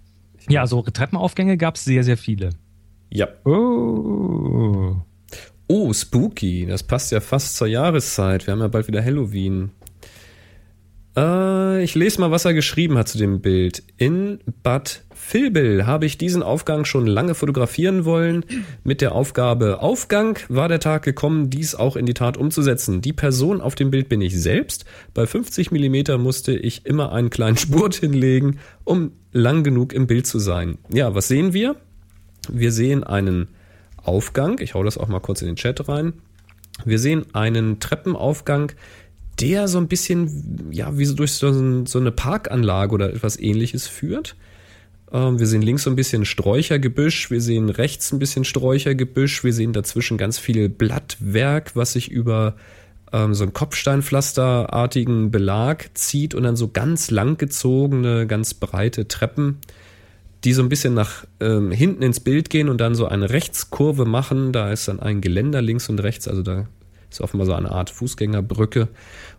[0.47, 2.51] Ja, so Treppenaufgänge gab es sehr, sehr viele.
[3.09, 3.27] Ja.
[3.43, 4.95] Oh.
[5.67, 6.65] Oh, spooky.
[6.65, 8.47] Das passt ja fast zur Jahreszeit.
[8.47, 9.71] Wir haben ja bald wieder Halloween.
[11.15, 13.83] Äh, ich lese mal, was er geschrieben hat zu dem Bild.
[13.97, 18.45] In Bad Vilbel habe ich diesen Aufgang schon lange fotografieren wollen.
[18.83, 23.01] Mit der Aufgabe Aufgang war der Tag gekommen, dies auch in die Tat umzusetzen.
[23.01, 24.85] Die Person auf dem Bild bin ich selbst.
[25.13, 30.27] Bei 50 Millimeter musste ich immer einen kleinen Spurt hinlegen, um lang genug im Bild
[30.27, 30.77] zu sein.
[30.89, 31.75] Ja, was sehen wir?
[32.49, 33.47] Wir sehen einen
[34.03, 34.59] Aufgang.
[34.59, 36.13] Ich hau das auch mal kurz in den Chat rein.
[36.83, 38.73] Wir sehen einen Treppenaufgang,
[39.39, 44.35] der so ein bisschen, ja, wie so durch so, eine Parkanlage oder etwas ähnliches führt.
[45.11, 49.53] Ähm, wir sehen links so ein bisschen Sträuchergebüsch, wir sehen rechts ein bisschen Sträuchergebüsch, wir
[49.53, 52.55] sehen dazwischen ganz viel Blattwerk, was sich über
[53.11, 59.59] ähm, so einen Kopfsteinpflasterartigen Belag zieht und dann so ganz langgezogene, ganz breite Treppen
[60.45, 64.05] die so ein bisschen nach ähm, hinten ins Bild gehen und dann so eine Rechtskurve
[64.05, 64.53] machen.
[64.53, 66.67] Da ist dann ein Geländer links und rechts, also da
[67.15, 68.89] ist offenbar so eine Art Fußgängerbrücke.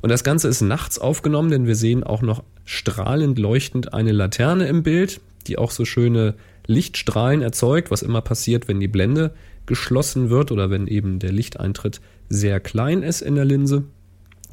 [0.00, 4.66] Und das Ganze ist nachts aufgenommen, denn wir sehen auch noch strahlend leuchtend eine Laterne
[4.66, 6.34] im Bild, die auch so schöne
[6.66, 9.32] Lichtstrahlen erzeugt, was immer passiert, wenn die Blende
[9.66, 13.84] geschlossen wird oder wenn eben der Lichteintritt sehr klein ist in der Linse.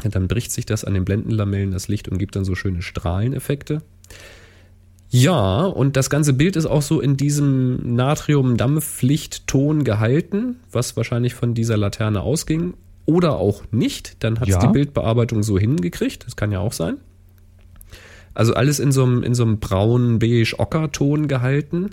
[0.03, 3.81] dann bricht sich das an den Blendenlamellen das Licht und gibt dann so schöne Strahleneffekte.
[5.09, 11.53] Ja, und das ganze Bild ist auch so in diesem Natrium-Dampflichtton gehalten, was wahrscheinlich von
[11.53, 12.73] dieser Laterne ausging.
[13.05, 14.23] Oder auch nicht.
[14.23, 14.59] Dann hat es ja.
[14.59, 16.25] die Bildbearbeitung so hingekriegt.
[16.25, 16.97] Das kann ja auch sein.
[18.33, 21.91] Also alles in so einem, in so einem braunen, beige-ocker-Ton gehalten.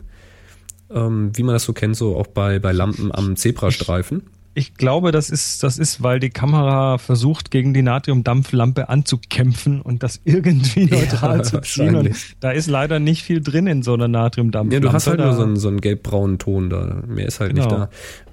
[0.90, 4.22] Ähm, wie man das so kennt, so auch bei, bei Lampen am Zebrastreifen.
[4.52, 10.02] Ich glaube, das ist, das ist, weil die Kamera versucht, gegen die Natriumdampflampe anzukämpfen und
[10.02, 11.94] das irgendwie neutral ja, zu ziehen.
[11.94, 12.10] Und
[12.40, 14.74] da ist leider nicht viel drin in so einer Natriumdampflampe.
[14.74, 17.02] Ja, du hast halt nur so einen, so einen gelbbraunen Ton da.
[17.06, 17.66] Mehr ist halt genau.
[17.66, 17.90] nicht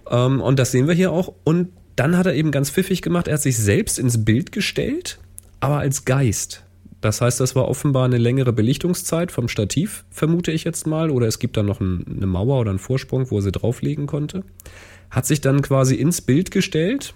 [0.10, 0.26] da.
[0.26, 1.34] Ähm, und das sehen wir hier auch.
[1.44, 3.28] Und dann hat er eben ganz pfiffig gemacht.
[3.28, 5.20] Er hat sich selbst ins Bild gestellt,
[5.60, 6.64] aber als Geist.
[7.02, 11.12] Das heißt, das war offenbar eine längere Belichtungszeit vom Stativ, vermute ich jetzt mal.
[11.12, 14.08] Oder es gibt da noch ein, eine Mauer oder einen Vorsprung, wo er sie drauflegen
[14.08, 14.44] konnte
[15.10, 17.14] hat sich dann quasi ins Bild gestellt.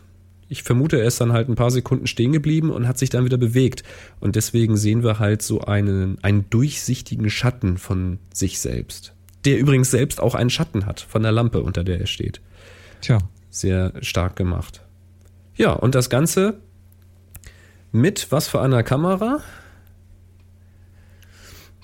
[0.47, 3.25] Ich vermute, er ist dann halt ein paar Sekunden stehen geblieben und hat sich dann
[3.25, 3.83] wieder bewegt.
[4.19, 9.13] Und deswegen sehen wir halt so einen, einen durchsichtigen Schatten von sich selbst.
[9.45, 12.41] Der übrigens selbst auch einen Schatten hat von der Lampe, unter der er steht.
[13.01, 13.19] Tja.
[13.51, 14.81] Sehr stark gemacht.
[15.55, 16.55] Ja, und das Ganze
[17.91, 19.41] mit was für einer Kamera?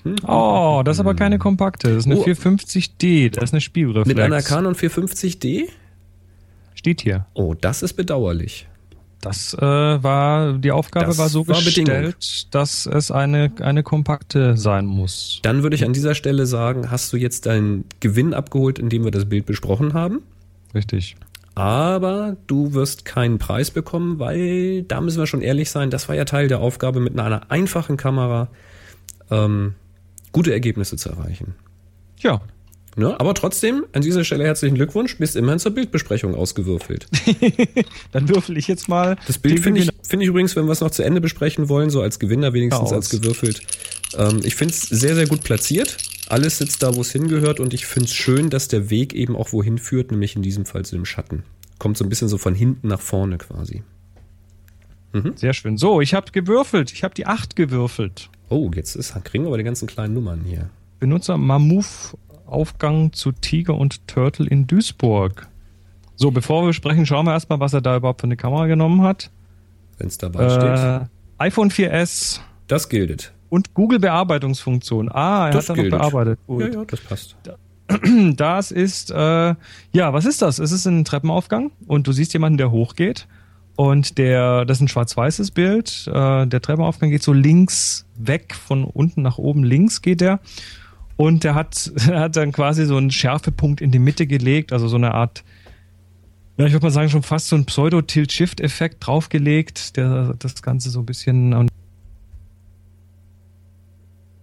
[0.02, 0.16] Hm?
[0.26, 1.94] Oh, das ist aber keine kompakte.
[1.94, 2.24] Das ist eine oh.
[2.24, 3.30] 450D.
[3.30, 4.08] Das ist eine Spielreflex.
[4.08, 5.68] Mit einer Canon 450D?
[6.74, 7.26] Steht hier.
[7.34, 8.66] Oh, das ist bedauerlich.
[9.20, 12.14] Das äh, war, die Aufgabe das war so war gestellt, Bedingung.
[12.52, 15.40] dass es eine, eine kompakte sein muss.
[15.42, 19.10] Dann würde ich an dieser Stelle sagen, hast du jetzt deinen Gewinn abgeholt, indem wir
[19.10, 20.22] das Bild besprochen haben?
[20.72, 21.16] Richtig.
[21.58, 26.14] Aber du wirst keinen Preis bekommen, weil da müssen wir schon ehrlich sein, das war
[26.14, 28.48] ja Teil der Aufgabe, mit einer einfachen Kamera
[29.30, 29.74] ähm,
[30.32, 31.54] gute Ergebnisse zu erreichen.
[32.20, 32.40] Ja,
[32.98, 33.18] Ne?
[33.20, 37.06] Aber trotzdem, an dieser Stelle herzlichen Glückwunsch, bist immerhin zur Bildbesprechung ausgewürfelt.
[38.12, 39.16] Dann würfel ich jetzt mal.
[39.28, 41.90] Das Bild finde ich, find ich übrigens, wenn wir es noch zu Ende besprechen wollen,
[41.90, 43.60] so als Gewinner wenigstens als gewürfelt.
[44.16, 45.96] Ähm, ich finde es sehr, sehr gut platziert.
[46.28, 49.34] Alles sitzt da, wo es hingehört und ich finde es schön, dass der Weg eben
[49.34, 51.42] auch wohin führt, nämlich in diesem Fall zu dem Schatten.
[51.78, 53.82] Kommt so ein bisschen so von hinten nach vorne quasi.
[55.14, 55.32] Mhm.
[55.36, 55.78] Sehr schön.
[55.78, 56.92] So, ich habe gewürfelt.
[56.92, 58.28] Ich habe die 8 gewürfelt.
[58.50, 60.68] Oh, jetzt ist, kriegen wir aber die ganzen kleinen Nummern hier.
[61.00, 62.14] Benutzer Mamuf
[62.44, 65.48] Aufgang zu Tiger und Turtle in Duisburg.
[66.16, 69.02] So, bevor wir sprechen, schauen wir erstmal, was er da überhaupt für eine Kamera genommen
[69.02, 69.30] hat.
[69.98, 71.08] Wenn es dabei äh, steht.
[71.38, 72.40] iPhone 4S.
[72.66, 73.32] Das gilt.
[73.48, 75.10] Und Google Bearbeitungsfunktion.
[75.10, 76.38] Ah, er das hat da noch bearbeitet.
[76.46, 76.62] Gut.
[76.62, 77.36] Ja, ja, das passt.
[78.36, 79.54] Das ist, äh,
[79.92, 80.58] ja, was ist das?
[80.58, 83.26] Es ist ein Treppenaufgang und du siehst jemanden, der hochgeht.
[83.76, 86.06] Und der, das ist ein schwarz-weißes Bild.
[86.08, 90.40] Äh, der Treppenaufgang geht so links weg, von unten nach oben links geht der.
[91.16, 94.88] Und er hat, er hat dann quasi so einen Schärfepunkt in die Mitte gelegt, also
[94.88, 95.44] so eine Art,
[96.56, 100.98] ja, ich würde mal sagen, schon fast so ein Pseudo-Tilt-Shift-Effekt draufgelegt, der das Ganze so
[100.98, 101.52] ein bisschen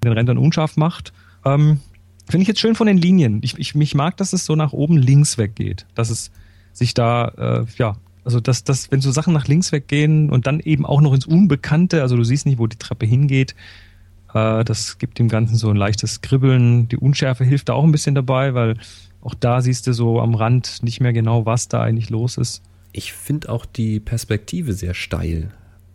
[0.05, 1.13] den Rändern unscharf macht.
[1.43, 1.79] Ähm,
[2.27, 3.39] Finde ich jetzt schön von den Linien.
[3.43, 5.85] Ich, ich, mich mag, dass es so nach oben links weggeht.
[5.93, 6.31] Dass es
[6.73, 10.59] sich da, äh, ja, also dass, dass, wenn so Sachen nach links weggehen und dann
[10.59, 13.55] eben auch noch ins Unbekannte, also du siehst nicht, wo die Treppe hingeht,
[14.33, 16.87] äh, das gibt dem Ganzen so ein leichtes Kribbeln.
[16.87, 18.77] Die Unschärfe hilft da auch ein bisschen dabei, weil
[19.21, 22.61] auch da siehst du so am Rand nicht mehr genau, was da eigentlich los ist.
[22.91, 25.51] Ich finde auch die Perspektive sehr steil.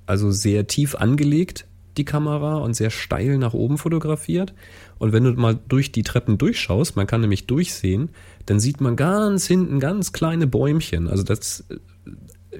[0.07, 1.67] Also sehr tief angelegt.
[1.97, 4.55] Die Kamera und sehr steil nach oben fotografiert.
[4.99, 8.11] Und wenn du mal durch die Treppen durchschaust, man kann nämlich durchsehen,
[8.47, 11.09] dann sieht man ganz hinten ganz kleine Bäumchen.
[11.09, 11.65] Also das,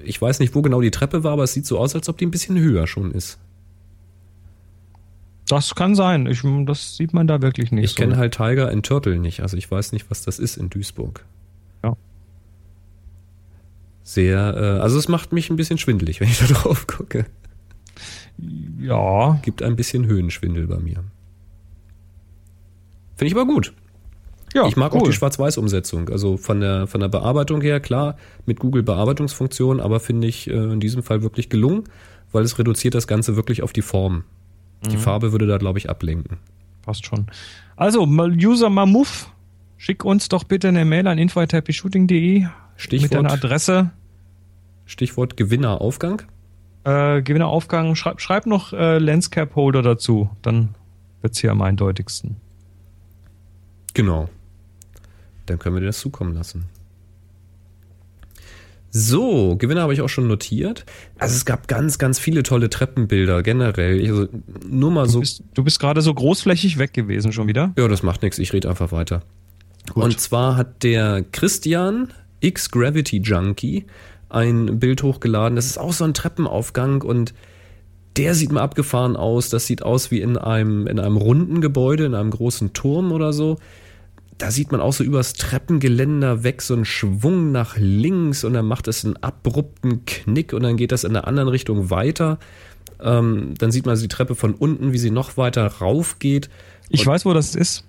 [0.03, 2.17] ich weiß nicht, wo genau die Treppe war, aber es sieht so aus, als ob
[2.17, 3.39] die ein bisschen höher schon ist.
[5.47, 6.27] Das kann sein.
[6.27, 7.83] Ich, das sieht man da wirklich nicht.
[7.83, 7.97] Ich so.
[7.97, 9.41] kenne halt Tiger and Turtle nicht.
[9.41, 11.25] Also ich weiß nicht, was das ist in Duisburg.
[11.83, 11.97] Ja.
[14.03, 17.25] Sehr, äh, also es macht mich ein bisschen schwindelig, wenn ich da drauf gucke.
[18.79, 19.39] Ja.
[19.43, 21.03] Gibt ein bisschen Höhenschwindel bei mir.
[23.15, 23.73] Finde ich aber gut.
[24.53, 25.01] Ja, ich mag cool.
[25.01, 26.09] auch die Schwarz-Weiß-Umsetzung.
[26.09, 30.53] Also von der, von der Bearbeitung her, klar, mit Google Bearbeitungsfunktion, aber finde ich äh,
[30.53, 31.85] in diesem Fall wirklich gelungen,
[32.31, 34.23] weil es reduziert das Ganze wirklich auf die Form.
[34.89, 35.01] Die mhm.
[35.01, 36.37] Farbe würde da, glaube ich, ablenken.
[36.81, 37.27] Passt schon.
[37.75, 39.31] Also, User Mamuf,
[39.77, 42.47] schick uns doch bitte eine Mail an info.happyshooting.de
[42.91, 43.91] mit deiner Adresse.
[44.85, 46.23] Stichwort Gewinneraufgang.
[46.83, 50.75] Äh, Gewinneraufgang, schreib, schreib noch äh, Lenscap Holder dazu, dann
[51.21, 52.37] wird es hier am eindeutigsten.
[53.93, 54.29] Genau.
[55.45, 56.65] Dann können wir dir das zukommen lassen.
[58.93, 60.85] So, Gewinner habe ich auch schon notiert.
[61.17, 64.01] Also es gab ganz, ganz viele tolle Treppenbilder generell.
[64.05, 64.27] Also
[64.67, 65.19] nur mal du so.
[65.21, 67.73] Bist, du bist gerade so großflächig weg gewesen schon wieder.
[67.77, 68.37] Ja, das macht nichts.
[68.37, 69.23] Ich rede einfach weiter.
[69.93, 70.03] Gut.
[70.03, 73.85] Und zwar hat der Christian X Gravity Junkie
[74.31, 75.55] ein Bild hochgeladen.
[75.55, 77.33] Das ist auch so ein Treppenaufgang und
[78.17, 79.49] der sieht mal abgefahren aus.
[79.49, 83.33] Das sieht aus wie in einem, in einem runden Gebäude, in einem großen Turm oder
[83.33, 83.57] so
[84.41, 88.65] da sieht man auch so übers Treppengeländer weg so einen Schwung nach links und dann
[88.65, 92.39] macht es einen abrupten Knick und dann geht das in der anderen Richtung weiter.
[92.99, 96.49] Ähm, dann sieht man also die Treppe von unten, wie sie noch weiter rauf geht.
[96.89, 97.85] Ich weiß, wo das ist.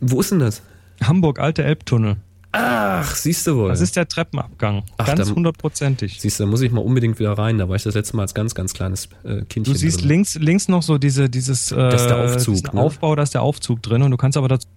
[0.00, 0.62] Wo ist denn das?
[1.02, 2.16] Hamburg, alte Elbtunnel.
[2.56, 3.68] Ach, siehst du wohl.
[3.68, 4.84] Das ist der Treppenabgang.
[4.96, 6.20] Ach, ganz hundertprozentig.
[6.20, 7.58] Siehst du, da muss ich mal unbedingt wieder rein.
[7.58, 9.64] Da war ich das letzte Mal als ganz, ganz kleines äh, Kindchen.
[9.64, 12.80] Du siehst links, links noch so diese, dieses äh, das ist der Aufzug, ne?
[12.80, 14.68] Aufbau, da ist der Aufzug drin und du kannst aber dazu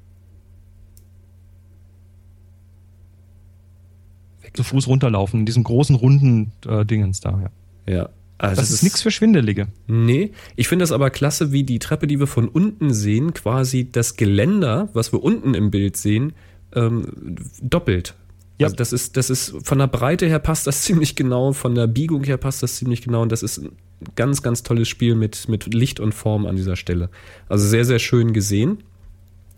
[4.53, 7.51] zu Fuß runterlaufen, in diesen großen runden äh, Dingens da.
[7.85, 7.93] Ja.
[7.93, 8.09] ja.
[8.39, 9.67] Also das, das, ist, ist nichts für Schwindelige.
[9.85, 13.87] Nee, ich finde das aber klasse, wie die Treppe, die wir von unten sehen, quasi
[13.91, 16.33] das Geländer, was wir unten im Bild sehen,
[16.77, 18.15] ähm, doppelt.
[18.59, 18.67] Ja.
[18.67, 21.87] Also das ist, das ist von der Breite her passt das ziemlich genau, von der
[21.87, 23.71] Biegung her passt das ziemlich genau und das ist ein
[24.15, 27.09] ganz, ganz tolles Spiel mit, mit Licht und Form an dieser Stelle.
[27.49, 28.83] Also sehr, sehr schön gesehen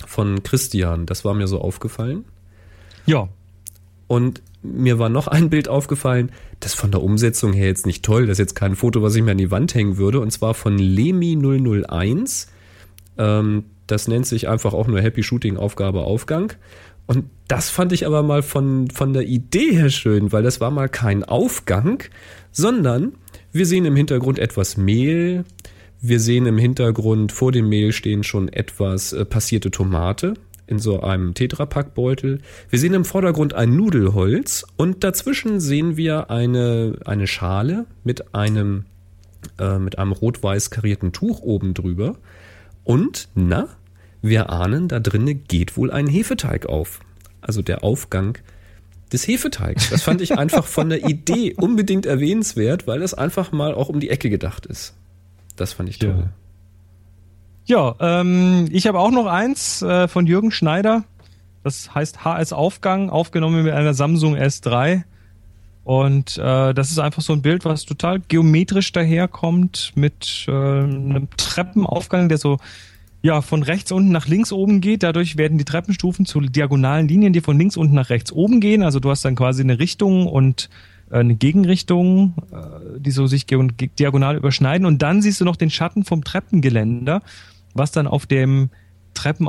[0.06, 1.06] von Christian.
[1.06, 2.26] Das war mir so aufgefallen.
[3.06, 3.28] Ja.
[4.08, 8.26] Und mir war noch ein Bild aufgefallen, das von der Umsetzung her jetzt nicht toll,
[8.26, 10.54] das ist jetzt kein Foto, was ich mir an die Wand hängen würde, und zwar
[10.54, 12.48] von Lemi001.
[13.18, 16.54] Ähm, das nennt sich einfach auch nur Happy Shooting Aufgabe Aufgang.
[17.10, 20.70] Und das fand ich aber mal von, von der Idee her schön, weil das war
[20.70, 22.04] mal kein Aufgang,
[22.52, 23.14] sondern
[23.52, 25.44] wir sehen im Hintergrund etwas Mehl.
[26.00, 30.36] Wir sehen im Hintergrund vor dem Mehl stehen schon etwas äh, passierte Tomate
[30.68, 32.42] in so einem Tetrapackbeutel.
[32.70, 38.86] Wir sehen im Vordergrund ein Nudelholz und dazwischen sehen wir eine, eine Schale mit einem,
[39.58, 42.18] äh, mit einem rot-weiß karierten Tuch oben drüber.
[42.84, 43.68] Und, na,
[44.22, 47.00] wir ahnen, da drinnen geht wohl ein Hefeteig auf.
[47.42, 48.38] Also der Aufgang
[49.12, 49.90] des Hefeteigs.
[49.90, 54.00] Das fand ich einfach von der Idee unbedingt erwähnenswert, weil das einfach mal auch um
[54.00, 54.96] die Ecke gedacht ist.
[55.56, 56.16] Das fand ich toll.
[56.18, 56.30] Ja.
[57.66, 61.04] Ja, ähm, ich habe auch noch eins äh, von Jürgen Schneider.
[61.64, 65.04] Das heißt HS Aufgang, aufgenommen mit einer Samsung S3.
[65.84, 71.28] Und äh, das ist einfach so ein Bild, was total geometrisch daherkommt mit äh, einem
[71.38, 72.58] Treppenaufgang, der so
[73.22, 75.04] ja von rechts unten nach links oben geht.
[75.04, 78.84] Dadurch werden die Treppenstufen zu diagonalen Linien, die von links unten nach rechts oben gehen.
[78.84, 80.70] Also du hast dann quasi eine Richtung und
[81.12, 84.86] äh, eine Gegenrichtung, äh, die so sich diagonal überschneiden.
[84.86, 87.22] Und dann siehst du noch den Schatten vom Treppengeländer
[87.74, 88.70] was dann auf dem
[89.14, 89.48] Treppen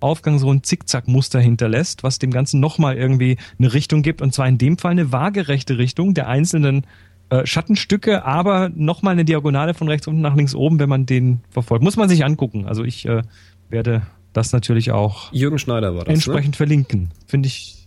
[0.00, 4.20] Aufgang so ein Zickzackmuster hinterlässt, was dem Ganzen nochmal irgendwie eine Richtung gibt.
[4.20, 6.86] Und zwar in dem Fall eine waagerechte Richtung der einzelnen
[7.32, 11.40] äh, Schattenstücke, aber nochmal eine Diagonale von rechts unten nach links oben, wenn man den
[11.48, 11.82] verfolgt.
[11.82, 12.66] Muss man sich angucken.
[12.66, 13.22] Also ich äh,
[13.70, 14.02] werde
[14.34, 16.14] das natürlich auch Jürgen Schneider war das, ne?
[16.14, 16.56] entsprechend ne?
[16.58, 17.10] verlinken.
[17.26, 17.86] Finde ich,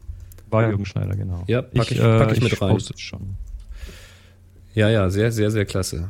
[0.50, 1.44] war Jürgen Schneider, genau.
[1.46, 2.80] Ja, pack ich, ich, pack ich, ich mit rein.
[2.98, 3.36] Schon.
[4.74, 6.10] Ja, ja, sehr, sehr, sehr klasse.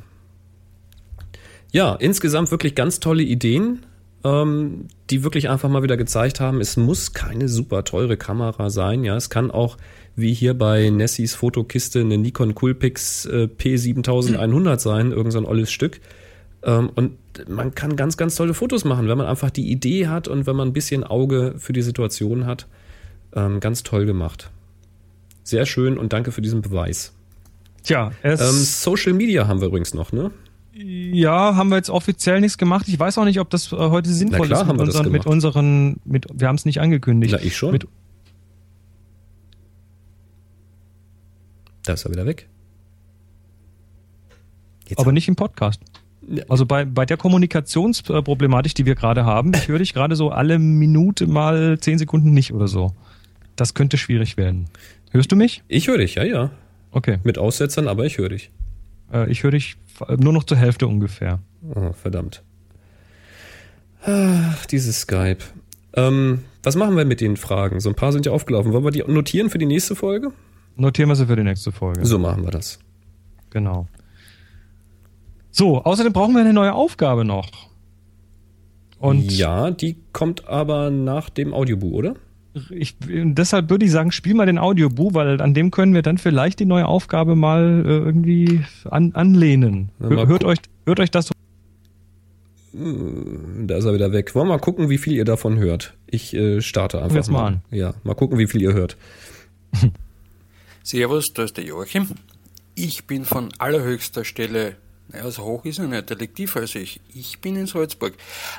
[1.73, 3.85] Ja, insgesamt wirklich ganz tolle Ideen,
[4.23, 9.03] ähm, die wirklich einfach mal wieder gezeigt haben, es muss keine super teure Kamera sein.
[9.03, 9.75] Ja, es kann auch
[10.15, 15.99] wie hier bei Nessies Fotokiste eine Nikon Coolpix äh, P7100 sein, irgend so olles Stück.
[16.63, 17.17] Ähm, und
[17.47, 20.55] man kann ganz, ganz tolle Fotos machen, wenn man einfach die Idee hat und wenn
[20.55, 22.67] man ein bisschen Auge für die Situation hat.
[23.33, 24.49] Ähm, ganz toll gemacht.
[25.43, 27.13] Sehr schön und danke für diesen Beweis.
[27.83, 30.31] Tja, es Ähm, Social Media haben wir übrigens noch, ne?
[30.73, 32.87] Ja, haben wir jetzt offiziell nichts gemacht.
[32.87, 34.95] Ich weiß auch nicht, ob das äh, heute sinnvoll klar ist haben mit wir das
[34.95, 35.33] unseren, mit gemacht.
[35.33, 37.33] unseren, mit, wir haben es nicht angekündigt.
[37.37, 37.71] Na, ich schon.
[37.71, 37.87] Mit,
[41.85, 42.47] Da ist er wieder weg.
[44.87, 45.81] Jetzt aber nicht im Podcast.
[46.49, 50.59] Also bei, bei der Kommunikationsproblematik, die wir gerade haben, ich höre dich gerade so alle
[50.59, 52.91] Minute mal zehn Sekunden nicht oder so.
[53.55, 54.65] Das könnte schwierig werden.
[55.11, 55.63] Hörst du mich?
[55.67, 56.51] Ich höre dich, ja, ja.
[56.91, 57.19] Okay.
[57.23, 58.51] Mit Aussetzern, aber ich höre dich.
[59.13, 59.77] Äh, ich höre dich
[60.17, 61.39] nur noch zur Hälfte ungefähr.
[61.73, 62.43] Oh, verdammt.
[64.05, 65.39] Ach, dieses Skype.
[65.93, 67.79] Ähm, was machen wir mit den Fragen?
[67.79, 68.73] So ein paar sind ja aufgelaufen.
[68.73, 70.31] Wollen wir die notieren für die nächste Folge?
[70.75, 72.05] Notieren wir sie für die nächste Folge.
[72.05, 72.79] So machen wir das.
[73.49, 73.87] Genau.
[75.51, 77.49] So, außerdem brauchen wir eine neue Aufgabe noch.
[78.99, 82.15] Und ja, die kommt aber nach dem Audiobuch, oder?
[82.69, 86.17] ich, deshalb würde ich sagen, spiel mal den Audiobuch, weil an dem können wir dann
[86.17, 89.89] vielleicht die neue Aufgabe mal äh, irgendwie an, anlehnen.
[89.99, 91.31] Mal hört, euch, hört euch das
[92.73, 94.33] Da ist er wieder weg.
[94.35, 95.93] Wollen wir mal gucken, wie viel ihr davon hört.
[96.07, 97.61] Ich äh, starte einfach jetzt mal an.
[97.71, 98.97] Ja, mal gucken, wie viel ihr hört.
[100.85, 102.11] Servus, da ist der Joachim.
[102.75, 106.75] Ich bin von allerhöchster Stelle, naja, so hoch ist er nicht, der liegt tiefer als
[106.75, 107.01] ich.
[107.11, 108.13] Ich bin in Salzburg.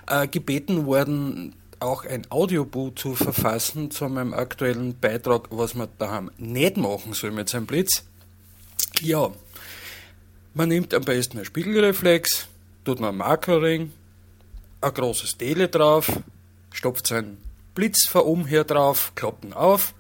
[0.09, 6.32] Äh, gebeten worden, auch ein Audiobuch zu verfassen zu meinem aktuellen Beitrag, was man daheim
[6.36, 8.03] nicht machen soll mit seinem Blitz.
[9.01, 9.31] Ja,
[10.53, 12.48] man nimmt am besten eine Spiegelreflex,
[12.85, 13.93] tut man einen Makroring,
[14.81, 16.11] ein großes Tele drauf,
[16.73, 17.39] stopft seinen
[17.77, 19.94] Blitz her drauf, klappt ihn auf,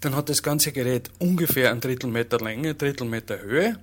[0.00, 3.78] dann hat das ganze Gerät ungefähr ein Drittel Meter Länge, ein Drittel Meter Höhe.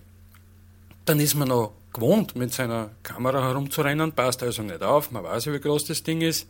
[1.05, 5.47] Dann ist man noch gewohnt, mit seiner Kamera herumzurennen, passt also nicht auf, man weiß,
[5.47, 6.47] wie groß das Ding ist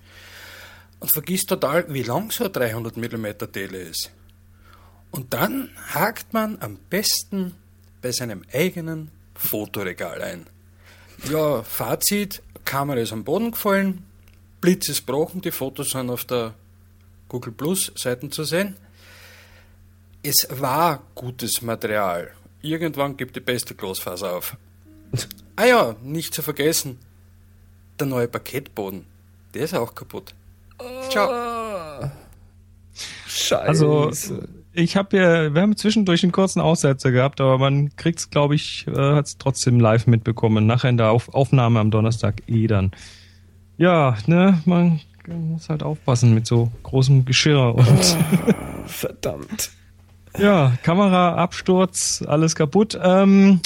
[1.00, 4.12] und vergisst total, wie lang so ein 300 mm Tele ist.
[5.12, 7.54] Und dann hakt man am besten
[8.02, 10.48] bei seinem eigenen Fotoregal ein.
[11.30, 14.04] Ja, Fazit, Kamera ist am Boden gefallen,
[14.62, 16.54] Blitz ist gebrochen, die Fotos sind auf der
[17.30, 18.76] Google Plus Seiten zu sehen.
[20.28, 22.32] Es war gutes Material.
[22.64, 24.58] Irgendwann gibt die beste Glasfaser auf.
[25.58, 27.00] Ah ja, nicht zu vergessen,
[27.98, 29.06] der neue Parkettboden,
[29.54, 30.36] der ist auch kaputt.
[31.10, 32.12] Ciao.
[33.26, 33.62] Scheiße.
[33.62, 34.12] Also,
[34.74, 38.86] ich habe ja, wir haben zwischendurch einen kurzen Aussetzer gehabt, aber man kriegt's, glaube ich,
[38.88, 40.66] äh, hat es trotzdem live mitbekommen.
[40.66, 42.92] Nachher in der Auf Aufnahme am Donnerstag eh dann.
[43.78, 48.18] Ja, ne, man muss halt aufpassen mit so großem Geschirr und
[48.88, 49.72] verdammt.
[50.40, 52.98] ja, Kameraabsturz, alles kaputt.
[53.02, 53.60] Ähm,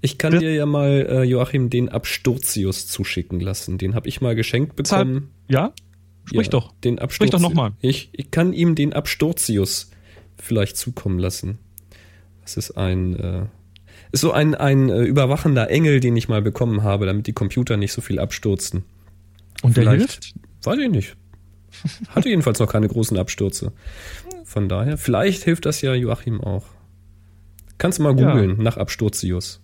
[0.00, 3.78] Ich kann dir ja mal, äh, Joachim, den Absturzius zuschicken lassen.
[3.78, 5.30] Den habe ich mal geschenkt bekommen.
[5.48, 5.72] ja,
[6.24, 6.72] sprich Ja, doch.
[6.84, 7.72] Den Sprich doch noch mal.
[7.80, 9.90] Ich, ich kann ihm den Absturzius
[10.36, 11.58] vielleicht zukommen lassen.
[12.42, 13.42] Das ist ein, äh,
[14.12, 17.76] ist so ein, ein äh, überwachender Engel, den ich mal bekommen habe, damit die Computer
[17.76, 18.84] nicht so viel abstürzen.
[19.62, 20.34] Und der Vielleicht- hilft?
[20.64, 21.16] Weiß ich nicht.
[22.10, 23.72] Hatte jedenfalls noch keine großen Abstürze.
[24.48, 26.64] Von daher, vielleicht hilft das ja Joachim auch.
[27.76, 28.30] Kannst du mal Ja.
[28.32, 29.60] googeln nach Absturzius.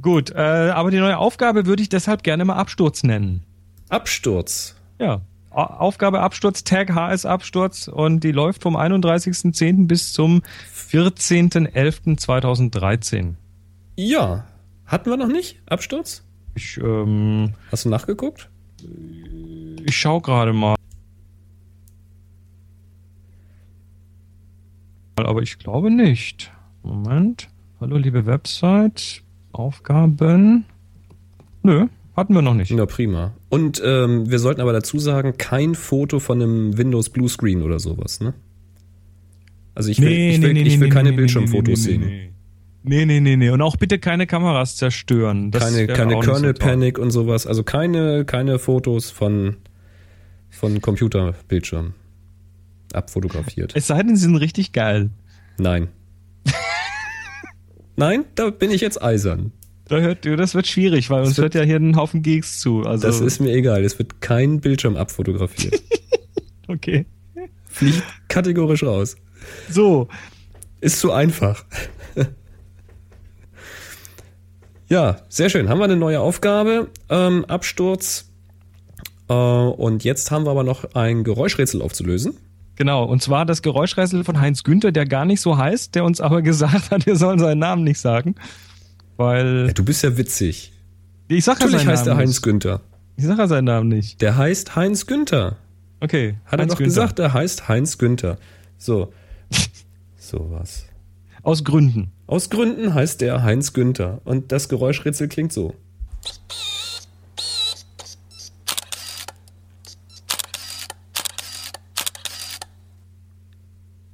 [0.00, 3.42] Gut, äh, aber die neue Aufgabe würde ich deshalb gerne mal Absturz nennen.
[3.88, 4.76] Absturz.
[5.00, 5.22] Ja.
[5.50, 9.86] Aufgabe Absturz, Tag HS Absturz und die läuft vom 31.10.
[9.88, 10.42] bis zum
[10.72, 13.34] 14.11.2013.
[13.96, 14.44] Ja.
[14.86, 15.60] Hatten wir noch nicht?
[15.66, 16.22] Absturz?
[16.54, 18.48] Ich, ähm, Hast du nachgeguckt?
[19.86, 20.76] ich schau gerade mal.
[25.16, 26.50] Aber ich glaube nicht.
[26.82, 27.48] Moment.
[27.80, 29.22] Hallo, liebe Website.
[29.52, 30.64] Aufgaben.
[31.62, 31.86] Nö,
[32.16, 32.72] hatten wir noch nicht.
[32.72, 33.32] Na prima.
[33.48, 38.20] Und ähm, wir sollten aber dazu sagen, kein Foto von einem Windows Bluescreen oder sowas,
[38.20, 38.34] ne?
[39.74, 42.32] Also ich will, ich will, ich will keine Bildschirmfotos sehen.
[42.82, 43.50] Nee, nee, nee, nee.
[43.50, 45.50] Und auch bitte keine Kameras zerstören.
[45.50, 46.68] Das Keine, keine so Kernel toll.
[46.68, 47.46] Panic und sowas.
[47.46, 49.56] Also keine, keine Fotos von,
[50.50, 51.94] von Computerbildschirmen
[52.94, 53.72] abfotografiert.
[53.74, 55.10] Es sei denn, sie sind richtig geil.
[55.58, 55.88] Nein.
[57.96, 59.52] Nein, da bin ich jetzt eisern.
[59.86, 62.82] Da hört, das wird schwierig, weil uns wird- hört ja hier ein Haufen Geeks zu.
[62.82, 63.84] Also, Das ist mir egal.
[63.84, 65.80] Es wird kein Bildschirm abfotografiert.
[66.68, 67.06] okay.
[67.66, 69.16] Fliegt kategorisch raus.
[69.68, 70.08] So,
[70.80, 71.64] Ist zu einfach.
[74.88, 75.68] ja, sehr schön.
[75.68, 76.88] Haben wir eine neue Aufgabe?
[77.08, 78.30] Ähm, Absturz.
[79.28, 82.34] Äh, und jetzt haben wir aber noch ein Geräuschrätsel aufzulösen.
[82.76, 83.04] Genau.
[83.04, 86.42] Und zwar das Geräuschrätsel von Heinz Günther, der gar nicht so heißt, der uns aber
[86.50, 88.34] gesagt hat, wir sollen seinen Namen nicht sagen.
[88.36, 88.44] Ja,
[89.16, 90.72] Weil, du bist ja witzig.
[91.28, 92.42] ich sag ja Natürlich seinen heißt er Heinz nicht.
[92.42, 92.80] Günther.
[93.16, 94.20] Ich sag ja seinen Namen nicht.
[94.20, 95.56] Der heißt Heinz Günther.
[96.00, 96.34] Okay.
[96.46, 96.84] Hat er Heinz doch Günther.
[96.84, 98.38] gesagt, er heißt Heinz Günther.
[98.76, 99.12] So.
[100.18, 100.86] Sowas.
[101.42, 102.10] Aus Gründen.
[102.26, 104.20] Aus Gründen heißt der Heinz Günther.
[104.24, 105.74] Und das Geräuschrätsel klingt so.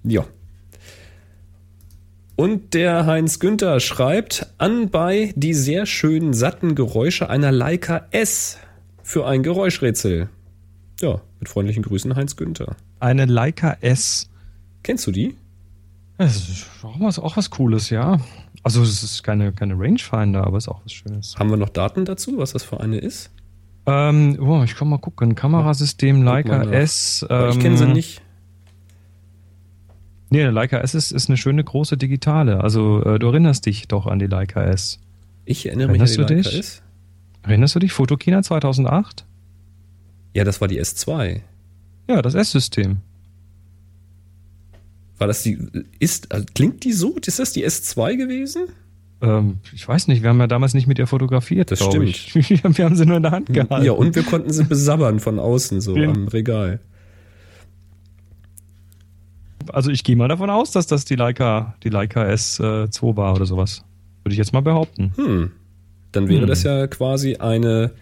[0.05, 0.25] Ja.
[2.37, 8.59] Und der Heinz Günther schreibt anbei die sehr schönen satten Geräusche einer Leica S
[9.03, 10.31] für ein Geräuschrätsel.
[11.01, 12.77] Ja, mit freundlichen Grüßen Heinz Günther.
[12.99, 14.31] Eine Leica S.
[14.83, 15.37] Kennst du die?
[16.17, 18.21] Das ist auch was, auch was Cooles, ja.
[18.63, 21.37] Also es ist keine, keine Rangefinder, aber es ist auch was Schönes.
[21.39, 23.31] Haben wir noch Daten dazu, was das für eine ist?
[23.87, 25.35] Ähm, oh, ich kann mal gucken.
[25.35, 26.63] Kamerasystem Leica.
[26.65, 27.27] S.
[27.29, 28.23] Ähm, ich kenne sie nicht.
[30.31, 32.63] Nee, eine Leica S ist, ist eine schöne große digitale.
[32.63, 35.01] Also äh, du erinnerst dich doch an die Leica S.
[35.45, 36.59] Ich erinnere mich an Erinnerst die du Leica dich?
[36.59, 36.83] S.
[37.43, 37.93] Erinnerst du dich?
[37.93, 39.25] Fotokina 2008?
[40.35, 41.41] Ja, das war die S2.
[42.09, 42.99] Ja, das S-System.
[45.19, 45.59] War das die,
[45.99, 47.17] ist, also klingt die so?
[47.27, 48.69] Ist das die S2 gewesen?
[49.21, 51.71] Ähm, ich weiß nicht, wir haben ja damals nicht mit ihr fotografiert.
[51.71, 52.09] Das stimmt.
[52.09, 52.35] Ich.
[52.65, 53.85] wir haben sie nur in der Hand gehalten.
[53.85, 56.09] Ja, und wir konnten sie besabbern von außen, so Ja.
[56.09, 56.81] am Regal.
[59.73, 63.47] Also ich gehe mal davon aus, dass das die Leica, die Leica S2 war oder
[63.47, 63.85] sowas.
[64.25, 65.13] Würde ich jetzt mal behaupten.
[65.17, 65.51] Hm.
[66.13, 66.49] Dann wäre Hm.
[66.49, 67.93] das ja quasi eine,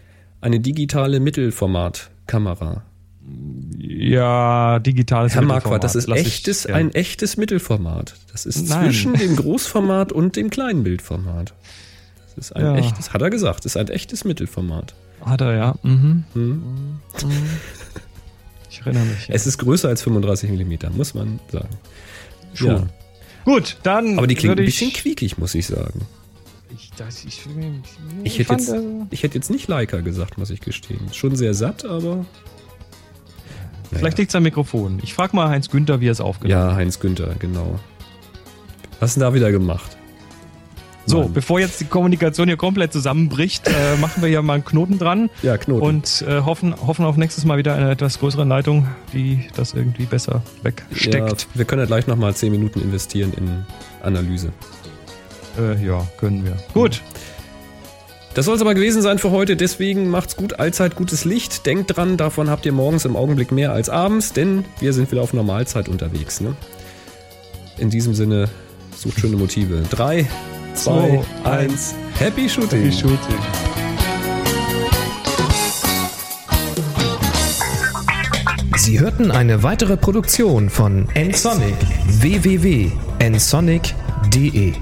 [0.41, 2.83] eine digitale Mittelformatkamera.
[3.77, 5.63] Ja, digitales Herr Mittelformat.
[5.65, 6.75] Marquardt, das ist Lass ich- echtes, ja.
[6.75, 8.15] ein echtes Mittelformat.
[8.31, 8.85] Das ist Nein.
[8.85, 11.53] zwischen dem Großformat und dem Kleinbildformat.
[12.25, 12.75] Das ist ein Ja.
[12.77, 14.95] echtes, hat er gesagt, das ist ein echtes Mittelformat.
[15.21, 15.75] Hat er, ja.
[15.83, 16.23] Mhm.
[16.33, 16.63] Hm.
[18.69, 19.27] Ich erinnere mich.
[19.27, 19.35] Ja.
[19.35, 21.69] Es ist größer als 35 mm, muss man sagen.
[22.53, 22.67] Schon.
[22.67, 22.87] Ja.
[23.45, 24.17] Gut, dann.
[24.17, 26.01] Aber die klingt ein bisschen quiekig, muss ich sagen.
[26.73, 27.41] Ich, das, ich,
[28.23, 31.11] Ich hätte, fand, jetzt, äh, ich hätte jetzt nicht Leica gesagt, muss ich gestehen.
[31.13, 32.25] Schon sehr satt, aber.
[33.91, 34.99] Vielleicht liegt es am Mikrofon.
[35.01, 36.71] Ich frage mal Heinz Günther, wie er es aufgenommen hat.
[36.71, 37.79] Ja, Heinz Günther, genau.
[38.99, 39.97] Was hast du denn da wieder gemacht?
[41.09, 41.33] So, Mann.
[41.33, 45.29] bevor jetzt die Kommunikation hier komplett zusammenbricht, äh, machen wir hier mal einen Knoten dran
[45.41, 45.81] Ja, Knoten.
[45.81, 50.05] und äh, hoffen, hoffen auf nächstes Mal wieder eine etwas größere Leitung, die das irgendwie
[50.05, 51.41] besser wegsteckt.
[51.41, 53.65] Ja, wir können ja gleich nochmal 10 Minuten investieren in
[54.03, 54.51] Analyse.
[55.57, 56.55] Ja, äh, ja können wir.
[56.73, 57.01] Gut.
[58.35, 61.65] Das soll es aber gewesen sein für heute, deswegen macht's gut, allzeit gutes Licht.
[61.65, 65.23] Denkt dran, davon habt ihr morgens im Augenblick mehr als abends, denn wir sind wieder
[65.23, 66.39] auf Normalzeit unterwegs.
[66.39, 66.55] Ne?
[67.79, 68.47] In diesem Sinne,
[68.95, 69.81] sucht schöne Motive.
[69.89, 70.27] 3,
[70.79, 72.85] 2, Zwei, 1, Happy Shooting!
[72.85, 73.39] Happy Shooting.
[78.77, 81.75] Sie hörten eine weitere Produktion von nsonic
[82.21, 84.73] www.nsonic.de